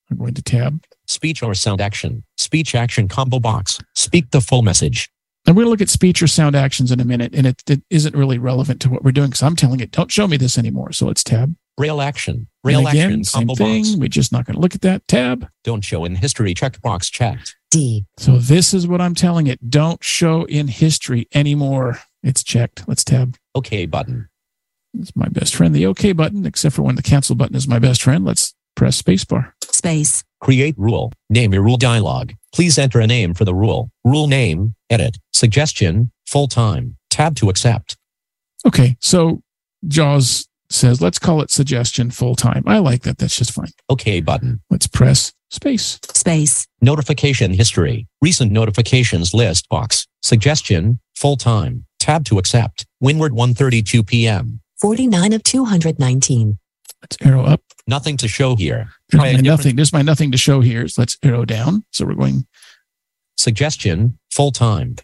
I'm 0.10 0.18
going 0.18 0.36
to 0.36 0.44
tab. 0.44 0.84
Speech 1.08 1.42
or 1.42 1.56
sound 1.56 1.82
action. 1.82 2.24
Speech 2.38 2.76
action 2.76 3.08
combo 3.08 3.40
box. 3.40 3.80
Speak 3.96 4.30
the 4.30 4.42
full 4.42 4.62
message. 4.62 5.10
And 5.46 5.56
we're 5.58 5.64
going 5.64 5.68
to 5.68 5.72
look 5.72 5.82
at 5.82 5.90
speech 5.90 6.22
or 6.22 6.28
sound 6.28 6.56
actions 6.56 6.92
in 6.92 7.02
a 7.02 7.06
minute, 7.06 7.34
and 7.36 7.46
it, 7.46 7.62
it 7.68 7.82
isn't 7.90 8.16
really 8.16 8.38
relevant 8.38 8.80
to 8.82 8.90
what 8.90 9.04
we're 9.04 9.12
doing 9.12 9.30
because 9.30 9.44
I'm 9.44 9.58
telling 9.58 9.82
it, 9.82 9.92
don't 9.92 10.12
show 10.12 10.26
me 10.26 10.38
this 10.38 10.58
anymore. 10.58 10.94
So 10.94 11.08
let's 11.08 11.24
tab. 11.24 11.54
Braille 11.76 12.02
action. 12.02 12.36
And 12.36 12.48
Braille 12.64 12.88
again, 12.88 13.06
action 13.06 13.24
same 13.26 13.40
combo 13.42 13.56
thing. 13.56 13.84
box. 13.84 13.96
We're 13.98 14.08
just 14.08 14.32
not 14.32 14.46
going 14.46 14.56
to 14.56 14.62
look 14.62 14.76
at 14.76 14.82
that. 14.82 15.06
Tab. 15.08 15.48
Don't 15.64 15.84
show 15.84 16.06
in 16.06 16.16
history 16.16 16.54
checkbox 16.54 17.12
checked. 17.12 17.56
D. 17.74 18.06
So 18.18 18.38
this 18.38 18.72
is 18.72 18.88
what 18.88 19.02
I'm 19.02 19.16
telling 19.16 19.48
it. 19.48 19.68
Don't 19.68 20.04
show 20.04 20.44
in 20.44 20.68
history 20.68 21.28
anymore. 21.34 22.00
It's 22.22 22.44
checked. 22.44 22.88
Let's 22.88 23.04
tab. 23.04 23.36
OK 23.56 23.88
button. 23.88 24.30
It's 24.94 25.16
my 25.16 25.28
best 25.28 25.56
friend, 25.56 25.74
the 25.74 25.88
OK 25.88 26.12
button, 26.12 26.46
except 26.46 26.76
for 26.76 26.84
when 26.84 26.98
the 26.98 27.02
cancel 27.02 27.36
button 27.36 27.56
is 27.56 27.68
my 27.68 27.80
best 27.80 28.04
friend. 28.04 28.26
Let's 28.26 28.54
press 28.76 29.02
spacebar. 29.02 29.54
Space. 29.64 30.24
Create 30.40 30.76
rule. 30.78 31.12
Name 31.32 31.52
your 31.52 31.64
rule 31.64 31.78
dialog. 31.78 32.34
Please 32.54 32.78
enter 32.78 33.00
a 33.00 33.08
name 33.08 33.34
for 33.34 33.44
the 33.44 33.56
rule. 33.56 33.90
Rule 34.04 34.28
name. 34.28 34.76
Edit. 34.92 35.18
Suggestion. 35.32 36.12
Full 36.28 36.48
time. 36.48 36.98
Tab 37.10 37.36
to 37.38 37.50
accept. 37.50 37.98
Okay, 38.68 38.98
so 39.00 39.42
Jaws 39.88 40.48
says, 40.74 41.02
let's 41.02 41.20
call 41.20 41.42
it 41.42 41.52
suggestion 41.52 42.12
full 42.12 42.36
time. 42.36 42.64
I 42.66 42.80
like 42.80 43.04
that. 43.04 43.18
That's 43.18 43.36
just 43.36 43.52
fine. 43.52 43.72
OK 43.90 44.22
button. 44.22 44.62
Let's 44.70 44.88
press 44.88 45.34
space. 45.50 46.00
Space. 46.14 46.68
Notification 46.82 47.54
history. 47.54 48.08
Recent 48.22 48.52
notifications 48.52 49.34
list 49.34 49.70
box. 49.70 50.08
Suggestion. 50.22 51.00
Full 51.16 51.38
time. 51.38 51.86
Tab 52.00 52.26
to 52.26 52.38
accept. 52.38 52.86
Winword 53.02 53.32
1:32 53.32 54.06
p.m. 54.06 54.62
49 54.82 55.34
of 55.34 55.44
219. 55.44 56.60
Let's 57.02 57.18
arrow 57.22 57.44
up. 57.44 57.62
Nothing 57.88 58.18
to 58.18 58.28
show 58.28 58.56
here. 58.56 58.90
There's 59.10 59.22
Try 59.22 59.34
my 59.34 59.40
nothing. 59.42 59.76
There's 59.76 59.94
my 59.94 60.02
nothing 60.02 60.32
to 60.32 60.38
show 60.38 60.62
here. 60.62 60.88
So 60.88 61.02
let's 61.02 61.18
arrow 61.24 61.46
down. 61.46 61.84
So 61.92 62.06
we're 62.06 62.16
going 62.16 62.46
Suggestion. 63.38 64.18
Full 64.32 64.52
time. 64.52 64.96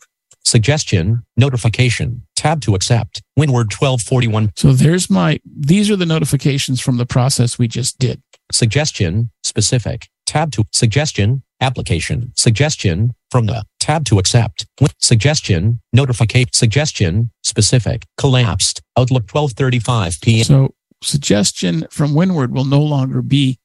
Suggestion. 0.50 1.22
Notification. 1.38 2.24
Tab 2.36 2.60
to 2.62 2.74
accept. 2.74 3.22
Winword 3.38 3.72
1241. 3.72 4.52
So 4.56 4.74
there's 4.74 5.08
my, 5.08 5.40
these 5.46 5.92
are 5.92 5.96
the 5.96 6.08
notifications 6.08 6.82
from 6.82 6.98
the 6.98 7.06
process 7.06 7.60
we 7.60 7.68
just 7.68 8.00
did. 8.00 8.20
Suggestion. 8.52 9.30
Specific. 9.44 10.10
Tab 10.26 10.52
to 10.54 10.64
suggestion. 10.74 11.44
Application. 11.62 12.34
Suggestion. 12.36 13.14
From 13.30 13.46
the 13.46 13.64
tab 13.80 14.06
to 14.06 14.18
accept. 14.18 14.66
Suggestion. 14.98 15.82
Notification. 15.94 16.52
Suggestion. 16.52 17.30
Specific. 17.44 18.08
Collapsed. 18.18 18.82
Outlook 18.98 19.30
1235 19.32 20.20
p.m. 20.20 20.44
So 20.46 20.74
suggestion 21.04 21.86
from 21.92 22.16
Winword 22.16 22.50
will 22.50 22.66
no 22.66 22.82
longer 22.82 23.22
be 23.22 23.60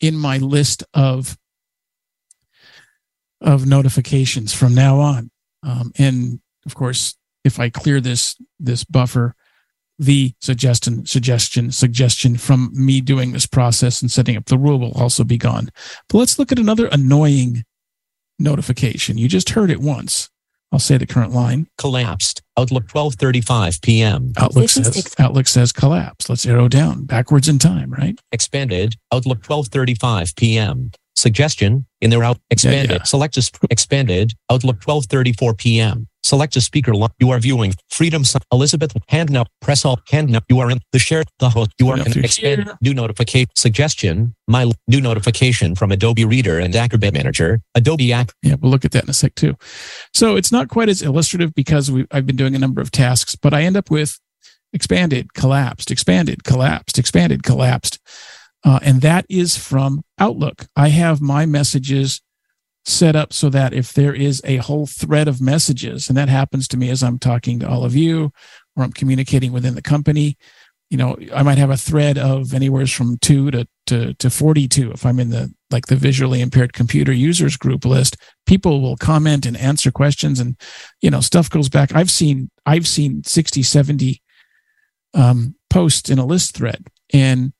in 0.00 0.16
my 0.16 0.38
list 0.38 0.82
of 0.92 1.38
of 3.40 3.64
notifications 3.64 4.52
from 4.52 4.74
now 4.74 4.98
on. 4.98 5.30
Um, 5.66 5.92
and 5.98 6.40
of 6.64 6.74
course, 6.74 7.16
if 7.44 7.60
I 7.60 7.68
clear 7.68 8.00
this 8.00 8.36
this 8.58 8.84
buffer, 8.84 9.34
the 9.98 10.32
suggestion 10.40 11.04
suggestion 11.06 11.72
suggestion 11.72 12.36
from 12.36 12.70
me 12.72 13.00
doing 13.00 13.32
this 13.32 13.46
process 13.46 14.00
and 14.00 14.10
setting 14.10 14.36
up 14.36 14.46
the 14.46 14.58
rule 14.58 14.78
will 14.78 14.92
also 14.92 15.24
be 15.24 15.36
gone. 15.36 15.70
But 16.08 16.18
let's 16.18 16.38
look 16.38 16.52
at 16.52 16.58
another 16.58 16.86
annoying 16.86 17.64
notification. 18.38 19.18
You 19.18 19.28
just 19.28 19.50
heard 19.50 19.70
it 19.70 19.80
once. 19.80 20.30
I'll 20.72 20.78
say 20.80 20.98
the 20.98 21.06
current 21.06 21.32
line. 21.32 21.68
Collapsed. 21.78 22.42
Outlook 22.58 22.84
1235 22.92 23.80
p.m. 23.82 24.32
Outlook 24.36 24.64
This 24.64 24.74
says 24.74 24.96
ex- 24.96 25.14
Outlook 25.18 25.46
says 25.46 25.72
collapse. 25.72 26.28
Let's 26.28 26.44
arrow 26.44 26.68
down 26.68 27.04
backwards 27.04 27.48
in 27.48 27.58
time, 27.58 27.90
right? 27.90 28.18
Expanded. 28.32 28.96
Outlook 29.12 29.38
1235 29.38 30.34
p.m. 30.36 30.90
Suggestion. 31.16 31.86
In 32.00 32.10
their 32.10 32.22
out. 32.22 32.38
Expanded. 32.50 32.90
yeah. 32.98 33.02
Select 33.04 33.36
a 33.36 33.42
sp- 33.42 33.64
expanded. 33.70 34.34
Outlook 34.50 34.76
1234 34.76 35.54
p.m. 35.54 36.06
Select 36.22 36.56
a 36.56 36.60
speaker. 36.60 36.92
You 37.18 37.30
are 37.30 37.38
viewing 37.38 37.72
Freedom. 37.88 38.22
Elizabeth. 38.52 38.92
Hand 39.08 39.36
up. 39.36 39.48
Press 39.60 39.84
all. 39.84 40.00
Hand 40.10 40.34
up. 40.36 40.44
You 40.48 40.58
are 40.60 40.70
in 40.70 40.78
the 40.92 40.98
share. 40.98 41.22
The 41.38 41.48
host. 41.48 41.70
You 41.78 41.88
are 41.88 41.96
in 41.98 42.18
expand. 42.18 42.70
New 42.82 42.92
notification. 42.94 43.48
Suggestion. 43.56 44.34
My 44.46 44.70
new 44.88 45.00
notification 45.00 45.74
from 45.74 45.90
Adobe 45.92 46.24
Reader 46.24 46.58
and 46.58 46.74
Acrobat 46.76 47.12
Manager. 47.14 47.60
Adobe 47.74 48.12
Ac- 48.12 48.30
Yeah, 48.42 48.56
we'll 48.60 48.70
look 48.70 48.84
at 48.84 48.90
that 48.92 49.04
in 49.04 49.10
a 49.10 49.14
sec 49.14 49.34
too. 49.36 49.54
So 50.12 50.36
it's 50.36 50.52
not 50.52 50.68
quite 50.68 50.88
as 50.88 51.00
illustrative 51.00 51.54
because 51.54 51.90
we 51.90 52.06
I've 52.10 52.26
been 52.26 52.36
doing 52.36 52.54
a 52.54 52.58
number 52.58 52.80
of 52.80 52.90
tasks, 52.90 53.36
but 53.36 53.54
I 53.54 53.62
end 53.62 53.76
up 53.76 53.90
with 53.90 54.18
expanded, 54.72 55.32
collapsed, 55.32 55.90
expanded, 55.90 56.44
collapsed, 56.44 56.98
expanded, 56.98 57.42
collapsed. 57.44 57.98
Uh, 58.66 58.80
and 58.82 59.00
that 59.00 59.24
is 59.28 59.56
from 59.56 60.02
Outlook. 60.18 60.66
I 60.74 60.88
have 60.88 61.20
my 61.20 61.46
messages 61.46 62.20
set 62.84 63.14
up 63.14 63.32
so 63.32 63.48
that 63.48 63.72
if 63.72 63.92
there 63.92 64.12
is 64.12 64.42
a 64.44 64.56
whole 64.56 64.86
thread 64.86 65.28
of 65.28 65.40
messages, 65.40 66.08
and 66.08 66.18
that 66.18 66.28
happens 66.28 66.66
to 66.68 66.76
me 66.76 66.90
as 66.90 67.02
I'm 67.02 67.18
talking 67.18 67.60
to 67.60 67.68
all 67.68 67.84
of 67.84 67.94
you 67.94 68.32
or 68.74 68.82
I'm 68.82 68.92
communicating 68.92 69.52
within 69.52 69.76
the 69.76 69.82
company, 69.82 70.36
you 70.90 70.96
know, 70.96 71.16
I 71.32 71.44
might 71.44 71.58
have 71.58 71.70
a 71.70 71.76
thread 71.76 72.18
of 72.18 72.54
anywhere 72.54 72.86
from 72.86 73.18
two 73.18 73.52
to, 73.52 73.68
to, 73.86 74.14
to 74.14 74.30
42 74.30 74.90
if 74.92 75.06
I'm 75.06 75.20
in 75.20 75.30
the 75.30 75.52
like 75.70 75.86
the 75.86 75.96
visually 75.96 76.40
impaired 76.40 76.72
computer 76.72 77.12
users 77.12 77.56
group 77.56 77.84
list 77.84 78.16
people 78.46 78.80
will 78.80 78.96
comment 78.96 79.44
and 79.44 79.56
answer 79.56 79.90
questions 79.90 80.38
and 80.38 80.56
you 81.00 81.10
know 81.10 81.20
stuff 81.20 81.50
goes 81.50 81.68
back. 81.68 81.92
I've 81.92 82.10
seen 82.10 82.50
i've 82.66 82.86
seen 82.86 83.24
60 83.24 83.64
70 83.64 84.22
um, 85.14 85.56
posts 85.70 86.08
in 86.08 86.18
a 86.18 86.26
list 86.26 86.56
thread. 86.56 86.86
And 87.12 87.52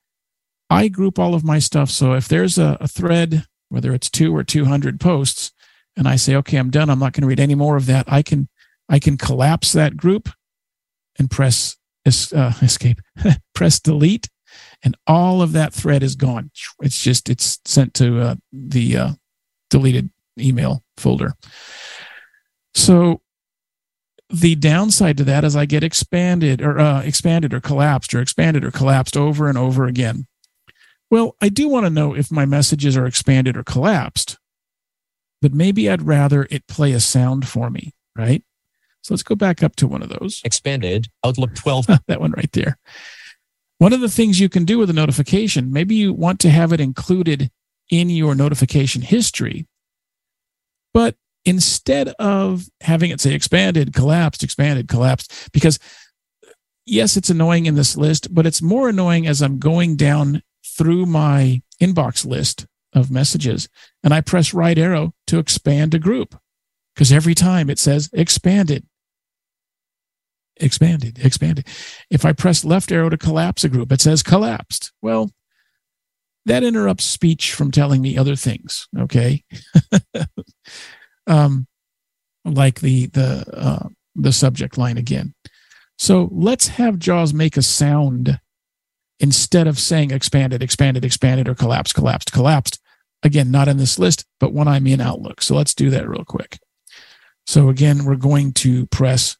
i 0.69 0.87
group 0.87 1.19
all 1.19 1.33
of 1.33 1.43
my 1.43 1.59
stuff 1.59 1.89
so 1.89 2.13
if 2.13 2.27
there's 2.27 2.57
a, 2.57 2.77
a 2.79 2.87
thread 2.87 3.45
whether 3.69 3.93
it's 3.93 4.09
two 4.09 4.35
or 4.35 4.43
200 4.43 4.99
posts 4.99 5.51
and 5.95 6.07
i 6.07 6.15
say 6.15 6.35
okay 6.35 6.57
i'm 6.57 6.69
done 6.69 6.89
i'm 6.89 6.99
not 6.99 7.13
going 7.13 7.21
to 7.21 7.27
read 7.27 7.39
any 7.39 7.55
more 7.55 7.77
of 7.77 7.85
that 7.85 8.05
i 8.07 8.21
can 8.21 8.47
i 8.89 8.99
can 8.99 9.17
collapse 9.17 9.71
that 9.71 9.97
group 9.97 10.29
and 11.19 11.31
press 11.31 11.77
es- 12.05 12.33
uh, 12.33 12.53
escape 12.61 12.99
press 13.53 13.79
delete 13.79 14.29
and 14.83 14.95
all 15.05 15.41
of 15.41 15.51
that 15.51 15.73
thread 15.73 16.03
is 16.03 16.15
gone 16.15 16.51
it's 16.81 17.01
just 17.01 17.29
it's 17.29 17.59
sent 17.65 17.93
to 17.93 18.21
uh, 18.21 18.35
the 18.51 18.97
uh, 18.97 19.11
deleted 19.69 20.09
email 20.39 20.83
folder. 20.97 21.33
So 22.73 23.21
the 24.29 24.55
downside 24.55 25.17
to 25.17 25.23
that 25.25 25.43
is 25.43 25.55
I 25.55 25.65
get 25.65 25.83
expanded 25.83 26.61
or 26.61 26.79
uh, 26.79 27.01
expanded 27.01 27.53
or 27.53 27.61
collapsed 27.61 28.13
or 28.13 28.21
expanded 28.21 28.63
or 28.63 28.71
collapsed 28.71 29.15
over 29.15 29.47
and 29.47 29.57
over 29.57 29.85
again. 29.85 30.27
Well, 31.09 31.35
I 31.41 31.49
do 31.49 31.69
want 31.69 31.85
to 31.85 31.89
know 31.89 32.13
if 32.15 32.31
my 32.31 32.45
messages 32.45 32.97
are 32.97 33.05
expanded 33.05 33.55
or 33.55 33.63
collapsed, 33.63 34.37
but 35.41 35.53
maybe 35.53 35.89
I'd 35.89 36.01
rather 36.01 36.47
it 36.49 36.67
play 36.67 36.91
a 36.91 36.99
sound 36.99 37.47
for 37.47 37.69
me, 37.69 37.93
right? 38.15 38.43
So 39.01 39.13
let's 39.13 39.23
go 39.23 39.35
back 39.35 39.63
up 39.63 39.75
to 39.77 39.87
one 39.87 40.01
of 40.01 40.09
those. 40.09 40.41
expanded. 40.43 41.07
Outlook 41.25 41.55
12. 41.55 41.87
that 42.07 42.19
one 42.19 42.31
right 42.31 42.51
there. 42.51 42.77
One 43.77 43.93
of 43.93 44.01
the 44.01 44.09
things 44.09 44.39
you 44.39 44.49
can 44.49 44.65
do 44.65 44.79
with 44.79 44.89
a 44.89 44.93
notification, 44.93 45.71
maybe 45.71 45.95
you 45.95 46.11
want 46.11 46.39
to 46.41 46.49
have 46.49 46.73
it 46.73 46.81
included 46.81 47.51
in 47.89 48.09
your 48.09 48.35
notification 48.35 49.01
history, 49.01 49.65
but 50.93 51.15
instead 51.45 52.09
of 52.19 52.65
having 52.81 53.11
it 53.11 53.21
say 53.21 53.33
expanded, 53.33 53.93
collapsed, 53.93 54.43
expanded, 54.43 54.87
collapsed, 54.89 55.49
because 55.53 55.79
yes, 56.85 57.15
it's 57.15 57.29
annoying 57.29 57.65
in 57.65 57.75
this 57.75 57.95
list, 57.95 58.33
but 58.33 58.45
it's 58.45 58.61
more 58.61 58.89
annoying 58.89 59.27
as 59.27 59.41
I'm 59.41 59.59
going 59.59 59.95
down 59.95 60.41
through 60.77 61.05
my 61.05 61.61
inbox 61.81 62.25
list 62.25 62.65
of 62.93 63.11
messages 63.11 63.67
and 64.03 64.13
I 64.13 64.21
press 64.21 64.53
right 64.53 64.77
arrow 64.77 65.13
to 65.27 65.39
expand 65.39 65.93
a 65.93 65.99
group 65.99 66.39
because 66.95 67.11
every 67.11 67.35
time 67.35 67.69
it 67.69 67.79
says 67.79 68.09
expanded, 68.13 68.85
expanded, 70.57 71.19
expanded. 71.23 71.67
If 72.09 72.25
I 72.25 72.33
press 72.33 72.65
left 72.65 72.91
arrow 72.91 73.09
to 73.09 73.17
collapse 73.17 73.63
a 73.63 73.69
group, 73.69 73.91
it 73.91 74.01
says 74.01 74.23
collapsed. 74.23 74.91
Well, 75.01 75.31
that 76.45 76.63
interrupts 76.63 77.03
speech 77.03 77.53
from 77.53 77.71
telling 77.71 78.01
me 78.01 78.17
other 78.17 78.35
things. 78.35 78.87
Okay. 78.97 79.43
um, 81.27 81.67
like 82.45 82.79
the, 82.79 83.07
the, 83.07 83.45
uh, 83.53 83.89
the 84.15 84.31
subject 84.31 84.77
line 84.77 84.97
again. 84.97 85.33
So 85.99 86.29
let's 86.31 86.67
have 86.69 86.99
JAWS 86.99 87.33
make 87.33 87.57
a 87.57 87.61
sound 87.61 88.39
instead 89.19 89.67
of 89.67 89.79
saying 89.79 90.11
expanded, 90.11 90.61
expanded, 90.63 91.03
expanded, 91.05 91.47
or 91.47 91.55
collapsed, 91.55 91.95
collapsed, 91.95 92.31
collapsed. 92.31 92.79
Again, 93.23 93.49
not 93.49 93.67
in 93.67 93.77
this 93.77 93.97
list, 93.97 94.25
but 94.39 94.53
when 94.53 94.67
I'm 94.67 94.85
in 94.87 95.01
Outlook. 95.01 95.41
So 95.41 95.55
let's 95.55 95.73
do 95.73 95.89
that 95.89 96.07
real 96.07 96.23
quick. 96.23 96.59
So 97.47 97.69
again, 97.69 98.05
we're 98.05 98.15
going 98.15 98.53
to 98.53 98.85
press 98.87 99.37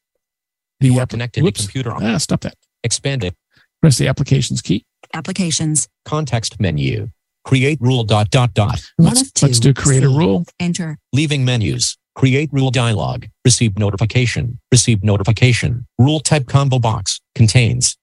the 0.79 0.87
You 0.87 0.99
app- 0.99 1.09
connected 1.09 1.43
whoops. 1.43 1.61
computer. 1.61 1.91
Ah, 1.93 2.17
stop 2.17 2.41
that. 2.41 2.55
Expanded. 2.83 3.35
Press 3.81 3.97
the 3.97 4.07
applications 4.07 4.61
key. 4.61 4.85
Applications. 5.13 5.87
Context 6.05 6.59
menu. 6.59 7.09
Create 7.45 7.77
rule 7.79 8.03
dot 8.03 8.29
dot 8.31 8.53
dot. 8.53 8.81
One 8.97 9.09
Let's, 9.09 9.21
of 9.21 9.33
two. 9.33 9.45
let's 9.45 9.59
do 9.59 9.73
create 9.73 10.03
a 10.03 10.09
C. 10.09 10.17
rule. 10.17 10.45
Enter. 10.59 10.97
Leaving 11.13 11.45
menus. 11.45 11.97
Create 12.15 12.49
rule 12.51 12.71
dialog. 12.71 13.25
Receive 13.45 13.77
notification. 13.77 14.59
Receive 14.71 15.03
notification. 15.03 15.85
Rule 15.99 16.19
type 16.19 16.47
combo 16.47 16.79
box. 16.79 17.21
Contains. 17.35 17.95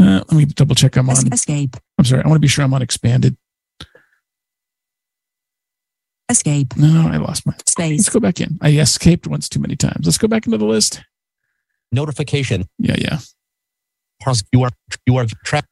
Uh, 0.00 0.24
let 0.30 0.32
me 0.32 0.44
double 0.46 0.74
check 0.74 0.96
I'm 0.96 1.10
on. 1.10 1.32
escape. 1.32 1.76
I'm 1.98 2.04
sorry. 2.04 2.22
I 2.24 2.28
want 2.28 2.36
to 2.36 2.40
be 2.40 2.48
sure 2.48 2.64
I'm 2.64 2.72
on 2.72 2.80
expanded. 2.80 3.36
Escape. 6.30 6.76
No, 6.76 7.08
I 7.08 7.16
lost 7.18 7.44
my. 7.44 7.54
Space. 7.66 7.98
Let's 7.98 8.08
go 8.08 8.20
back 8.20 8.40
in. 8.40 8.58
I 8.62 8.70
escaped 8.70 9.26
once 9.26 9.48
too 9.48 9.60
many 9.60 9.76
times. 9.76 10.06
Let's 10.06 10.16
go 10.16 10.28
back 10.28 10.46
into 10.46 10.58
the 10.58 10.64
list. 10.64 11.02
Notification. 11.92 12.68
Yeah, 12.78 12.94
yeah. 12.98 13.18
Parse. 14.22 14.42
You 14.52 14.62
are 14.62 14.70
you 15.06 15.16
are 15.16 15.26
trapped. 15.44 15.68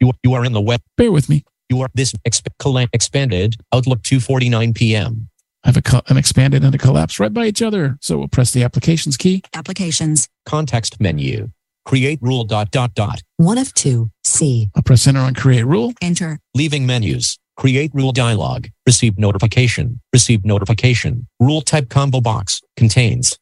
You 0.00 0.08
are, 0.08 0.12
you 0.22 0.34
are 0.34 0.44
in 0.44 0.52
the 0.52 0.60
web. 0.60 0.82
Bear 0.96 1.12
with 1.12 1.28
me. 1.28 1.44
You 1.68 1.80
are 1.82 1.88
this 1.94 2.12
exp- 2.28 2.88
expanded. 2.92 3.54
Outlook 3.72 4.02
2:49 4.02 4.74
p.m. 4.74 5.28
I 5.62 5.68
have 5.68 5.76
a, 5.76 5.82
co- 5.82 6.02
an 6.08 6.16
expanded 6.16 6.64
and 6.64 6.74
a 6.74 6.78
collapse 6.78 7.20
right 7.20 7.32
by 7.32 7.46
each 7.46 7.62
other. 7.62 7.96
So 8.00 8.18
we'll 8.18 8.28
press 8.28 8.52
the 8.52 8.64
applications 8.64 9.16
key. 9.16 9.42
Applications. 9.54 10.28
Context 10.46 11.00
menu. 11.00 11.50
Create 11.84 12.18
rule 12.22 12.44
dot 12.44 12.70
dot 12.70 12.94
dot. 12.94 13.22
One 13.36 13.58
of 13.58 13.72
two. 13.74 14.10
C. 14.24 14.70
I'll 14.76 14.82
press 14.82 15.06
enter 15.06 15.20
on 15.20 15.34
create 15.34 15.64
rule. 15.64 15.92
Enter. 16.00 16.38
Leaving 16.54 16.86
menus. 16.86 17.38
Create 17.56 17.90
rule 17.94 18.12
dialog. 18.12 18.68
Receive 18.86 19.18
notification. 19.18 20.00
Receive 20.12 20.44
notification. 20.44 21.26
Rule 21.40 21.60
type 21.60 21.88
combo 21.88 22.20
box. 22.20 22.60
Contains. 22.76 23.38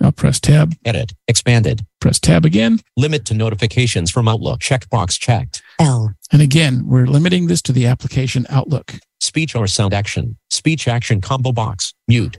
I'll 0.00 0.12
press 0.12 0.38
tab, 0.38 0.74
Edit. 0.84 1.12
Expanded. 1.26 1.86
press 2.00 2.20
tab 2.20 2.44
again. 2.44 2.80
Limit 2.96 3.24
to 3.26 3.34
notifications 3.34 4.10
from 4.10 4.28
Outlook. 4.28 4.60
Checkbox 4.60 5.18
checked. 5.18 5.62
L. 5.80 6.12
And 6.32 6.42
again, 6.42 6.84
we're 6.86 7.06
limiting 7.06 7.46
this 7.46 7.62
to 7.62 7.72
the 7.72 7.86
application 7.86 8.46
Outlook. 8.50 8.94
Speech 9.20 9.54
or 9.54 9.66
sound 9.66 9.94
action. 9.94 10.36
Speech 10.50 10.86
action 10.86 11.20
combo 11.20 11.52
box. 11.52 11.94
Mute. 12.06 12.38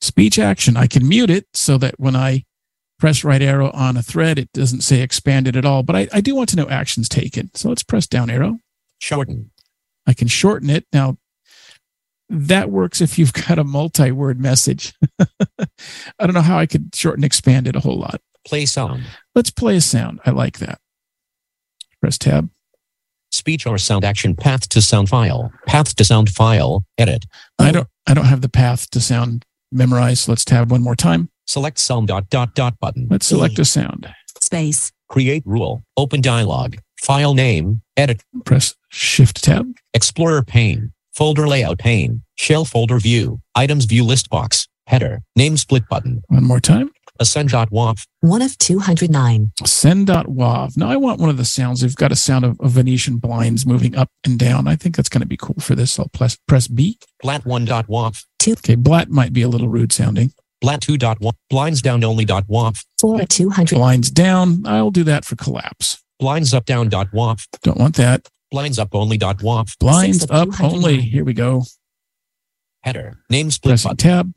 Speech 0.00 0.38
action. 0.38 0.76
I 0.76 0.86
can 0.86 1.06
mute 1.08 1.30
it 1.30 1.46
so 1.54 1.76
that 1.78 1.98
when 1.98 2.14
I 2.14 2.44
press 2.98 3.24
right 3.24 3.42
arrow 3.42 3.70
on 3.72 3.96
a 3.96 4.02
thread, 4.02 4.38
it 4.38 4.52
doesn't 4.52 4.82
say 4.82 5.00
expanded 5.00 5.56
at 5.56 5.64
all. 5.64 5.82
But 5.82 5.96
I, 5.96 6.08
I 6.12 6.20
do 6.20 6.34
want 6.34 6.48
to 6.50 6.56
know 6.56 6.68
actions 6.68 7.08
taken. 7.08 7.50
So 7.54 7.68
let's 7.68 7.82
press 7.82 8.06
down 8.06 8.30
arrow. 8.30 8.58
Shorten. 8.98 9.50
I 10.06 10.14
can 10.14 10.28
shorten 10.28 10.70
it. 10.70 10.86
Now, 10.92 11.16
that 12.28 12.70
works 12.70 13.00
if 13.00 13.18
you've 13.18 13.32
got 13.32 13.58
a 13.58 13.64
multi 13.64 14.10
word 14.10 14.40
message. 14.40 14.94
I 15.18 15.26
don't 16.20 16.34
know 16.34 16.40
how 16.40 16.58
I 16.58 16.66
could 16.66 16.94
shorten 16.94 17.24
expand 17.24 17.68
it 17.68 17.76
a 17.76 17.80
whole 17.80 17.98
lot. 17.98 18.20
Play 18.46 18.66
sound. 18.66 19.04
Let's 19.34 19.50
play 19.50 19.76
a 19.76 19.80
sound. 19.80 20.20
I 20.24 20.30
like 20.30 20.58
that. 20.58 20.78
Press 22.00 22.18
tab. 22.18 22.50
Speech 23.32 23.66
or 23.66 23.78
sound 23.78 24.04
action 24.04 24.36
path 24.36 24.68
to 24.68 24.80
sound 24.80 25.08
file. 25.08 25.52
Path 25.66 25.96
to 25.96 26.04
sound 26.04 26.30
file. 26.30 26.84
Edit. 26.98 27.26
I 27.58 27.72
don't 27.72 27.88
I 28.06 28.14
don't 28.14 28.26
have 28.26 28.42
the 28.42 28.48
path 28.48 28.90
to 28.90 29.00
sound 29.00 29.44
memorized. 29.72 30.28
Let's 30.28 30.44
tab 30.44 30.70
one 30.70 30.82
more 30.82 30.94
time. 30.94 31.30
Select 31.46 31.78
sound 31.78 32.08
dot 32.08 32.30
dot 32.30 32.54
dot 32.54 32.78
button. 32.80 33.06
Let's 33.10 33.26
select 33.26 33.58
a 33.58 33.64
sound. 33.64 34.08
Space. 34.40 34.92
Create 35.08 35.42
rule. 35.46 35.82
Open 35.96 36.20
dialog. 36.20 36.76
File 37.00 37.34
name. 37.34 37.82
Edit. 37.96 38.22
Press 38.44 38.74
shift 38.88 39.44
tab. 39.44 39.66
Explorer 39.92 40.42
pane. 40.42 40.92
Folder 41.12 41.46
layout 41.46 41.78
pane. 41.78 42.22
Shell 42.36 42.64
folder 42.64 42.98
view. 42.98 43.40
Items 43.54 43.84
view 43.84 44.04
list 44.04 44.30
box. 44.30 44.66
Header. 44.86 45.22
Name 45.36 45.56
split 45.56 45.88
button. 45.88 46.22
One 46.28 46.44
more 46.44 46.60
time. 46.60 46.90
Ascend.wav. 47.20 48.04
One 48.20 48.42
of 48.42 48.58
209. 48.58 49.52
Send.wav. 49.64 50.76
Now 50.76 50.90
I 50.90 50.96
want 50.96 51.20
one 51.20 51.30
of 51.30 51.36
the 51.36 51.44
sounds. 51.44 51.82
We've 51.82 51.94
got 51.94 52.10
a 52.10 52.16
sound 52.16 52.44
of, 52.44 52.58
of 52.60 52.72
Venetian 52.72 53.18
blinds 53.18 53.64
moving 53.64 53.94
up 53.94 54.10
and 54.24 54.38
down. 54.38 54.66
I 54.66 54.74
think 54.74 54.96
that's 54.96 55.08
going 55.08 55.20
to 55.20 55.28
be 55.28 55.36
cool 55.36 55.56
for 55.60 55.76
this. 55.76 55.98
I'll 55.98 56.08
press, 56.08 56.36
press 56.48 56.66
B. 56.66 56.98
Blat1.wav. 57.22 58.24
Okay, 58.46 58.74
blat 58.74 59.10
might 59.10 59.32
be 59.32 59.42
a 59.42 59.48
little 59.48 59.68
rude 59.68 59.92
sounding. 59.92 60.32
Blat2.wav. 60.64 61.32
Blinds 61.50 61.82
down 61.82 62.02
only.wav. 62.02 62.84
Four 62.98 63.20
of 63.20 63.28
200. 63.28 63.74
Blinds 63.76 64.10
down. 64.10 64.66
I'll 64.66 64.90
do 64.90 65.04
that 65.04 65.24
for 65.24 65.36
collapse. 65.36 66.02
Blinds 66.18 66.54
up 66.54 66.64
down.wav. 66.64 67.46
Don't 67.62 67.78
want 67.78 67.96
that. 67.96 68.28
Blinds 68.50 68.78
up 68.78 68.94
only.wav. 68.94 69.78
Blinds 69.78 70.20
Six 70.20 70.30
of 70.30 70.36
up 70.36 70.56
209. 70.56 70.72
only. 70.74 71.00
Here 71.02 71.24
we 71.24 71.34
go. 71.34 71.64
Header. 72.82 73.18
Name 73.30 73.50
split 73.50 73.72
Pressing 73.72 73.90
button. 73.90 73.96
tab. 74.10 74.32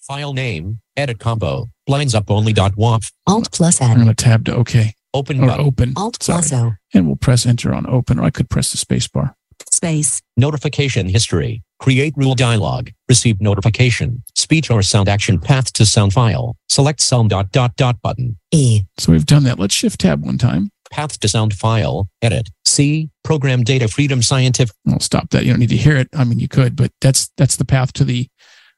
File 0.00 0.32
name. 0.32 0.80
Edit 0.96 1.18
combo. 1.18 1.68
Blinds 1.86 2.14
up 2.14 2.30
only.wav. 2.30 3.10
Alt 3.26 3.52
plus 3.52 3.80
I'm 3.80 3.90
N. 3.92 3.96
going 3.98 4.08
to 4.08 4.14
tab 4.14 4.44
to 4.46 4.54
OK 4.54 4.94
Open 5.14 5.42
or 5.42 5.46
button. 5.46 5.66
open. 5.66 5.92
Alt 5.96 6.22
Sorry. 6.22 6.36
plus 6.40 6.52
O. 6.52 6.72
And 6.94 7.06
we'll 7.06 7.16
press 7.16 7.46
enter 7.46 7.72
on 7.74 7.86
open, 7.86 8.18
or 8.18 8.24
I 8.24 8.30
could 8.30 8.50
press 8.50 8.70
the 8.72 8.78
space 8.78 9.06
bar. 9.08 9.34
Space. 9.70 10.20
Notification 10.36 11.08
history. 11.08 11.62
Create 11.78 12.14
rule 12.16 12.34
dialog. 12.34 12.90
Receive 13.08 13.40
notification. 13.40 14.22
Speech 14.34 14.70
or 14.70 14.82
sound 14.82 15.08
action 15.08 15.38
path 15.38 15.72
to 15.74 15.86
sound 15.86 16.12
file. 16.12 16.56
Select 16.68 17.00
sound 17.00 17.30
dot 17.30 17.52
dot 17.52 17.76
dot 17.76 18.00
button. 18.02 18.36
E. 18.50 18.82
So 18.98 19.12
we've 19.12 19.26
done 19.26 19.44
that. 19.44 19.58
Let's 19.58 19.74
shift 19.74 20.00
tab 20.00 20.24
one 20.24 20.38
time. 20.38 20.70
Path 20.90 21.20
to 21.20 21.28
sound 21.28 21.54
file. 21.54 22.08
Edit. 22.22 22.50
C. 22.64 23.10
Program 23.22 23.62
data 23.62 23.88
freedom 23.88 24.22
scientific. 24.22 24.74
I'll 24.88 25.00
stop 25.00 25.30
that. 25.30 25.44
You 25.44 25.52
don't 25.52 25.60
need 25.60 25.68
to 25.68 25.76
hear 25.76 25.96
it. 25.96 26.08
I 26.14 26.24
mean, 26.24 26.40
you 26.40 26.48
could, 26.48 26.74
but 26.74 26.90
that's 27.00 27.30
that's 27.36 27.56
the 27.56 27.64
path 27.64 27.92
to 27.94 28.04
the 28.04 28.28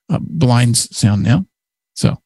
uh, 0.08 0.18
blinds 0.20 0.94
sound 0.94 1.22
now. 1.22 1.46
So, 1.94 2.18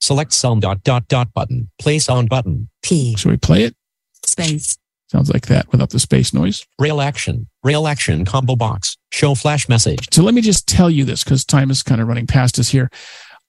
Select 0.00 0.32
sound 0.32 0.62
dot 0.62 0.82
dot 0.82 1.06
dot 1.06 1.32
button. 1.32 1.70
Play 1.78 2.00
sound 2.00 2.28
button. 2.28 2.68
P. 2.82 3.14
Should 3.16 3.30
we 3.30 3.36
play 3.36 3.62
it? 3.62 3.76
Space. 4.26 4.76
Sounds 5.12 5.30
like 5.30 5.44
that 5.48 5.70
without 5.70 5.90
the 5.90 6.00
space 6.00 6.32
noise. 6.32 6.66
Braille 6.78 7.02
action. 7.02 7.46
Braille 7.62 7.86
action 7.86 8.24
combo 8.24 8.56
box. 8.56 8.96
Show 9.10 9.34
flash 9.34 9.68
message. 9.68 10.08
So 10.10 10.22
let 10.22 10.32
me 10.32 10.40
just 10.40 10.66
tell 10.66 10.88
you 10.88 11.04
this 11.04 11.22
because 11.22 11.44
time 11.44 11.70
is 11.70 11.82
kind 11.82 12.00
of 12.00 12.08
running 12.08 12.26
past 12.26 12.58
us 12.58 12.70
here. 12.70 12.88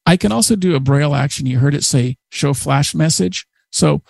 I 0.06 0.18
can 0.18 0.34
also 0.34 0.58
do 0.58 0.76
a 0.76 0.82
braille 0.82 1.16
action. 1.16 1.46
You 1.46 1.60
heard 1.60 1.74
it 1.74 1.86
say 1.86 2.18
show 2.34 2.54
flash 2.54 2.94
message. 2.94 3.48
So 3.72 4.02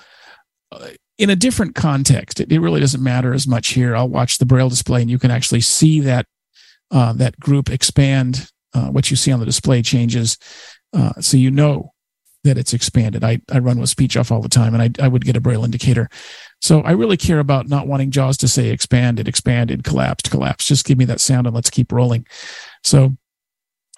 uh, 0.72 0.88
in 1.20 1.30
a 1.30 1.36
different 1.36 1.76
context, 1.76 2.40
it, 2.40 2.52
it 2.52 2.60
really 2.60 2.80
doesn't 2.80 3.04
matter 3.04 3.36
as 3.36 3.48
much 3.48 3.74
here. 3.74 3.96
I'll 3.96 4.10
watch 4.10 4.40
the 4.40 4.48
braille 4.48 4.70
display 4.70 5.02
and 5.02 5.12
you 5.12 5.20
can 5.20 5.30
actually 5.30 5.62
see 5.62 6.00
that 6.00 6.26
uh, 6.90 7.14
that 7.14 7.40
group 7.40 7.70
expand. 7.70 8.50
Uh, 8.74 8.88
what 8.88 9.12
you 9.12 9.16
see 9.16 9.32
on 9.32 9.40
the 9.40 9.46
display 9.46 9.84
changes. 9.84 10.40
Uh, 10.92 11.14
so 11.22 11.38
you 11.38 11.52
know 11.52 11.93
that 12.44 12.58
it's 12.58 12.74
expanded. 12.74 13.24
I, 13.24 13.42
I 13.52 13.60
run 13.60 13.80
with 13.80 13.90
speech 13.90 14.18
off 14.18 14.32
all 14.32 14.42
the 14.42 14.50
time 14.50 14.74
and 14.74 14.84
I, 14.84 15.04
I 15.04 15.08
would 15.08 15.26
get 15.26 15.38
a 15.38 15.42
braille 15.42 15.64
indicator. 15.64 16.10
So 16.62 16.82
I 16.82 16.92
really 16.92 17.18
care 17.18 17.40
about 17.40 17.68
not 17.68 17.88
wanting 17.88 18.12
JAWS 18.12 18.38
to 18.38 18.48
say 18.48 18.70
expanded, 18.70 19.28
expanded, 19.28 19.84
collapsed, 19.84 20.30
collapsed. 20.30 20.68
Just 20.68 20.86
give 20.86 20.98
me 20.98 21.06
that 21.06 21.22
sound 21.22 21.48
and 21.48 21.56
let's 21.56 21.70
keep 21.70 21.92
rolling. 21.92 22.26
So 22.84 23.16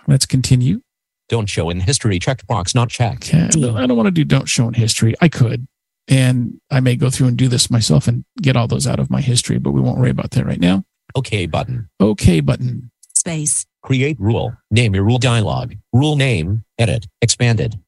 let's 0.07 0.25
continue. 0.25 0.81
Don't 1.27 1.49
show 1.49 1.69
in 1.69 1.79
history 1.79 2.19
checked 2.19 2.45
box, 2.45 2.75
not 2.75 2.89
checked. 2.89 3.33
Okay. 3.33 3.49
I 3.69 3.83
I 3.83 3.87
don't 3.87 3.97
want 3.97 4.07
to 4.07 4.11
do 4.11 4.23
don't 4.23 4.47
show 4.47 4.67
in 4.67 4.75
history. 4.75 5.15
I 5.21 5.27
could. 5.27 5.67
And 6.07 6.59
I 6.69 6.81
may 6.81 6.95
go 6.95 7.09
through 7.09 7.27
and 7.27 7.37
do 7.37 7.47
this 7.47 7.71
myself 7.71 8.07
and 8.07 8.25
get 8.39 8.55
all 8.55 8.67
those 8.67 8.85
out 8.85 8.99
of 8.99 9.09
my 9.09 9.21
history, 9.21 9.57
but 9.57 9.71
we 9.71 9.81
won't 9.81 9.97
worry 9.97 10.11
about 10.11 10.31
that 10.31 10.45
right 10.45 10.59
now. 10.59 10.83
OK 11.15 11.47
button. 11.47 11.89
Okay 11.99 12.41
button. 12.41 12.91
Space. 13.15 13.65
Create 13.81 14.19
rule. 14.19 14.55
Name 14.69 14.93
your 14.93 15.03
rule 15.03 15.17
dialog. 15.17 15.73
Rule 15.93 16.15
name. 16.15 16.63
Edit. 16.77 17.07
Expanded. 17.21 17.79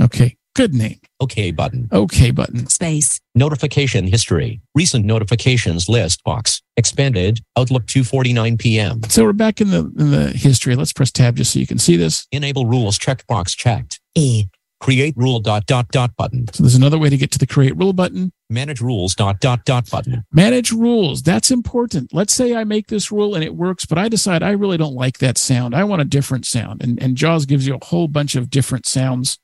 Okay. 0.00 0.36
Good 0.56 0.74
name. 0.74 0.98
OK 1.20 1.52
button. 1.52 1.88
Okay 1.92 2.32
button. 2.32 2.66
Space. 2.66 3.20
Notification 3.34 4.06
history. 4.06 4.60
Recent 4.74 5.04
notifications 5.04 5.88
list 5.88 6.24
box. 6.24 6.60
Expanded. 6.76 7.40
Outlook 7.56 7.86
2:49 7.86 8.58
p.m. 8.58 9.00
So 9.08 9.22
we're 9.24 9.32
back 9.32 9.60
in 9.60 9.70
the 9.70 9.90
in 9.98 10.10
the 10.10 10.32
history. 10.34 10.74
Let's 10.74 10.92
press 10.92 11.12
tab 11.12 11.36
just 11.36 11.52
so 11.52 11.60
you 11.60 11.66
can 11.66 11.78
see 11.78 11.96
this. 11.96 12.26
Enable 12.32 12.66
rules 12.66 12.98
checkbox 12.98 13.56
checked. 13.56 14.00
E. 14.14 14.46
Create 14.80 15.14
rule 15.16 15.40
dot 15.40 15.66
dot 15.66 15.88
dot 15.92 16.16
button. 16.16 16.46
So 16.52 16.62
there's 16.62 16.74
another 16.74 16.98
way 16.98 17.10
to 17.10 17.16
get 17.16 17.30
to 17.32 17.38
the 17.38 17.46
create 17.46 17.76
rule 17.76 17.92
button. 17.92 18.32
Manage 18.48 18.80
rules 18.80 19.14
dot 19.14 19.38
dot 19.38 19.64
dot 19.64 19.88
button. 19.88 20.24
Manage 20.32 20.72
rules. 20.72 21.22
That's 21.22 21.50
important. 21.50 22.12
Let's 22.12 22.34
say 22.34 22.56
I 22.56 22.64
make 22.64 22.88
this 22.88 23.12
rule 23.12 23.34
and 23.34 23.44
it 23.44 23.54
works, 23.54 23.86
but 23.86 23.98
I 23.98 24.08
decide 24.08 24.42
I 24.42 24.50
really 24.50 24.78
don't 24.78 24.94
like 24.94 25.18
that 25.18 25.38
sound. 25.38 25.74
I 25.76 25.84
want 25.84 26.02
a 26.02 26.06
different 26.06 26.44
sound. 26.44 26.82
And, 26.82 27.00
and 27.00 27.14
JAWS 27.14 27.46
gives 27.46 27.66
you 27.66 27.76
a 27.76 27.84
whole 27.84 28.08
bunch 28.08 28.34
of 28.34 28.50
different 28.50 28.86
sounds. 28.86 29.38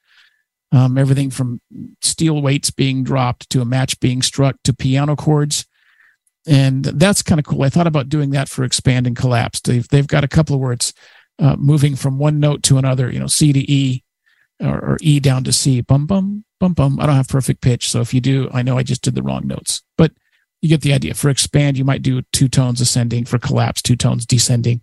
Um, 0.77 0.99
everything 0.99 1.31
from 1.31 1.61
steel 2.03 2.43
weights 2.43 2.71
being 2.71 3.03
dropped 3.03 3.49
to 3.49 3.63
a 3.63 3.65
match 3.65 3.99
being 3.99 4.21
struck 4.21 4.57
to 4.65 4.75
piano 4.75 5.17
chords. 5.17 5.65
And 6.47 6.85
that's 6.85 7.23
kind 7.23 7.39
of 7.39 7.47
cool. 7.47 7.63
I 7.63 7.71
thought 7.71 7.87
about 7.87 8.11
doing 8.11 8.31
that 8.33 8.51
for 8.51 8.63
expand 8.63 9.07
and 9.07 9.17
collapse. 9.17 9.61
They've, 9.61 9.89
they've 9.89 10.07
got 10.07 10.23
a 10.23 10.29
couple 10.29 10.55
of 10.55 10.61
words 10.61 10.93
uh, 11.39 11.57
moving 11.57 11.97
from 11.97 12.19
one 12.19 12.41
note 12.41 12.63
to 12.65 12.77
another, 12.77 13.11
you 13.11 13.19
know, 13.19 13.27
C 13.27 13.55
to 13.55 13.73
E 13.73 14.05
or, 14.61 14.77
or 14.77 14.99
E 15.01 15.19
down 15.19 15.45
to 15.45 15.53
C. 15.53 15.81
Bum, 15.81 16.05
bum, 16.05 16.45
bum, 16.61 16.75
bum. 16.75 17.01
I 17.01 17.07
don't 17.07 17.17
have 17.17 17.29
perfect 17.29 17.63
pitch. 17.63 17.89
So 17.89 18.03
if 18.03 18.13
you 18.13 18.21
do, 18.21 18.51
I 18.53 18.63
know 18.63 18.77
I 18.77 18.83
just 18.83 19.03
did 19.03 19.15
the 19.15 19.23
wrong 19.23 19.47
notes. 19.47 19.83
But 19.97 20.13
you 20.61 20.69
get 20.69 20.83
the 20.83 20.93
idea. 20.93 21.15
For 21.15 21.31
expand, 21.31 21.79
you 21.79 21.87
might 21.87 22.03
do 22.03 22.21
two 22.35 22.49
tones 22.49 22.83
ascending. 22.83 23.25
For 23.25 23.39
collapse, 23.39 23.81
two 23.81 23.97
tones 23.97 24.27
descending. 24.27 24.83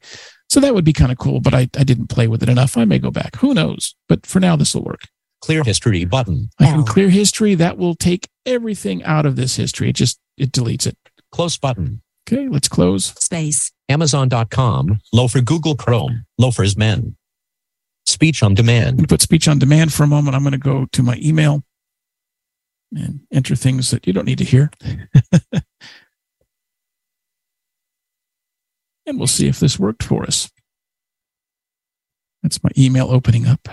So 0.49 0.59
that 0.59 0.73
would 0.73 0.85
be 0.85 0.93
kind 0.93 1.11
of 1.11 1.19
cool, 1.19 1.39
but 1.39 1.53
I, 1.53 1.69
I 1.77 1.83
didn't 1.83 2.07
play 2.07 2.27
with 2.27 2.41
it 2.41 2.49
enough. 2.49 2.77
I 2.77 2.85
may 2.85 2.97
go 2.97 3.11
back. 3.11 3.35
Who 3.37 3.53
knows? 3.53 3.95
But 4.09 4.25
for 4.25 4.39
now, 4.39 4.55
this 4.55 4.73
will 4.73 4.83
work. 4.83 5.01
Clear 5.43 5.63
history 5.65 6.05
button. 6.05 6.49
I 6.57 6.67
can 6.67 6.85
clear 6.85 7.09
history. 7.09 7.53
That 7.53 7.77
will 7.77 7.95
take 7.95 8.29
everything 8.45 9.03
out 9.03 9.25
of 9.25 9.35
this 9.35 9.57
history. 9.57 9.89
It 9.89 9.95
just 9.97 10.17
it 10.37 10.53
deletes 10.53 10.87
it. 10.87 10.97
Close 11.33 11.57
button. 11.57 12.01
Okay, 12.25 12.47
let's 12.47 12.69
close. 12.69 13.07
Space. 13.21 13.73
Amazon.com. 13.89 15.01
Low 15.11 15.27
for 15.27 15.41
Google 15.41 15.75
Chrome. 15.75 16.25
Loafers 16.37 16.77
Men. 16.77 17.17
Speech 18.05 18.41
on 18.41 18.51
I'm 18.51 18.55
going 18.55 18.67
demand. 18.67 18.99
to 18.99 19.07
put 19.07 19.21
speech 19.21 19.49
on 19.49 19.59
demand 19.59 19.91
for 19.91 20.03
a 20.03 20.07
moment. 20.07 20.33
I'm 20.33 20.43
going 20.43 20.53
to 20.53 20.57
go 20.57 20.85
to 20.93 21.03
my 21.03 21.19
email 21.21 21.61
and 22.95 23.19
enter 23.29 23.57
things 23.57 23.91
that 23.91 24.07
you 24.07 24.13
don't 24.13 24.25
need 24.25 24.37
to 24.37 24.45
hear. 24.45 24.71
and 25.51 25.63
we'll 29.17 29.27
see 29.27 29.49
if 29.49 29.59
this 29.59 29.77
worked 29.77 30.03
for 30.03 30.23
us. 30.23 30.49
That's 32.41 32.63
my 32.63 32.69
email 32.77 33.11
opening 33.11 33.45
up. 33.45 33.67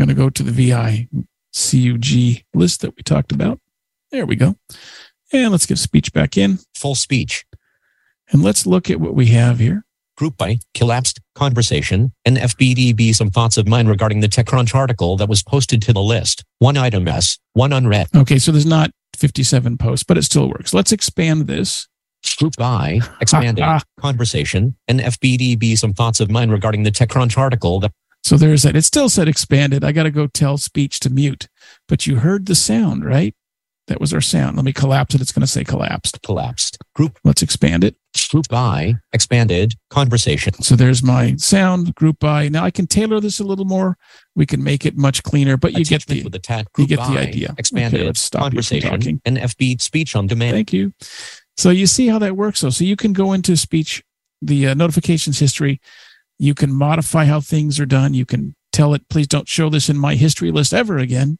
Going 0.00 0.08
to 0.08 0.14
go 0.14 0.30
to 0.30 0.42
the 0.42 0.50
VI 0.50 1.08
CUG 1.54 2.42
list 2.54 2.80
that 2.80 2.96
we 2.96 3.02
talked 3.02 3.32
about. 3.32 3.60
There 4.10 4.24
we 4.24 4.34
go. 4.34 4.56
And 5.30 5.52
let's 5.52 5.66
get 5.66 5.78
speech 5.78 6.12
back 6.12 6.38
in. 6.38 6.58
Full 6.74 6.94
speech. 6.94 7.44
And 8.30 8.42
let's 8.42 8.66
look 8.66 8.88
at 8.88 8.98
what 8.98 9.14
we 9.14 9.26
have 9.26 9.58
here. 9.58 9.84
Group 10.16 10.38
by 10.38 10.58
collapsed 10.74 11.20
conversation 11.34 12.12
and 12.24 12.38
FBDB. 12.38 13.14
Some 13.14 13.30
thoughts 13.30 13.58
of 13.58 13.68
mine 13.68 13.88
regarding 13.88 14.20
the 14.20 14.28
TechCrunch 14.28 14.74
article 14.74 15.16
that 15.18 15.28
was 15.28 15.42
posted 15.42 15.82
to 15.82 15.92
the 15.92 16.00
list. 16.00 16.44
One 16.60 16.78
item 16.78 17.06
S, 17.06 17.38
one 17.52 17.72
unread. 17.72 18.08
Okay, 18.16 18.38
so 18.38 18.52
there's 18.52 18.66
not 18.66 18.90
57 19.16 19.76
posts, 19.76 20.04
but 20.04 20.16
it 20.16 20.22
still 20.22 20.48
works. 20.48 20.72
Let's 20.72 20.92
expand 20.92 21.46
this. 21.46 21.86
Group 22.38 22.54
by 22.58 23.00
expanded 23.20 23.64
Ah, 23.64 23.82
conversation 24.00 24.76
and 24.88 25.00
FBDB. 25.00 25.76
Some 25.76 25.92
thoughts 25.92 26.20
of 26.20 26.30
mine 26.30 26.50
regarding 26.50 26.84
the 26.84 26.90
TechCrunch 26.90 27.36
article 27.36 27.80
that 27.80 27.92
So 28.22 28.36
there's 28.36 28.62
that. 28.62 28.76
It 28.76 28.82
still 28.82 29.08
said 29.08 29.28
expanded. 29.28 29.84
I 29.84 29.92
got 29.92 30.04
to 30.04 30.10
go 30.10 30.26
tell 30.26 30.56
speech 30.58 31.00
to 31.00 31.10
mute, 31.10 31.48
but 31.88 32.06
you 32.06 32.16
heard 32.16 32.46
the 32.46 32.54
sound, 32.54 33.04
right? 33.04 33.34
That 33.86 34.00
was 34.00 34.14
our 34.14 34.20
sound. 34.20 34.54
Let 34.54 34.64
me 34.64 34.72
collapse 34.72 35.16
it. 35.16 35.20
It's 35.20 35.32
going 35.32 35.40
to 35.40 35.48
say 35.48 35.64
collapsed. 35.64 36.22
collapsed. 36.22 36.78
Group 36.94 37.18
Let's 37.24 37.42
expand 37.42 37.82
it. 37.82 37.96
group 38.30 38.46
by 38.48 38.94
expanded 39.12 39.74
conversation. 39.88 40.54
So 40.62 40.76
there's 40.76 41.02
my 41.02 41.34
sound 41.36 41.96
group 41.96 42.20
by. 42.20 42.48
Now 42.48 42.62
I 42.62 42.70
can 42.70 42.86
tailor 42.86 43.18
this 43.18 43.40
a 43.40 43.44
little 43.44 43.64
more. 43.64 43.96
We 44.36 44.46
can 44.46 44.62
make 44.62 44.86
it 44.86 44.96
much 44.96 45.24
cleaner, 45.24 45.56
but 45.56 45.72
you 45.72 45.84
get 45.84 46.06
the 46.06 46.22
with 46.22 46.32
the 46.32 46.38
tat. 46.38 46.66
you 46.78 46.86
Group 46.86 46.88
get 46.90 46.98
the 46.98 47.18
idea. 47.18 47.54
Expanded 47.58 48.00
Okay, 48.02 48.12
stop 48.14 48.52
you 48.52 48.60
conversation 48.60 49.20
and 49.24 49.38
FB 49.38 49.80
speech 49.80 50.14
on 50.14 50.28
demand. 50.28 50.54
Thank 50.54 50.72
you. 50.72 50.92
So 51.56 51.70
you 51.70 51.88
see 51.88 52.06
how 52.06 52.20
that 52.20 52.36
works, 52.36 52.60
though. 52.60 52.70
So 52.70 52.84
you 52.84 52.94
can 52.94 53.12
go 53.12 53.32
into 53.32 53.56
speech, 53.56 54.04
the 54.40 54.68
uh, 54.68 54.74
notifications 54.74 55.40
history. 55.40 55.80
You 56.40 56.54
can 56.54 56.72
modify 56.72 57.26
how 57.26 57.42
things 57.42 57.78
are 57.78 57.86
done. 57.86 58.14
You 58.14 58.24
can 58.24 58.56
tell 58.72 58.94
it, 58.94 59.06
please 59.10 59.26
don't 59.26 59.46
show 59.46 59.68
this 59.68 59.90
in 59.90 59.98
my 59.98 60.14
history 60.14 60.50
list 60.50 60.72
ever 60.72 60.96
again. 60.96 61.36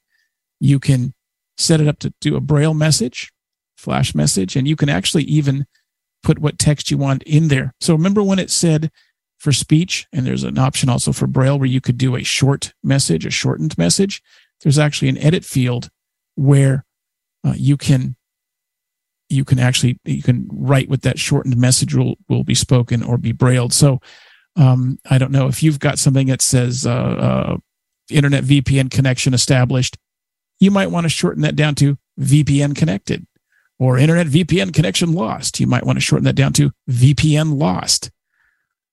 You 0.61 0.79
can 0.79 1.15
set 1.57 1.81
it 1.81 1.89
up 1.89 1.99
to 2.01 2.13
do 2.21 2.37
a 2.37 2.41
braille 2.41 2.75
message, 2.75 3.33
flash 3.79 4.15
message, 4.15 4.57
and 4.57 4.69
you 4.69 4.77
can 4.77 4.91
actually 4.91 5.23
even 5.23 5.65
put 6.23 6.39
what 6.39 6.59
text 6.59 6.91
you 6.91 6.99
want 6.99 7.23
in 7.23 7.49
there. 7.49 7.73
So 7.81 7.95
remember 7.95 8.23
when 8.23 8.39
it 8.39 8.51
said 8.51 8.91
for 9.39 9.53
speech, 9.53 10.07
and 10.13 10.27
there's 10.27 10.45
an 10.45 10.59
option 10.59 10.91
also 10.91 11.13
for 11.13 11.27
braille 11.27 11.59
where 11.59 11.67
you 11.67 11.81
could 11.81 11.97
do 11.97 12.15
a 12.15 12.23
short 12.23 12.75
message, 12.85 13.25
a 13.25 13.31
shortened 13.31 13.79
message. 13.79 14.23
There's 14.61 14.79
actually 14.79 15.09
an 15.09 15.17
edit 15.17 15.47
field 15.47 15.89
where 16.35 16.85
uh, 17.43 17.55
you 17.57 17.79
can 17.79 18.17
you 19.31 19.47
can 19.47 19.59
actually 19.59 19.99
you 20.05 20.23
can 20.23 20.47
write 20.53 20.91
what 20.91 21.01
that 21.03 21.19
shortened 21.19 21.57
message 21.57 21.95
will 21.95 22.17
will 22.29 22.45
be 22.45 22.55
spoken 22.55 23.03
or 23.03 23.17
be 23.17 23.33
brailled. 23.33 23.73
So 23.73 24.03
um, 24.57 24.99
I 25.09 25.19
don't 25.19 25.33
know 25.33 25.47
if 25.47 25.63
you've 25.63 25.79
got 25.79 25.99
something 25.99 26.27
that 26.29 26.43
says 26.43 26.87
uh, 26.87 26.91
uh, 26.91 27.57
internet 28.11 28.45
VPN 28.45 28.91
connection 28.91 29.35
established, 29.35 29.97
you 30.59 30.71
might 30.71 30.91
want 30.91 31.05
to 31.05 31.09
shorten 31.09 31.43
that 31.43 31.57
down 31.57 31.75
to 31.77 31.97
VPN 32.21 32.77
connected, 32.77 33.27
or 33.79 33.97
internet 33.97 34.27
VPN 34.27 34.75
connection 34.75 35.13
lost. 35.13 35.61
You 35.61 35.67
might 35.67 35.87
want 35.87 35.97
to 35.97 36.01
shorten 36.01 36.25
that 36.25 36.35
down 36.35 36.53
to 36.55 36.73
VPN 36.91 37.59
lost, 37.59 38.11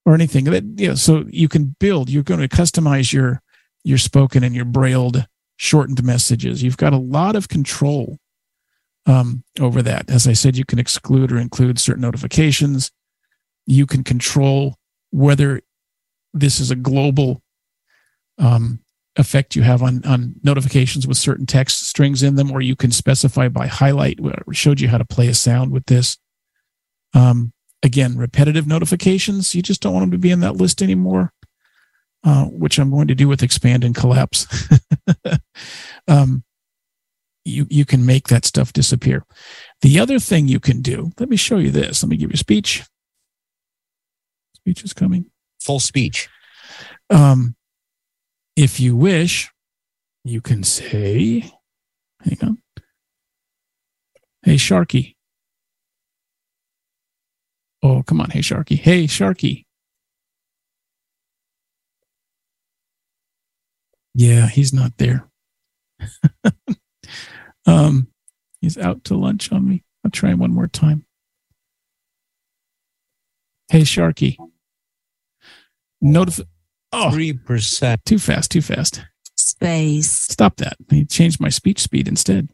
or 0.06 0.14
anything 0.14 0.46
that 0.46 0.64
you 0.78 0.90
know. 0.90 0.96
So 0.96 1.26
you 1.30 1.50
can 1.50 1.76
build. 1.80 2.10
You're 2.10 2.24
going 2.24 2.40
to 2.40 2.48
customize 2.48 3.12
your 3.12 3.42
your 3.84 3.98
spoken 3.98 4.44
and 4.44 4.56
your 4.56 4.66
brailled 4.66 5.28
shortened 5.58 6.04
messages. 6.04 6.64
You've 6.64 6.78
got 6.78 6.94
a 6.94 6.98
lot 6.98 7.36
of 7.36 7.50
control 7.50 8.18
um, 9.06 9.44
over 9.60 9.82
that. 9.82 10.10
As 10.10 10.28
I 10.28 10.34
said, 10.34 10.58
you 10.58 10.66
can 10.66 10.80
exclude 10.80 11.32
or 11.32 11.38
include 11.38 11.80
certain 11.80 12.02
notifications. 12.02 12.92
You 13.66 13.86
can 13.86 14.04
control 14.04 14.77
whether 15.12 15.62
this 16.34 16.60
is 16.60 16.72
a 16.72 16.76
global 16.76 17.42
um, 18.38 18.80
effect 19.16 19.56
you 19.56 19.64
have 19.64 19.82
on, 19.82 20.04
on 20.06 20.36
notifications 20.44 21.08
with 21.08 21.18
certain 21.18 21.46
text 21.46 21.88
strings 21.88 22.24
in 22.24 22.36
them, 22.36 22.52
or 22.52 22.62
you 22.62 22.76
can 22.76 22.92
specify 22.92 23.48
by 23.48 23.68
highlight. 23.68 24.20
We 24.46 24.56
showed 24.56 24.80
you 24.80 24.88
how 24.88 24.98
to 24.98 25.06
play 25.06 25.28
a 25.28 25.34
sound 25.34 25.72
with 25.72 25.86
this. 25.86 26.18
Um, 27.14 27.54
again, 27.84 28.18
repetitive 28.18 28.68
notifications, 28.68 29.56
you 29.56 29.62
just 29.62 29.82
don't 29.82 29.94
want 29.94 30.04
them 30.04 30.12
to 30.12 30.18
be 30.18 30.32
in 30.32 30.42
that 30.42 30.58
list 30.58 30.82
anymore, 30.82 31.34
uh, 32.24 32.46
which 32.46 32.78
I'm 32.78 32.92
going 32.92 33.08
to 33.08 33.16
do 33.16 33.28
with 33.28 33.44
expand 33.44 33.84
and 33.84 33.96
collapse. 33.96 34.46
um, 36.08 36.44
you 37.46 37.66
you 37.70 37.86
can 37.86 38.06
make 38.06 38.28
that 38.28 38.46
stuff 38.46 38.74
disappear. 38.74 39.24
The 39.82 40.00
other 40.00 40.20
thing 40.20 40.48
you 40.48 40.60
can 40.60 40.82
do, 40.82 41.12
let 41.18 41.30
me 41.30 41.38
show 41.38 41.58
you 41.58 41.72
this. 41.72 42.04
Let 42.04 42.10
me 42.10 42.18
give 42.18 42.30
you 42.30 42.36
a 42.36 42.38
speech. 42.38 42.84
Speech 44.68 44.84
is 44.84 44.92
coming. 44.92 45.32
Full 45.62 45.80
speech. 45.80 46.28
Um, 47.10 47.56
if 48.58 48.82
you 48.82 48.98
wish, 48.98 49.50
you 50.26 50.42
can 50.42 50.62
say, 50.62 51.54
hang 52.20 52.38
on. 52.42 52.62
Hey, 54.44 54.56
Sharky. 54.56 55.16
Oh, 57.82 58.04
come 58.04 58.20
on. 58.20 58.30
Hey, 58.30 58.42
Sharky. 58.42 58.78
Hey, 58.78 59.06
Sharky. 59.06 59.64
Yeah, 64.14 64.48
he's 64.48 64.74
not 64.74 64.98
there. 64.98 65.30
um, 67.66 68.10
he's 68.60 68.78
out 68.78 69.06
to 69.06 69.16
lunch 69.16 69.50
on 69.54 69.66
me. 69.66 69.86
I'll 70.04 70.12
try 70.12 70.34
one 70.34 70.52
more 70.52 70.68
time. 70.68 71.06
Hey, 73.70 73.84
Sharky. 73.84 74.36
Notif- 76.04 76.46
oh, 76.92 77.12
Three 77.12 77.34
percent. 77.34 78.02
too 78.06 78.20
fast, 78.20 78.52
too 78.52 78.62
fast. 78.62 79.04
space, 79.36 80.12
Stop 80.12 80.58
that. 80.58 80.78
I 80.92 81.06
changed 81.10 81.40
my 81.40 81.50
speech 81.50 81.80
speed 81.80 82.08
instead. 82.08 82.50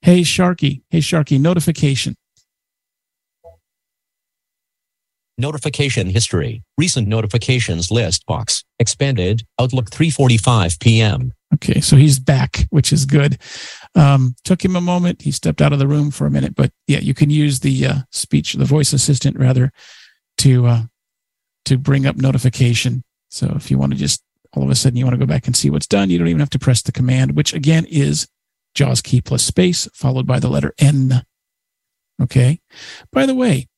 Hey, 0.00 0.20
Sharky. 0.20 0.82
Hey, 0.90 0.98
Sharky. 1.00 1.40
Notification. 1.40 2.14
Notification 5.38 6.10
history. 6.10 6.62
Recent 6.76 7.08
notifications 7.08 7.90
list 7.90 8.26
box. 8.26 8.62
Expanded. 8.78 9.42
Outlook 9.58 9.90
3:45 9.90 10.78
p.m. 10.80 11.32
Okay, 11.54 11.80
so 11.80 11.96
he's 11.96 12.18
back, 12.20 12.66
which 12.70 12.92
is 12.92 13.06
good. 13.06 13.38
Um, 13.96 14.36
took 14.44 14.64
him 14.64 14.76
a 14.76 14.80
moment. 14.80 15.22
He 15.22 15.32
stepped 15.32 15.60
out 15.60 15.72
of 15.72 15.78
the 15.80 15.88
room 15.88 16.10
for 16.12 16.26
a 16.26 16.30
minute, 16.30 16.54
but 16.54 16.70
yeah, 16.86 17.00
you 17.00 17.14
can 17.14 17.28
use 17.30 17.60
the 17.60 17.86
uh, 17.86 17.94
speech, 18.12 18.52
the 18.52 18.64
voice 18.64 18.92
assistant 18.92 19.36
rather, 19.38 19.72
to 20.38 20.66
uh, 20.66 20.82
to 21.70 21.78
bring 21.78 22.04
up 22.04 22.16
notification. 22.16 23.04
So 23.30 23.52
if 23.56 23.70
you 23.70 23.78
want 23.78 23.92
to 23.92 23.98
just 23.98 24.22
all 24.52 24.64
of 24.64 24.70
a 24.70 24.74
sudden 24.74 24.96
you 24.96 25.04
want 25.04 25.14
to 25.14 25.24
go 25.24 25.32
back 25.32 25.46
and 25.46 25.56
see 25.56 25.70
what's 25.70 25.86
done, 25.86 26.10
you 26.10 26.18
don't 26.18 26.28
even 26.28 26.40
have 26.40 26.50
to 26.50 26.58
press 26.58 26.82
the 26.82 26.92
command, 26.92 27.36
which 27.36 27.54
again 27.54 27.86
is 27.86 28.26
JAWS 28.74 29.00
key 29.00 29.20
plus 29.20 29.44
space 29.44 29.88
followed 29.94 30.26
by 30.26 30.40
the 30.40 30.48
letter 30.48 30.74
N. 30.78 31.24
Okay. 32.20 32.60
By 33.12 33.24
the 33.24 33.34
way, 33.34 33.68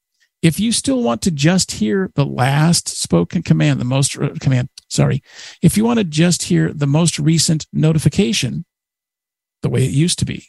if 0.40 0.58
you 0.58 0.72
still 0.72 1.02
want 1.02 1.22
to 1.22 1.30
just 1.30 1.72
hear 1.72 2.10
the 2.14 2.24
last 2.24 2.88
spoken 2.88 3.42
command, 3.42 3.78
the 3.78 3.84
most 3.84 4.18
uh, 4.18 4.30
command, 4.40 4.70
sorry, 4.88 5.22
if 5.60 5.76
you 5.76 5.84
want 5.84 5.98
to 5.98 6.04
just 6.04 6.44
hear 6.44 6.72
the 6.72 6.86
most 6.86 7.18
recent 7.18 7.66
notification, 7.72 8.64
the 9.60 9.68
way 9.68 9.84
it 9.84 9.92
used 9.92 10.18
to 10.18 10.24
be, 10.24 10.48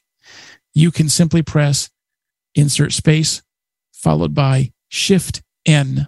you 0.74 0.92
can 0.92 1.10
simply 1.10 1.44
press 1.44 1.90
insert 2.56 2.94
space 2.94 3.44
followed 3.92 4.34
by 4.34 4.72
shift 4.90 5.44
N. 5.66 6.08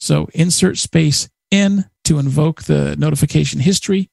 So 0.00 0.28
insert 0.34 0.78
space 0.78 1.28
N 1.52 1.90
to 2.04 2.18
invoke 2.18 2.62
the 2.62 2.96
notification 2.96 3.60
history, 3.60 4.10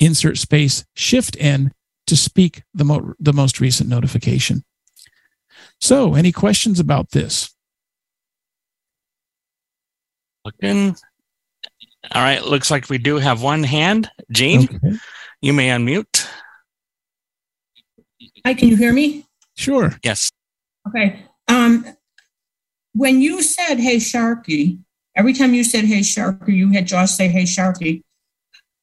insert 0.00 0.38
space 0.38 0.84
shift 0.94 1.36
N 1.38 1.72
to 2.06 2.16
speak 2.16 2.62
the, 2.74 2.84
mo- 2.84 3.14
the 3.18 3.32
most 3.32 3.60
recent 3.60 3.88
notification. 3.88 4.64
So, 5.80 6.14
any 6.14 6.32
questions 6.32 6.80
about 6.80 7.10
this? 7.10 7.54
Looking. 10.44 10.96
All 12.12 12.22
right. 12.22 12.42
Looks 12.44 12.70
like 12.70 12.88
we 12.88 12.98
do 12.98 13.16
have 13.16 13.42
one 13.42 13.62
hand. 13.62 14.10
Gene, 14.32 14.64
Okay. 14.64 14.96
you 15.42 15.52
may 15.52 15.68
unmute. 15.68 16.26
Hi, 18.44 18.54
can 18.54 18.68
you 18.68 18.76
hear 18.76 18.92
me? 18.92 19.26
Sure. 19.56 19.94
Yes. 20.04 20.30
Okay. 20.88 21.24
Um, 21.48 21.84
when 22.94 23.20
you 23.20 23.42
said 23.42 23.78
"Hey 23.78 23.96
Sharky," 23.96 24.78
every 25.16 25.32
time 25.32 25.54
you 25.54 25.64
said 25.64 25.84
"Hey 25.84 26.00
Sharky," 26.00 26.54
you 26.56 26.70
had 26.72 26.86
JAWS 26.86 27.16
say 27.16 27.28
"Hey 27.28 27.44
Sharky." 27.44 28.02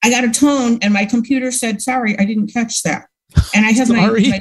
I 0.03 0.09
got 0.09 0.25
a 0.25 0.29
tone, 0.31 0.79
and 0.81 0.93
my 0.93 1.05
computer 1.05 1.51
said, 1.51 1.81
"Sorry, 1.81 2.17
I 2.19 2.25
didn't 2.25 2.47
catch 2.47 2.83
that." 2.83 3.07
And 3.55 3.65
I 3.65 3.71
have 3.71 3.89
my, 3.89 4.09
my 4.09 4.39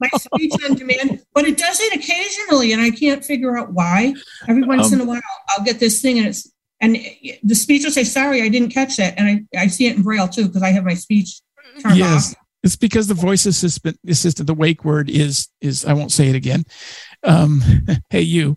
my 0.00 0.08
speech 0.18 0.52
on 0.68 0.74
demand, 0.74 1.22
but 1.34 1.44
it 1.46 1.56
does 1.56 1.78
it 1.80 1.94
occasionally, 1.94 2.72
and 2.72 2.82
I 2.82 2.90
can't 2.90 3.24
figure 3.24 3.56
out 3.56 3.72
why. 3.72 4.14
Every 4.46 4.62
once 4.62 4.88
Um, 4.88 4.94
in 4.94 5.00
a 5.00 5.04
while, 5.04 5.22
I'll 5.50 5.64
get 5.64 5.80
this 5.80 6.02
thing, 6.02 6.18
and 6.18 6.28
it's 6.28 6.50
and 6.80 6.98
the 7.42 7.54
speech 7.54 7.84
will 7.84 7.92
say, 7.92 8.04
"Sorry, 8.04 8.42
I 8.42 8.48
didn't 8.48 8.70
catch 8.70 8.96
that," 8.96 9.14
and 9.18 9.26
I 9.54 9.62
I 9.62 9.66
see 9.68 9.86
it 9.86 9.96
in 9.96 10.02
braille 10.02 10.28
too 10.28 10.46
because 10.46 10.62
I 10.62 10.70
have 10.70 10.84
my 10.84 10.94
speech 10.94 11.40
turned 11.80 11.96
Yes. 11.96 12.32
off. 12.32 12.40
It's 12.62 12.76
because 12.76 13.08
the 13.08 13.14
voice 13.14 13.44
assistant, 13.44 13.98
assistant, 14.08 14.46
the 14.46 14.54
wake 14.54 14.84
word 14.84 15.10
is 15.10 15.48
is 15.60 15.84
I 15.84 15.92
won't 15.92 16.12
say 16.12 16.28
it 16.28 16.34
again. 16.34 16.64
Um, 17.22 17.62
hey 18.10 18.22
you, 18.22 18.56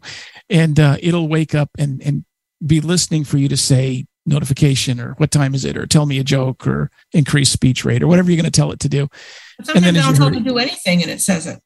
and 0.50 0.80
uh, 0.80 0.98
it'll 1.02 1.28
wake 1.28 1.56
up 1.56 1.70
and 1.78 2.02
and 2.02 2.26
be 2.66 2.82
listening 2.82 3.24
for 3.24 3.38
you 3.38 3.48
to 3.48 3.58
say 3.58 4.06
notification 4.26 5.00
or 5.00 5.14
what 5.14 5.32
time 5.32 5.56
is 5.56 5.64
it 5.64 5.78
or 5.78 5.86
tell 5.86 6.06
me 6.06 6.20
a 6.20 6.24
joke 6.24 6.68
or 6.68 6.92
increase 7.14 7.50
speech 7.50 7.86
rate 7.86 8.04
or 8.04 8.08
whatever 8.08 8.30
you're 8.30 8.42
going 8.42 8.52
to 8.52 8.52
tell 8.52 8.72
it 8.72 8.80
to 8.82 8.90
do. 8.90 9.08
Sometimes 9.64 9.86
then 9.86 9.96
I 9.96 10.00
as 10.00 10.06
don't 10.06 10.14
you 10.14 10.20
tell 10.20 10.28
it 10.28 10.44
to 10.44 10.50
do 10.50 10.58
anything 10.58 11.02
and 11.02 11.10
it 11.10 11.22
says 11.22 11.48
it. 11.48 11.62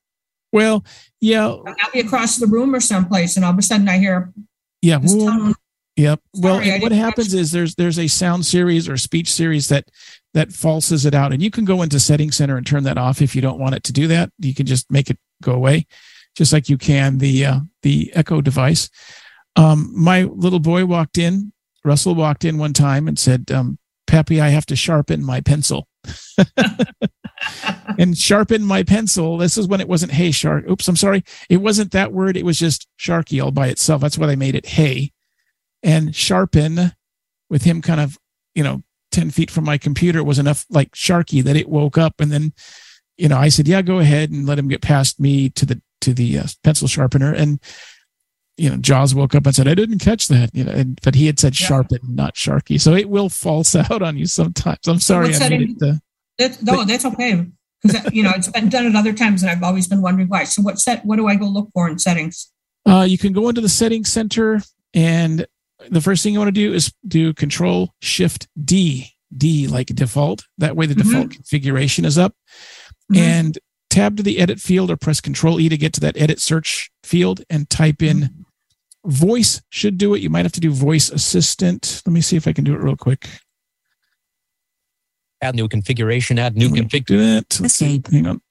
Well, 0.51 0.85
yeah, 1.19 1.47
I'll 1.47 1.91
be 1.93 2.01
across 2.01 2.37
the 2.37 2.47
room 2.47 2.75
or 2.75 2.79
someplace 2.79 3.35
and 3.35 3.45
all 3.45 3.51
of 3.51 3.57
a 3.57 3.61
sudden 3.61 3.87
I 3.89 3.97
hear 3.97 4.31
yeah. 4.81 4.99
well. 5.01 5.53
Yep. 5.97 6.21
Well, 6.35 6.55
Sorry, 6.55 6.71
and 6.71 6.81
what 6.81 6.93
happens 6.93 7.33
is 7.33 7.51
there's 7.51 7.75
there's 7.75 7.99
a 7.99 8.07
sound 8.07 8.45
series 8.45 8.87
or 8.87 8.97
speech 8.97 9.31
series 9.31 9.67
that 9.67 9.89
that 10.33 10.49
falses 10.49 11.05
it 11.05 11.13
out, 11.13 11.33
and 11.33 11.43
you 11.43 11.51
can 11.51 11.65
go 11.65 11.81
into 11.81 11.99
Setting 11.99 12.31
Center 12.31 12.57
and 12.57 12.65
turn 12.65 12.83
that 12.85 12.97
off 12.97 13.21
if 13.21 13.35
you 13.35 13.41
don't 13.41 13.59
want 13.59 13.75
it 13.75 13.83
to 13.83 13.93
do 13.93 14.07
that. 14.07 14.31
You 14.39 14.55
can 14.55 14.65
just 14.65 14.89
make 14.89 15.09
it 15.09 15.19
go 15.43 15.51
away, 15.51 15.85
just 16.35 16.53
like 16.53 16.69
you 16.69 16.77
can 16.77 17.17
the 17.17 17.45
uh, 17.45 17.59
the 17.81 18.11
Echo 18.15 18.41
device. 18.41 18.89
Um, 19.55 19.91
my 19.95 20.23
little 20.23 20.59
boy 20.59 20.85
walked 20.85 21.17
in. 21.17 21.53
Russell 21.83 22.15
walked 22.15 22.45
in 22.45 22.57
one 22.57 22.73
time 22.73 23.07
and 23.07 23.17
said, 23.17 23.51
um, 23.51 23.77
"Pappy, 24.07 24.39
I 24.39 24.49
have 24.49 24.65
to 24.67 24.75
sharpen 24.75 25.23
my 25.23 25.41
pencil." 25.41 25.87
and 27.97 28.17
sharpen 28.17 28.63
my 28.63 28.83
pencil. 28.83 29.37
This 29.37 29.57
is 29.57 29.67
when 29.67 29.81
it 29.81 29.87
wasn't 29.87 30.13
hey 30.13 30.31
shark. 30.31 30.65
Oops, 30.69 30.87
I'm 30.87 30.95
sorry. 30.95 31.23
It 31.49 31.57
wasn't 31.57 31.91
that 31.91 32.13
word. 32.13 32.37
It 32.37 32.45
was 32.45 32.59
just 32.59 32.87
sharky 32.99 33.43
all 33.43 33.51
by 33.51 33.67
itself. 33.67 34.01
That's 34.01 34.17
why 34.17 34.27
they 34.27 34.35
made 34.35 34.55
it 34.55 34.65
hey. 34.65 35.11
And 35.83 36.15
sharpen 36.15 36.93
with 37.49 37.63
him 37.63 37.81
kind 37.81 37.99
of, 37.99 38.17
you 38.53 38.63
know, 38.63 38.83
10 39.11 39.31
feet 39.31 39.51
from 39.51 39.65
my 39.65 39.77
computer 39.77 40.23
was 40.23 40.39
enough 40.39 40.65
like 40.69 40.91
sharky 40.91 41.43
that 41.43 41.55
it 41.55 41.69
woke 41.69 41.97
up. 41.97 42.19
And 42.19 42.31
then, 42.31 42.53
you 43.17 43.27
know, 43.27 43.37
I 43.37 43.49
said, 43.49 43.67
yeah, 43.67 43.81
go 43.81 43.99
ahead 43.99 44.31
and 44.31 44.47
let 44.47 44.59
him 44.59 44.67
get 44.67 44.81
past 44.81 45.19
me 45.19 45.49
to 45.49 45.65
the, 45.65 45.81
to 46.01 46.13
the 46.13 46.39
uh, 46.39 46.47
pencil 46.63 46.87
sharpener. 46.87 47.33
And, 47.33 47.59
you 48.61 48.69
know, 48.69 48.77
Jaws 48.77 49.15
woke 49.15 49.33
up 49.35 49.45
and 49.45 49.55
said, 49.55 49.67
I 49.67 49.73
didn't 49.75 49.99
catch 49.99 50.27
that, 50.27 50.53
you 50.53 50.63
know, 50.63 50.71
and, 50.71 50.99
but 51.01 51.15
he 51.15 51.25
had 51.25 51.39
said 51.39 51.59
Yeah. 51.59 51.81
and 51.89 52.15
not 52.15 52.35
sharky. 52.35 52.79
So 52.79 52.93
it 52.93 53.09
will 53.09 53.27
false 53.29 53.75
out 53.91 54.01
on 54.01 54.17
you 54.17 54.25
sometimes. 54.27 54.87
I'm 54.87 54.99
sorry. 54.99 55.31
what 55.31 55.41
I 55.41 55.55
it, 55.55 55.81
uh, 55.81 55.93
That's, 56.37 56.61
no, 56.61 56.83
that's 56.85 57.05
okay. 57.05 57.47
Because, 57.81 58.13
you 58.13 58.21
know, 58.21 58.31
it's 58.35 58.47
been 58.47 58.69
done 58.69 58.85
at 58.85 58.95
other 58.95 59.13
times 59.13 59.41
and 59.41 59.49
I've 59.49 59.63
always 59.63 59.87
been 59.87 60.01
wondering 60.01 60.27
why. 60.29 60.43
So 60.43 60.61
what 60.61 60.79
set, 60.79 61.03
what 61.05 61.15
do 61.15 61.27
I 61.27 61.35
go 61.35 61.45
look 61.45 61.69
for 61.73 61.89
in 61.89 61.97
settings? 61.97 62.51
Uh, 62.87 63.05
you 63.07 63.17
can 63.17 63.33
go 63.33 63.49
into 63.49 63.61
the 63.61 63.69
settings 63.69 64.11
center, 64.11 64.61
and 64.93 65.45
the 65.89 66.01
first 66.01 66.23
thing 66.23 66.33
you 66.33 66.39
want 66.39 66.49
to 66.49 66.51
do 66.51 66.73
is 66.73 66.93
do 67.07 67.33
Control 67.33 67.93
Shift 68.01 68.47
D, 68.63 69.11
D 69.35 69.67
like 69.67 69.87
default. 69.87 70.45
That 70.59 70.75
way, 70.75 70.85
the 70.85 70.95
Mhm. 70.95 71.03
default 71.03 71.31
configuration 71.31 72.05
is 72.05 72.17
up. 72.17 72.35
Mhm. 73.11 73.17
And 73.17 73.59
tab 73.91 74.17
to 74.17 74.23
the 74.23 74.39
edit 74.39 74.59
field 74.59 74.89
or 74.89 74.97
press 74.97 75.19
Control 75.21 75.59
E 75.59 75.69
to 75.69 75.77
get 75.77 75.93
to 75.93 75.99
that 75.99 76.17
edit 76.17 76.39
search 76.39 76.89
field 77.03 77.41
and 77.49 77.69
type 77.69 78.01
in 78.01 78.40
voice. 79.05 79.61
Should 79.69 79.97
do 79.97 80.13
it. 80.13 80.21
You 80.21 80.29
might 80.29 80.45
have 80.45 80.51
to 80.53 80.59
do 80.59 80.71
voice 80.71 81.09
assistant. 81.09 82.01
Let 82.05 82.13
me 82.13 82.21
see 82.21 82.35
if 82.35 82.47
I 82.47 82.53
can 82.53 82.63
do 82.63 82.73
it 82.73 82.79
real 82.81 82.95
quick. 82.97 83.27
Add 85.41 85.55
new 85.55 85.67
configuration. 85.67 86.37
Add 86.37 86.55
new 86.55 86.65
Let 86.69 86.73
me 86.73 86.81
config. 86.81 87.05
do 87.05 87.17
that. 87.17 87.59
Let's 87.59 87.73
see. 87.75 87.95
Escape. 87.95 88.07
Hang 88.11 88.27
on. 88.27 88.41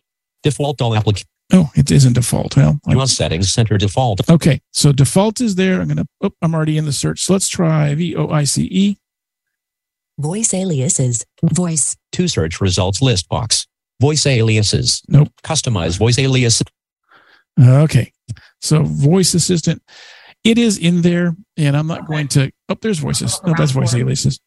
Default 0.43 0.81
all 0.83 0.97
application. 0.97 1.29
Oh, 1.53 1.71
it 1.75 1.91
isn't 1.91 2.13
default. 2.15 2.57
Well, 2.57 2.79
I- 2.87 2.93
Jaws 2.95 3.17
settings 3.17 3.53
center 3.53 3.77
default. 3.77 4.29
okay. 4.31 4.61
So 4.73 4.93
default 4.93 5.41
is 5.41 5.57
there. 5.57 5.81
I'm 5.81 5.89
gonna. 5.89 6.07
Oh, 6.23 6.31
I'm 6.43 6.55
already 6.55 6.79
in 6.79 6.85
the 6.85 6.93
search. 6.93 7.23
So 7.23 7.33
let's 7.33 7.49
try 7.49 7.95
V 7.95 8.17
O 8.17 8.29
I 8.29 8.45
C 8.45 8.63
E. 8.71 8.97
Voice 10.19 10.53
aliases. 10.55 11.25
Voice. 11.43 11.97
Two 12.13 12.29
search 12.29 12.61
results 12.61 13.01
list 13.03 13.29
box. 13.29 13.67
Voice 14.01 14.27
aliases. 14.27 15.03
Nope. 15.09 15.29
Customize 15.43 15.99
voice 15.99 16.19
alias. 16.19 16.63
Okay. 17.61 18.13
So 18.61 18.83
voice 18.85 19.35
assistant, 19.35 19.83
it 20.45 20.59
is 20.59 20.79
in 20.79 21.03
there, 21.03 21.37
and 21.57 21.77
I'm 21.77 21.87
not 21.87 22.07
going 22.07 22.29
to. 22.29 22.51
Oh, 22.69 22.77
there's 22.81 22.99
voices. 22.99 23.41
No, 23.45 23.55
that's 23.57 23.73
voice 23.73 23.95
aliases. 23.95 24.41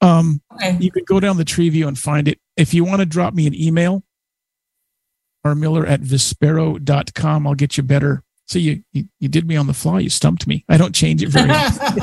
Um, 0.00 0.40
Okay. 0.54 0.76
you 0.80 0.90
could 0.90 1.06
go 1.06 1.20
down 1.20 1.36
the 1.36 1.44
tree 1.44 1.68
view 1.68 1.88
and 1.88 1.98
find 1.98 2.28
it. 2.28 2.38
If 2.56 2.72
you 2.74 2.84
want 2.84 3.00
to 3.00 3.06
drop 3.06 3.34
me 3.34 3.46
an 3.46 3.54
email, 3.54 4.02
R 5.44 5.54
Miller 5.54 5.86
at 5.86 6.00
vispero.com, 6.00 7.46
I'll 7.46 7.54
get 7.54 7.76
you 7.76 7.82
better. 7.82 8.22
So 8.48 8.58
you, 8.58 8.82
you 8.92 9.04
you 9.20 9.28
did 9.28 9.46
me 9.46 9.56
on 9.56 9.66
the 9.66 9.74
fly. 9.74 10.00
You 10.00 10.08
stumped 10.10 10.46
me. 10.46 10.64
I 10.68 10.76
don't 10.76 10.94
change 10.94 11.22
it 11.22 11.28
very 11.30 11.50
often. 11.50 11.98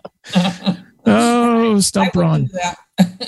Oh, 1.08 1.78
stump 1.78 2.16
Ron. 2.16 2.48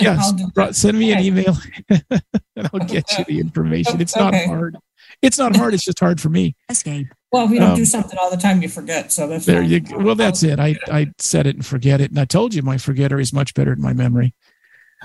Yes, 0.01 0.19
I'll 0.21 0.33
do 0.33 0.51
Ron, 0.57 0.73
send 0.75 0.99
me 0.99 1.13
an 1.13 1.21
email 1.21 1.57
and 1.89 2.69
I'll 2.73 2.81
get 2.81 3.17
you 3.19 3.25
the 3.25 3.39
information. 3.39 4.01
It's 4.01 4.17
not 4.17 4.35
hard. 4.35 4.77
It's 5.23 5.39
not 5.39 5.57
hard. 5.57 5.75
It's 5.75 5.85
just 5.85 5.99
hard 5.99 6.21
for 6.21 6.29
me. 6.29 6.55
Escape. 6.69 7.09
Well, 7.33 7.45
if 7.47 7.51
you 7.51 7.59
don't 7.59 7.71
Um, 7.71 7.77
do 7.77 7.85
something 7.85 8.19
all 8.19 8.31
the 8.31 8.37
time, 8.37 8.63
you 8.63 8.69
forget. 8.69 9.13
So 9.13 9.27
that's 9.27 9.45
There 9.45 9.63
you 9.63 9.81
go. 9.81 9.99
Well, 9.99 10.15
that's 10.15 10.43
it. 10.43 10.59
I, 10.61 10.77
I 10.91 11.09
said 11.19 11.47
it 11.47 11.57
and 11.57 11.67
forget 11.67 12.01
it. 12.01 12.11
And 12.11 12.19
I 12.19 12.25
told 12.25 12.55
you 12.55 12.63
my 12.63 12.79
forgetter 12.79 13.19
is 13.21 13.33
much 13.33 13.53
better 13.55 13.75
than 13.75 13.83
my 13.83 13.93
memory. 13.93 14.35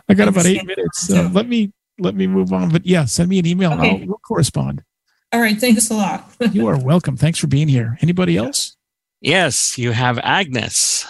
I 0.08 0.14
got 0.14 0.28
about 0.28 0.46
eight 0.46 0.66
minutes. 0.66 1.08
So 1.08 1.30
let 1.34 1.48
me 1.48 1.74
let 2.00 2.16
me 2.16 2.28
move 2.28 2.54
on. 2.54 2.70
But 2.70 2.86
yeah, 2.86 3.06
send 3.06 3.30
me 3.30 3.40
an 3.40 3.46
email 3.46 3.74
Okay. 3.74 3.90
I'll 4.02 4.08
we'll 4.08 4.22
correspond. 4.26 4.84
All 5.32 5.42
right. 5.42 5.60
Thanks 5.60 5.90
a 5.90 5.96
lot. 5.96 6.32
You 6.52 6.68
are 6.68 6.78
welcome. 6.84 7.18
Thanks 7.18 7.40
for 7.40 7.48
being 7.48 7.68
here. 7.68 7.98
Anybody 8.02 8.38
else? 8.38 8.76
Yes, 9.20 9.78
you 9.78 9.92
have 9.92 10.20
Agnes. 10.20 11.06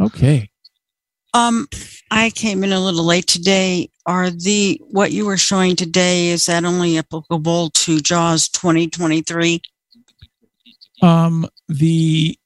Okay. 0.00 0.50
Um, 1.34 1.66
I 2.10 2.30
came 2.30 2.62
in 2.62 2.72
a 2.72 2.80
little 2.80 3.04
late 3.04 3.26
today. 3.26 3.88
Are 4.04 4.30
the 4.30 4.80
what 4.90 5.12
you 5.12 5.24
were 5.26 5.36
showing 5.38 5.76
today 5.76 6.28
is 6.28 6.46
that 6.46 6.64
only 6.64 6.98
applicable 6.98 7.70
to 7.70 8.00
JAWS 8.00 8.48
2023? 8.50 9.62
Um 11.00 11.46
the 11.68 12.36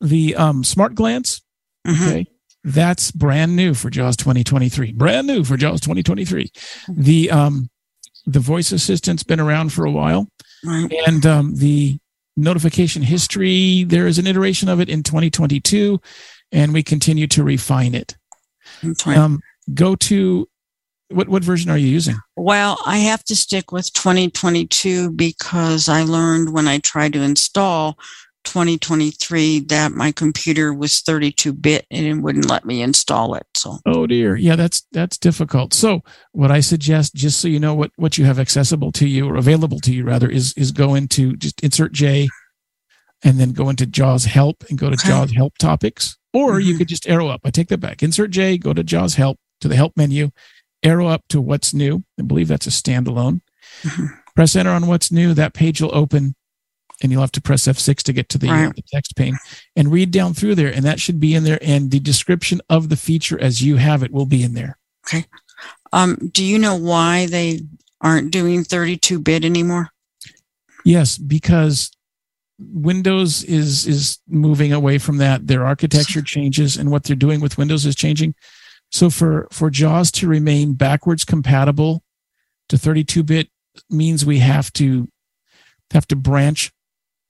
the 0.00 0.36
um 0.36 0.64
smart 0.64 0.94
glance. 0.94 1.40
Mhm. 1.86 2.08
Okay. 2.08 2.26
That's 2.64 3.10
brand 3.10 3.56
new 3.56 3.74
for 3.74 3.90
JAWS 3.90 4.16
2023. 4.16 4.92
Brand 4.92 5.26
new 5.26 5.44
for 5.44 5.56
JAWS 5.56 5.80
2023. 5.80 6.50
The 6.88 7.30
um 7.30 7.70
the 8.26 8.40
voice 8.40 8.72
assistant's 8.72 9.22
been 9.22 9.40
around 9.40 9.72
for 9.72 9.84
a 9.84 9.90
while. 9.90 10.28
Right. 10.64 10.90
and 11.06 11.26
um, 11.26 11.56
the 11.56 11.98
notification 12.36 13.02
history 13.02 13.84
there 13.84 14.06
is 14.06 14.18
an 14.18 14.26
iteration 14.26 14.68
of 14.68 14.80
it 14.80 14.88
in 14.88 15.02
2022 15.02 16.00
and 16.54 16.72
we 16.72 16.82
continue 16.82 17.26
to 17.26 17.44
refine 17.44 17.94
it 17.94 18.16
That's 18.82 19.06
right. 19.06 19.18
um, 19.18 19.40
go 19.74 19.94
to 19.96 20.48
what 21.10 21.28
what 21.28 21.44
version 21.44 21.70
are 21.70 21.76
you 21.76 21.88
using 21.88 22.16
Well, 22.36 22.78
I 22.86 22.96
have 22.98 23.22
to 23.24 23.36
stick 23.36 23.72
with 23.72 23.92
2022 23.92 25.10
because 25.10 25.88
I 25.88 26.02
learned 26.02 26.54
when 26.54 26.66
I 26.66 26.78
tried 26.78 27.12
to 27.12 27.20
install 27.20 27.98
2023 28.44 29.60
that 29.60 29.92
my 29.92 30.12
computer 30.12 30.72
was 30.74 31.00
32 31.00 31.52
bit 31.52 31.86
and 31.90 32.04
it 32.06 32.14
wouldn't 32.14 32.48
let 32.48 32.64
me 32.64 32.82
install 32.82 33.34
it. 33.34 33.46
So, 33.54 33.78
oh 33.86 34.06
dear 34.06 34.36
yeah 34.36 34.54
that's 34.56 34.82
that's 34.92 35.16
difficult 35.18 35.72
so 35.72 36.00
what 36.32 36.50
i 36.50 36.60
suggest 36.60 37.14
just 37.14 37.40
so 37.40 37.48
you 37.48 37.58
know 37.58 37.74
what 37.74 37.90
what 37.96 38.18
you 38.18 38.24
have 38.26 38.38
accessible 38.38 38.92
to 38.92 39.08
you 39.08 39.26
or 39.28 39.36
available 39.36 39.80
to 39.80 39.94
you 39.94 40.04
rather 40.04 40.28
is 40.28 40.52
is 40.58 40.72
go 40.72 40.94
into 40.94 41.34
just 41.36 41.58
insert 41.62 41.92
j 41.92 42.28
and 43.22 43.38
then 43.40 43.52
go 43.52 43.68
into 43.70 43.86
jaws 43.86 44.24
help 44.26 44.62
and 44.68 44.78
go 44.78 44.88
to 44.90 44.94
Okay. 44.94 45.08
jaws 45.08 45.32
help 45.32 45.56
topics 45.58 46.16
or 46.34 46.60
you 46.60 46.74
Mhm. 46.74 46.78
could 46.78 46.88
just 46.88 47.08
arrow 47.08 47.28
up 47.28 47.40
i 47.44 47.50
take 47.50 47.68
that 47.68 47.78
back 47.80 48.02
insert 48.02 48.30
j 48.30 48.58
go 48.58 48.74
to 48.74 48.84
jaws 48.84 49.14
help 49.14 49.38
to 49.60 49.68
the 49.68 49.76
help 49.76 49.92
menu 49.96 50.30
arrow 50.82 51.06
up 51.06 51.22
to 51.30 51.40
what's 51.40 51.72
new 51.72 52.04
i 52.18 52.22
believe 52.22 52.48
that's 52.48 52.66
a 52.66 52.70
standalone 52.70 53.40
Mhm. 53.82 54.08
press 54.36 54.54
enter 54.56 54.70
on 54.70 54.86
what's 54.86 55.10
new 55.10 55.32
that 55.34 55.54
page 55.54 55.80
will 55.80 55.94
open 55.94 56.34
and 57.02 57.10
you'll 57.10 57.22
have 57.22 57.32
to 57.32 57.40
press 57.40 57.66
f6 57.66 58.02
to 58.04 58.12
get 58.12 58.28
to 58.28 58.38
the, 58.38 58.48
uh, 58.48 58.52
Right. 58.66 58.76
the 58.76 58.82
text 58.92 59.16
pane 59.16 59.36
and 59.74 59.90
read 59.90 60.10
down 60.10 60.32
through 60.34 60.54
there 60.56 60.72
and 60.72 60.84
that 60.84 61.00
should 61.00 61.18
be 61.18 61.34
in 61.34 61.44
there 61.44 61.58
and 61.62 61.90
the 61.90 61.98
description 62.00 62.60
of 62.68 62.88
the 62.88 62.96
feature 62.96 63.40
as 63.40 63.62
you 63.62 63.76
have 63.76 64.02
it 64.02 64.12
will 64.12 64.26
be 64.26 64.42
in 64.42 64.54
there 64.54 64.78
Okay. 65.06 65.24
um, 65.92 66.16
do 66.32 66.44
you 66.44 66.58
know 66.58 66.74
why 66.76 67.26
they 67.26 67.62
aren't 68.00 68.30
doing 68.30 68.64
32 68.64 69.18
bit 69.18 69.44
anymore? 69.44 69.90
yes 70.84 71.16
because 71.16 71.90
windows 72.58 73.42
is 73.44 73.86
is 73.86 74.18
moving 74.28 74.72
away 74.72 74.98
from 74.98 75.18
that. 75.18 75.46
Their 75.46 75.64
architecture 75.64 76.22
changes 76.34 76.76
and 76.76 76.90
what 76.90 77.04
they're 77.04 77.16
doing 77.16 77.40
with 77.40 77.58
windows 77.58 77.86
is 77.86 77.94
changing. 77.94 78.34
So 78.90 79.10
for 79.10 79.48
for 79.50 79.70
jaws 79.70 80.10
to 80.12 80.28
remain 80.28 80.74
backwards 80.74 81.24
compatible 81.24 82.02
to 82.68 82.78
32 82.78 83.22
bit 83.22 83.48
means 83.90 84.24
we 84.24 84.38
have 84.38 84.72
to 84.74 85.08
have 85.92 86.06
to 86.08 86.16
branch 86.16 86.72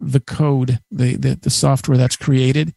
the 0.00 0.20
code 0.20 0.80
the 0.90 1.16
the, 1.16 1.38
the 1.40 1.50
software 1.50 1.96
that's 1.96 2.16
created 2.16 2.74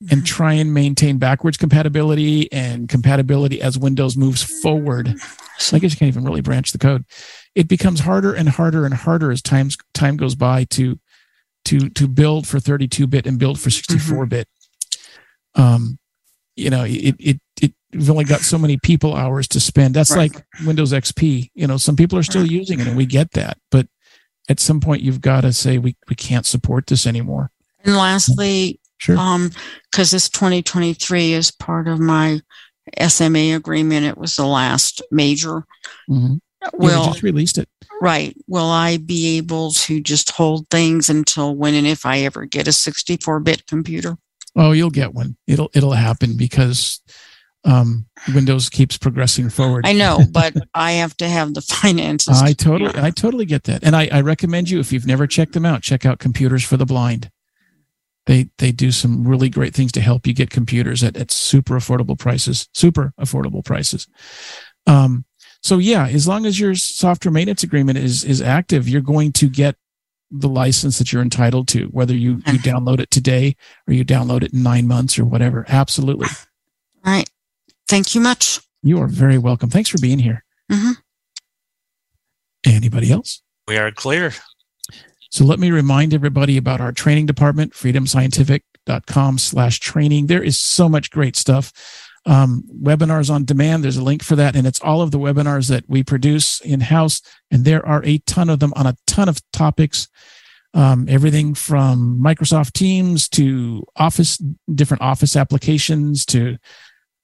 and 0.00 0.10
mm-hmm. 0.10 0.24
try 0.24 0.54
and 0.54 0.72
maintain 0.72 1.18
backwards 1.18 1.56
compatibility 1.56 2.50
and 2.52 2.88
compatibility 2.88 3.60
as 3.60 3.78
windows 3.78 4.16
moves 4.16 4.42
forward. 4.62 5.14
So 5.58 5.76
i 5.76 5.78
guess 5.78 5.92
you 5.92 5.98
can't 5.98 6.08
even 6.08 6.24
really 6.24 6.40
branch 6.40 6.72
the 6.72 6.78
code. 6.78 7.04
It 7.54 7.68
becomes 7.68 8.00
harder 8.00 8.32
and 8.32 8.48
harder 8.48 8.86
and 8.86 8.94
harder 8.94 9.30
as 9.30 9.42
times 9.42 9.76
time 9.92 10.16
goes 10.16 10.34
by 10.34 10.64
to 10.70 10.98
to 11.66 11.88
to 11.90 12.08
build 12.08 12.46
for 12.46 12.58
32 12.60 13.06
bit 13.06 13.26
and 13.26 13.38
build 13.38 13.58
for 13.60 13.70
64 13.70 14.26
bit 14.26 14.48
um 15.54 15.98
you 16.56 16.70
know 16.70 16.84
it 16.84 17.14
it 17.18 17.40
it 17.60 17.72
we've 17.92 18.10
only 18.10 18.24
got 18.24 18.40
so 18.40 18.58
many 18.58 18.78
people 18.78 19.14
hours 19.14 19.48
to 19.48 19.60
spend 19.60 19.94
that's 19.94 20.14
Right. 20.14 20.32
like 20.34 20.44
windows 20.64 20.92
xp 20.92 21.50
you 21.54 21.66
know 21.66 21.76
some 21.76 21.96
people 21.96 22.18
are 22.18 22.22
still 22.22 22.46
using 22.46 22.80
it 22.80 22.86
and 22.86 22.96
we 22.96 23.06
get 23.06 23.32
that 23.32 23.58
but 23.70 23.86
at 24.48 24.60
some 24.60 24.80
point 24.80 25.02
you've 25.02 25.20
got 25.20 25.42
to 25.42 25.52
say 25.52 25.78
we 25.78 25.96
we 26.08 26.16
can't 26.16 26.46
support 26.46 26.86
this 26.86 27.06
anymore 27.06 27.50
And 27.84 27.96
lastly, 27.96 28.78
Sure. 28.98 29.16
Um, 29.16 29.50
because 29.90 30.10
this 30.10 30.28
2023 30.28 31.32
is 31.32 31.50
part 31.50 31.88
of 31.88 31.98
my 31.98 32.38
SMA 33.08 33.56
agreement. 33.56 34.04
It 34.04 34.18
was 34.18 34.36
the 34.36 34.44
last 34.44 35.00
major. 35.10 35.64
Mm-hmm. 36.06 36.34
Will 36.74 37.04
just 37.04 37.22
released 37.22 37.58
it. 37.58 37.68
Right. 38.00 38.36
Will 38.46 38.66
I 38.66 38.98
be 38.98 39.36
able 39.38 39.72
to 39.72 40.00
just 40.00 40.30
hold 40.30 40.68
things 40.70 41.08
until 41.08 41.54
when 41.54 41.74
and 41.74 41.86
if 41.86 42.06
I 42.06 42.20
ever 42.20 42.44
get 42.44 42.68
a 42.68 42.72
64 42.72 43.40
bit 43.40 43.66
computer? 43.66 44.16
Oh, 44.56 44.72
you'll 44.72 44.90
get 44.90 45.14
one. 45.14 45.36
It'll 45.46 45.70
it'll 45.74 45.92
happen 45.92 46.36
because 46.36 47.00
um, 47.64 48.06
Windows 48.34 48.68
keeps 48.68 48.96
progressing 48.96 49.50
forward. 49.50 49.86
I 49.86 49.92
know, 49.92 50.20
but 50.30 50.54
I 50.74 50.92
have 50.92 51.16
to 51.18 51.28
have 51.28 51.54
the 51.54 51.60
finances. 51.82 52.40
I 52.40 52.52
totally 52.52 52.92
I 52.94 53.10
totally 53.10 53.46
get 53.46 53.64
that. 53.64 53.84
And 53.84 53.94
I, 53.94 54.08
I 54.10 54.20
recommend 54.22 54.70
you 54.70 54.80
if 54.80 54.92
you've 54.92 55.06
never 55.06 55.26
checked 55.26 55.52
them 55.52 55.66
out, 55.66 55.82
check 55.82 56.04
out 56.04 56.18
Computers 56.18 56.64
for 56.64 56.76
the 56.76 56.86
Blind. 56.86 57.30
They 58.26 58.50
they 58.58 58.72
do 58.72 58.92
some 58.92 59.26
really 59.26 59.48
great 59.48 59.74
things 59.74 59.92
to 59.92 60.00
help 60.00 60.26
you 60.26 60.34
get 60.34 60.50
computers 60.50 61.02
at, 61.02 61.16
at 61.16 61.30
super 61.30 61.74
affordable 61.74 62.18
prices. 62.18 62.68
Super 62.74 63.12
affordable 63.20 63.64
prices. 63.64 64.06
Um, 64.86 65.24
so 65.62 65.78
yeah, 65.78 66.06
as 66.08 66.26
long 66.26 66.46
as 66.46 66.58
your 66.58 66.74
software 66.74 67.32
maintenance 67.32 67.62
agreement 67.62 67.98
is 67.98 68.24
is 68.24 68.40
active, 68.40 68.88
you're 68.88 69.00
going 69.00 69.32
to 69.32 69.48
get 69.48 69.76
the 70.30 70.48
license 70.48 70.98
that 70.98 71.12
you're 71.12 71.22
entitled 71.22 71.66
to, 71.68 71.86
whether 71.86 72.14
you, 72.14 72.34
you 72.46 72.58
download 72.60 73.00
it 73.00 73.10
today 73.10 73.56
or 73.88 73.94
you 73.94 74.04
download 74.04 74.44
it 74.44 74.52
in 74.52 74.62
nine 74.62 74.86
months 74.86 75.18
or 75.18 75.24
whatever. 75.24 75.64
Absolutely. 75.68 76.28
All 77.04 77.12
right. 77.12 77.28
Thank 77.88 78.14
you 78.14 78.20
much. 78.20 78.60
You 78.82 79.02
are 79.02 79.08
very 79.08 79.38
welcome. 79.38 79.70
Thanks 79.70 79.90
for 79.90 79.98
being 79.98 80.20
here. 80.20 80.44
Mm-hmm. 80.70 80.92
Anybody 82.64 83.10
else? 83.10 83.42
We 83.66 83.76
are 83.76 83.90
clear. 83.90 84.32
So 85.30 85.44
let 85.44 85.58
me 85.58 85.70
remind 85.70 86.14
everybody 86.14 86.56
about 86.56 86.80
our 86.80 86.92
training 86.92 87.26
department, 87.26 87.72
freedomscientific.com 87.72 89.38
slash 89.38 89.80
training. 89.80 90.26
There 90.26 90.42
is 90.42 90.58
so 90.58 90.88
much 90.88 91.10
great 91.10 91.36
stuff. 91.36 91.72
Um, 92.26 92.64
webinars 92.82 93.30
on 93.32 93.46
demand. 93.46 93.82
There's 93.82 93.96
a 93.96 94.02
link 94.02 94.22
for 94.22 94.36
that. 94.36 94.54
And 94.54 94.66
it's 94.66 94.80
all 94.80 95.00
of 95.00 95.10
the 95.10 95.18
webinars 95.18 95.70
that 95.70 95.84
we 95.88 96.02
produce 96.02 96.60
in 96.60 96.80
house. 96.80 97.22
And 97.50 97.64
there 97.64 97.84
are 97.86 98.04
a 98.04 98.18
ton 98.18 98.50
of 98.50 98.58
them 98.60 98.74
on 98.76 98.86
a 98.86 98.96
ton 99.06 99.28
of 99.28 99.40
topics. 99.52 100.08
Um, 100.74 101.06
everything 101.08 101.54
from 101.54 102.20
Microsoft 102.22 102.72
Teams 102.72 103.28
to 103.30 103.84
Office, 103.96 104.40
different 104.72 105.02
Office 105.02 105.34
applications 105.34 106.24
to, 106.26 106.58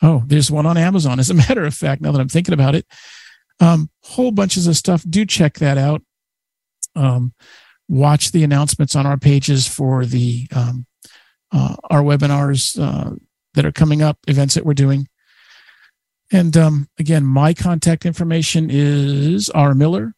oh, 0.02 0.22
there's 0.26 0.50
one 0.50 0.66
on 0.66 0.78
Amazon. 0.78 1.20
As 1.20 1.30
a 1.30 1.34
matter 1.46 1.64
of 1.64 1.74
fact, 1.74 2.00
now 2.00 2.10
that 2.12 2.20
I'm 2.20 2.28
thinking 2.28 2.54
about 2.54 2.74
it, 2.74 2.86
um, 3.60 3.90
whole 4.02 4.32
bunches 4.32 4.66
of 4.66 4.76
stuff. 4.76 5.04
Do 5.08 5.24
check 5.24 5.54
that 5.58 5.78
out. 5.78 6.02
Um, 6.94 7.34
watch 7.88 8.32
the 8.32 8.44
announcements 8.44 8.96
on 8.96 9.06
our 9.06 9.16
pages 9.16 9.66
for 9.66 10.04
the 10.04 10.48
um, 10.54 10.86
uh, 11.52 11.76
our 11.90 12.02
webinars 12.02 12.78
uh, 12.80 13.14
that 13.56 13.66
are 13.66 13.72
coming 13.72 14.00
up, 14.00 14.18
events 14.28 14.54
that 14.54 14.64
we're 14.64 14.74
doing. 14.74 15.08
And 16.32 16.56
um, 16.56 16.88
again, 16.98 17.24
my 17.24 17.54
contact 17.54 18.06
information 18.06 18.68
is 18.70 19.50
R 19.50 19.74
Miller 19.74 20.14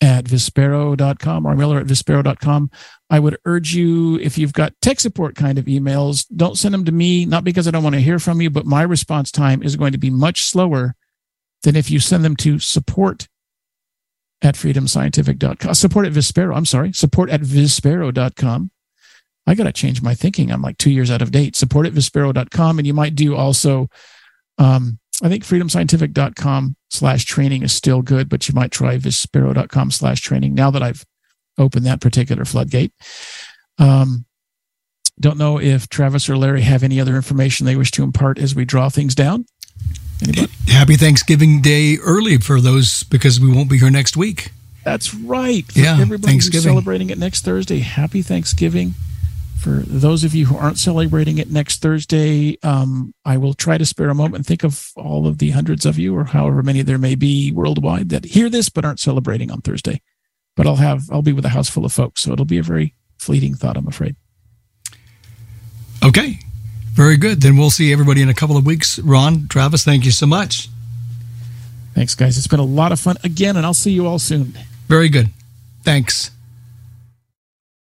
at 0.00 0.24
vispero.com, 0.24 1.46
R 1.46 1.56
Miller 1.56 1.78
at 1.78 1.86
vispero.com. 1.86 2.70
I 3.10 3.18
would 3.18 3.38
urge 3.44 3.74
you, 3.74 4.18
if 4.18 4.36
you've 4.36 4.52
got 4.52 4.72
tech 4.80 5.00
support 5.00 5.34
kind 5.34 5.58
of 5.58 5.66
emails, 5.66 6.26
don't 6.34 6.58
send 6.58 6.74
them 6.74 6.84
to 6.84 6.92
me, 6.92 7.24
not 7.24 7.44
because 7.44 7.66
I 7.66 7.70
don't 7.70 7.82
want 7.82 7.94
to 7.94 8.00
hear 8.00 8.18
from 8.18 8.40
you, 8.40 8.50
but 8.50 8.66
my 8.66 8.82
response 8.82 9.30
time 9.30 9.62
is 9.62 9.76
going 9.76 9.92
to 9.92 9.98
be 9.98 10.10
much 10.10 10.44
slower 10.44 10.94
than 11.62 11.76
if 11.76 11.90
you 11.90 12.00
send 12.00 12.24
them 12.24 12.36
to 12.36 12.58
support 12.58 13.28
at 14.42 14.56
freedomscientific.com, 14.56 15.74
support 15.74 16.06
at 16.06 16.12
Vispero. 16.12 16.54
I'm 16.54 16.66
sorry, 16.66 16.92
support 16.92 17.30
at 17.30 17.40
vispero.com. 17.40 18.70
I 19.46 19.54
got 19.54 19.64
to 19.64 19.72
change 19.72 20.02
my 20.02 20.14
thinking. 20.14 20.50
I'm 20.50 20.62
like 20.62 20.78
two 20.78 20.90
years 20.90 21.10
out 21.10 21.22
of 21.22 21.30
date. 21.30 21.56
Support 21.56 21.86
at 21.86 21.92
vispero.com. 21.92 22.78
And 22.78 22.86
you 22.86 22.94
might 22.94 23.14
do 23.14 23.36
also, 23.36 23.88
um, 24.58 24.98
I 25.22 25.28
think 25.28 25.44
freedomscientific.com 25.44 26.76
slash 26.90 27.24
training 27.24 27.62
is 27.62 27.72
still 27.72 28.02
good, 28.02 28.28
but 28.28 28.48
you 28.48 28.54
might 28.54 28.70
try 28.70 28.96
vispero.com 28.96 29.90
slash 29.90 30.20
training 30.20 30.54
now 30.54 30.70
that 30.70 30.82
I've 30.82 31.04
opened 31.58 31.86
that 31.86 32.00
particular 32.00 32.44
floodgate. 32.44 32.92
Um, 33.78 34.24
don't 35.20 35.38
know 35.38 35.60
if 35.60 35.88
Travis 35.88 36.28
or 36.28 36.36
Larry 36.36 36.62
have 36.62 36.82
any 36.82 37.00
other 37.00 37.14
information 37.14 37.66
they 37.66 37.76
wish 37.76 37.90
to 37.92 38.02
impart 38.02 38.38
as 38.38 38.54
we 38.54 38.64
draw 38.64 38.88
things 38.88 39.14
down. 39.14 39.46
Anybody? 40.22 40.52
Happy 40.68 40.96
Thanksgiving 40.96 41.60
Day 41.60 41.98
early 41.98 42.38
for 42.38 42.60
those 42.60 43.02
because 43.04 43.38
we 43.40 43.52
won't 43.52 43.70
be 43.70 43.78
here 43.78 43.90
next 43.90 44.16
week. 44.16 44.50
That's 44.84 45.14
right. 45.14 45.64
For 45.70 45.78
yeah, 45.78 45.98
everybody 46.00 46.32
Thanksgiving. 46.32 46.70
celebrating 46.70 47.10
it 47.10 47.18
next 47.18 47.44
Thursday, 47.44 47.78
happy 47.80 48.22
Thanksgiving. 48.22 48.94
For 49.64 49.82
those 49.86 50.24
of 50.24 50.34
you 50.34 50.44
who 50.44 50.58
aren't 50.58 50.76
celebrating 50.76 51.38
it 51.38 51.50
next 51.50 51.80
Thursday, 51.80 52.58
um, 52.62 53.14
I 53.24 53.38
will 53.38 53.54
try 53.54 53.78
to 53.78 53.86
spare 53.86 54.10
a 54.10 54.14
moment 54.14 54.36
and 54.36 54.46
think 54.46 54.62
of 54.62 54.90
all 54.94 55.26
of 55.26 55.38
the 55.38 55.52
hundreds 55.52 55.86
of 55.86 55.98
you, 55.98 56.14
or 56.14 56.24
however 56.24 56.62
many 56.62 56.82
there 56.82 56.98
may 56.98 57.14
be 57.14 57.50
worldwide, 57.50 58.10
that 58.10 58.26
hear 58.26 58.50
this 58.50 58.68
but 58.68 58.84
aren't 58.84 59.00
celebrating 59.00 59.50
on 59.50 59.62
Thursday. 59.62 60.02
But 60.54 60.66
I'll 60.66 60.76
have 60.76 61.04
I'll 61.10 61.22
be 61.22 61.32
with 61.32 61.46
a 61.46 61.48
house 61.48 61.70
full 61.70 61.86
of 61.86 61.94
folks, 61.94 62.20
so 62.20 62.32
it'll 62.32 62.44
be 62.44 62.58
a 62.58 62.62
very 62.62 62.92
fleeting 63.16 63.54
thought, 63.54 63.78
I'm 63.78 63.88
afraid. 63.88 64.16
Okay, 66.04 66.40
very 66.92 67.16
good. 67.16 67.40
Then 67.40 67.56
we'll 67.56 67.70
see 67.70 67.90
everybody 67.90 68.20
in 68.20 68.28
a 68.28 68.34
couple 68.34 68.58
of 68.58 68.66
weeks. 68.66 68.98
Ron, 68.98 69.48
Travis, 69.48 69.82
thank 69.82 70.04
you 70.04 70.10
so 70.10 70.26
much. 70.26 70.68
Thanks, 71.94 72.14
guys. 72.14 72.36
It's 72.36 72.48
been 72.48 72.60
a 72.60 72.64
lot 72.64 72.92
of 72.92 73.00
fun 73.00 73.16
again, 73.24 73.56
and 73.56 73.64
I'll 73.64 73.72
see 73.72 73.92
you 73.92 74.06
all 74.06 74.18
soon. 74.18 74.58
Very 74.88 75.08
good. 75.08 75.30
Thanks. 75.84 76.32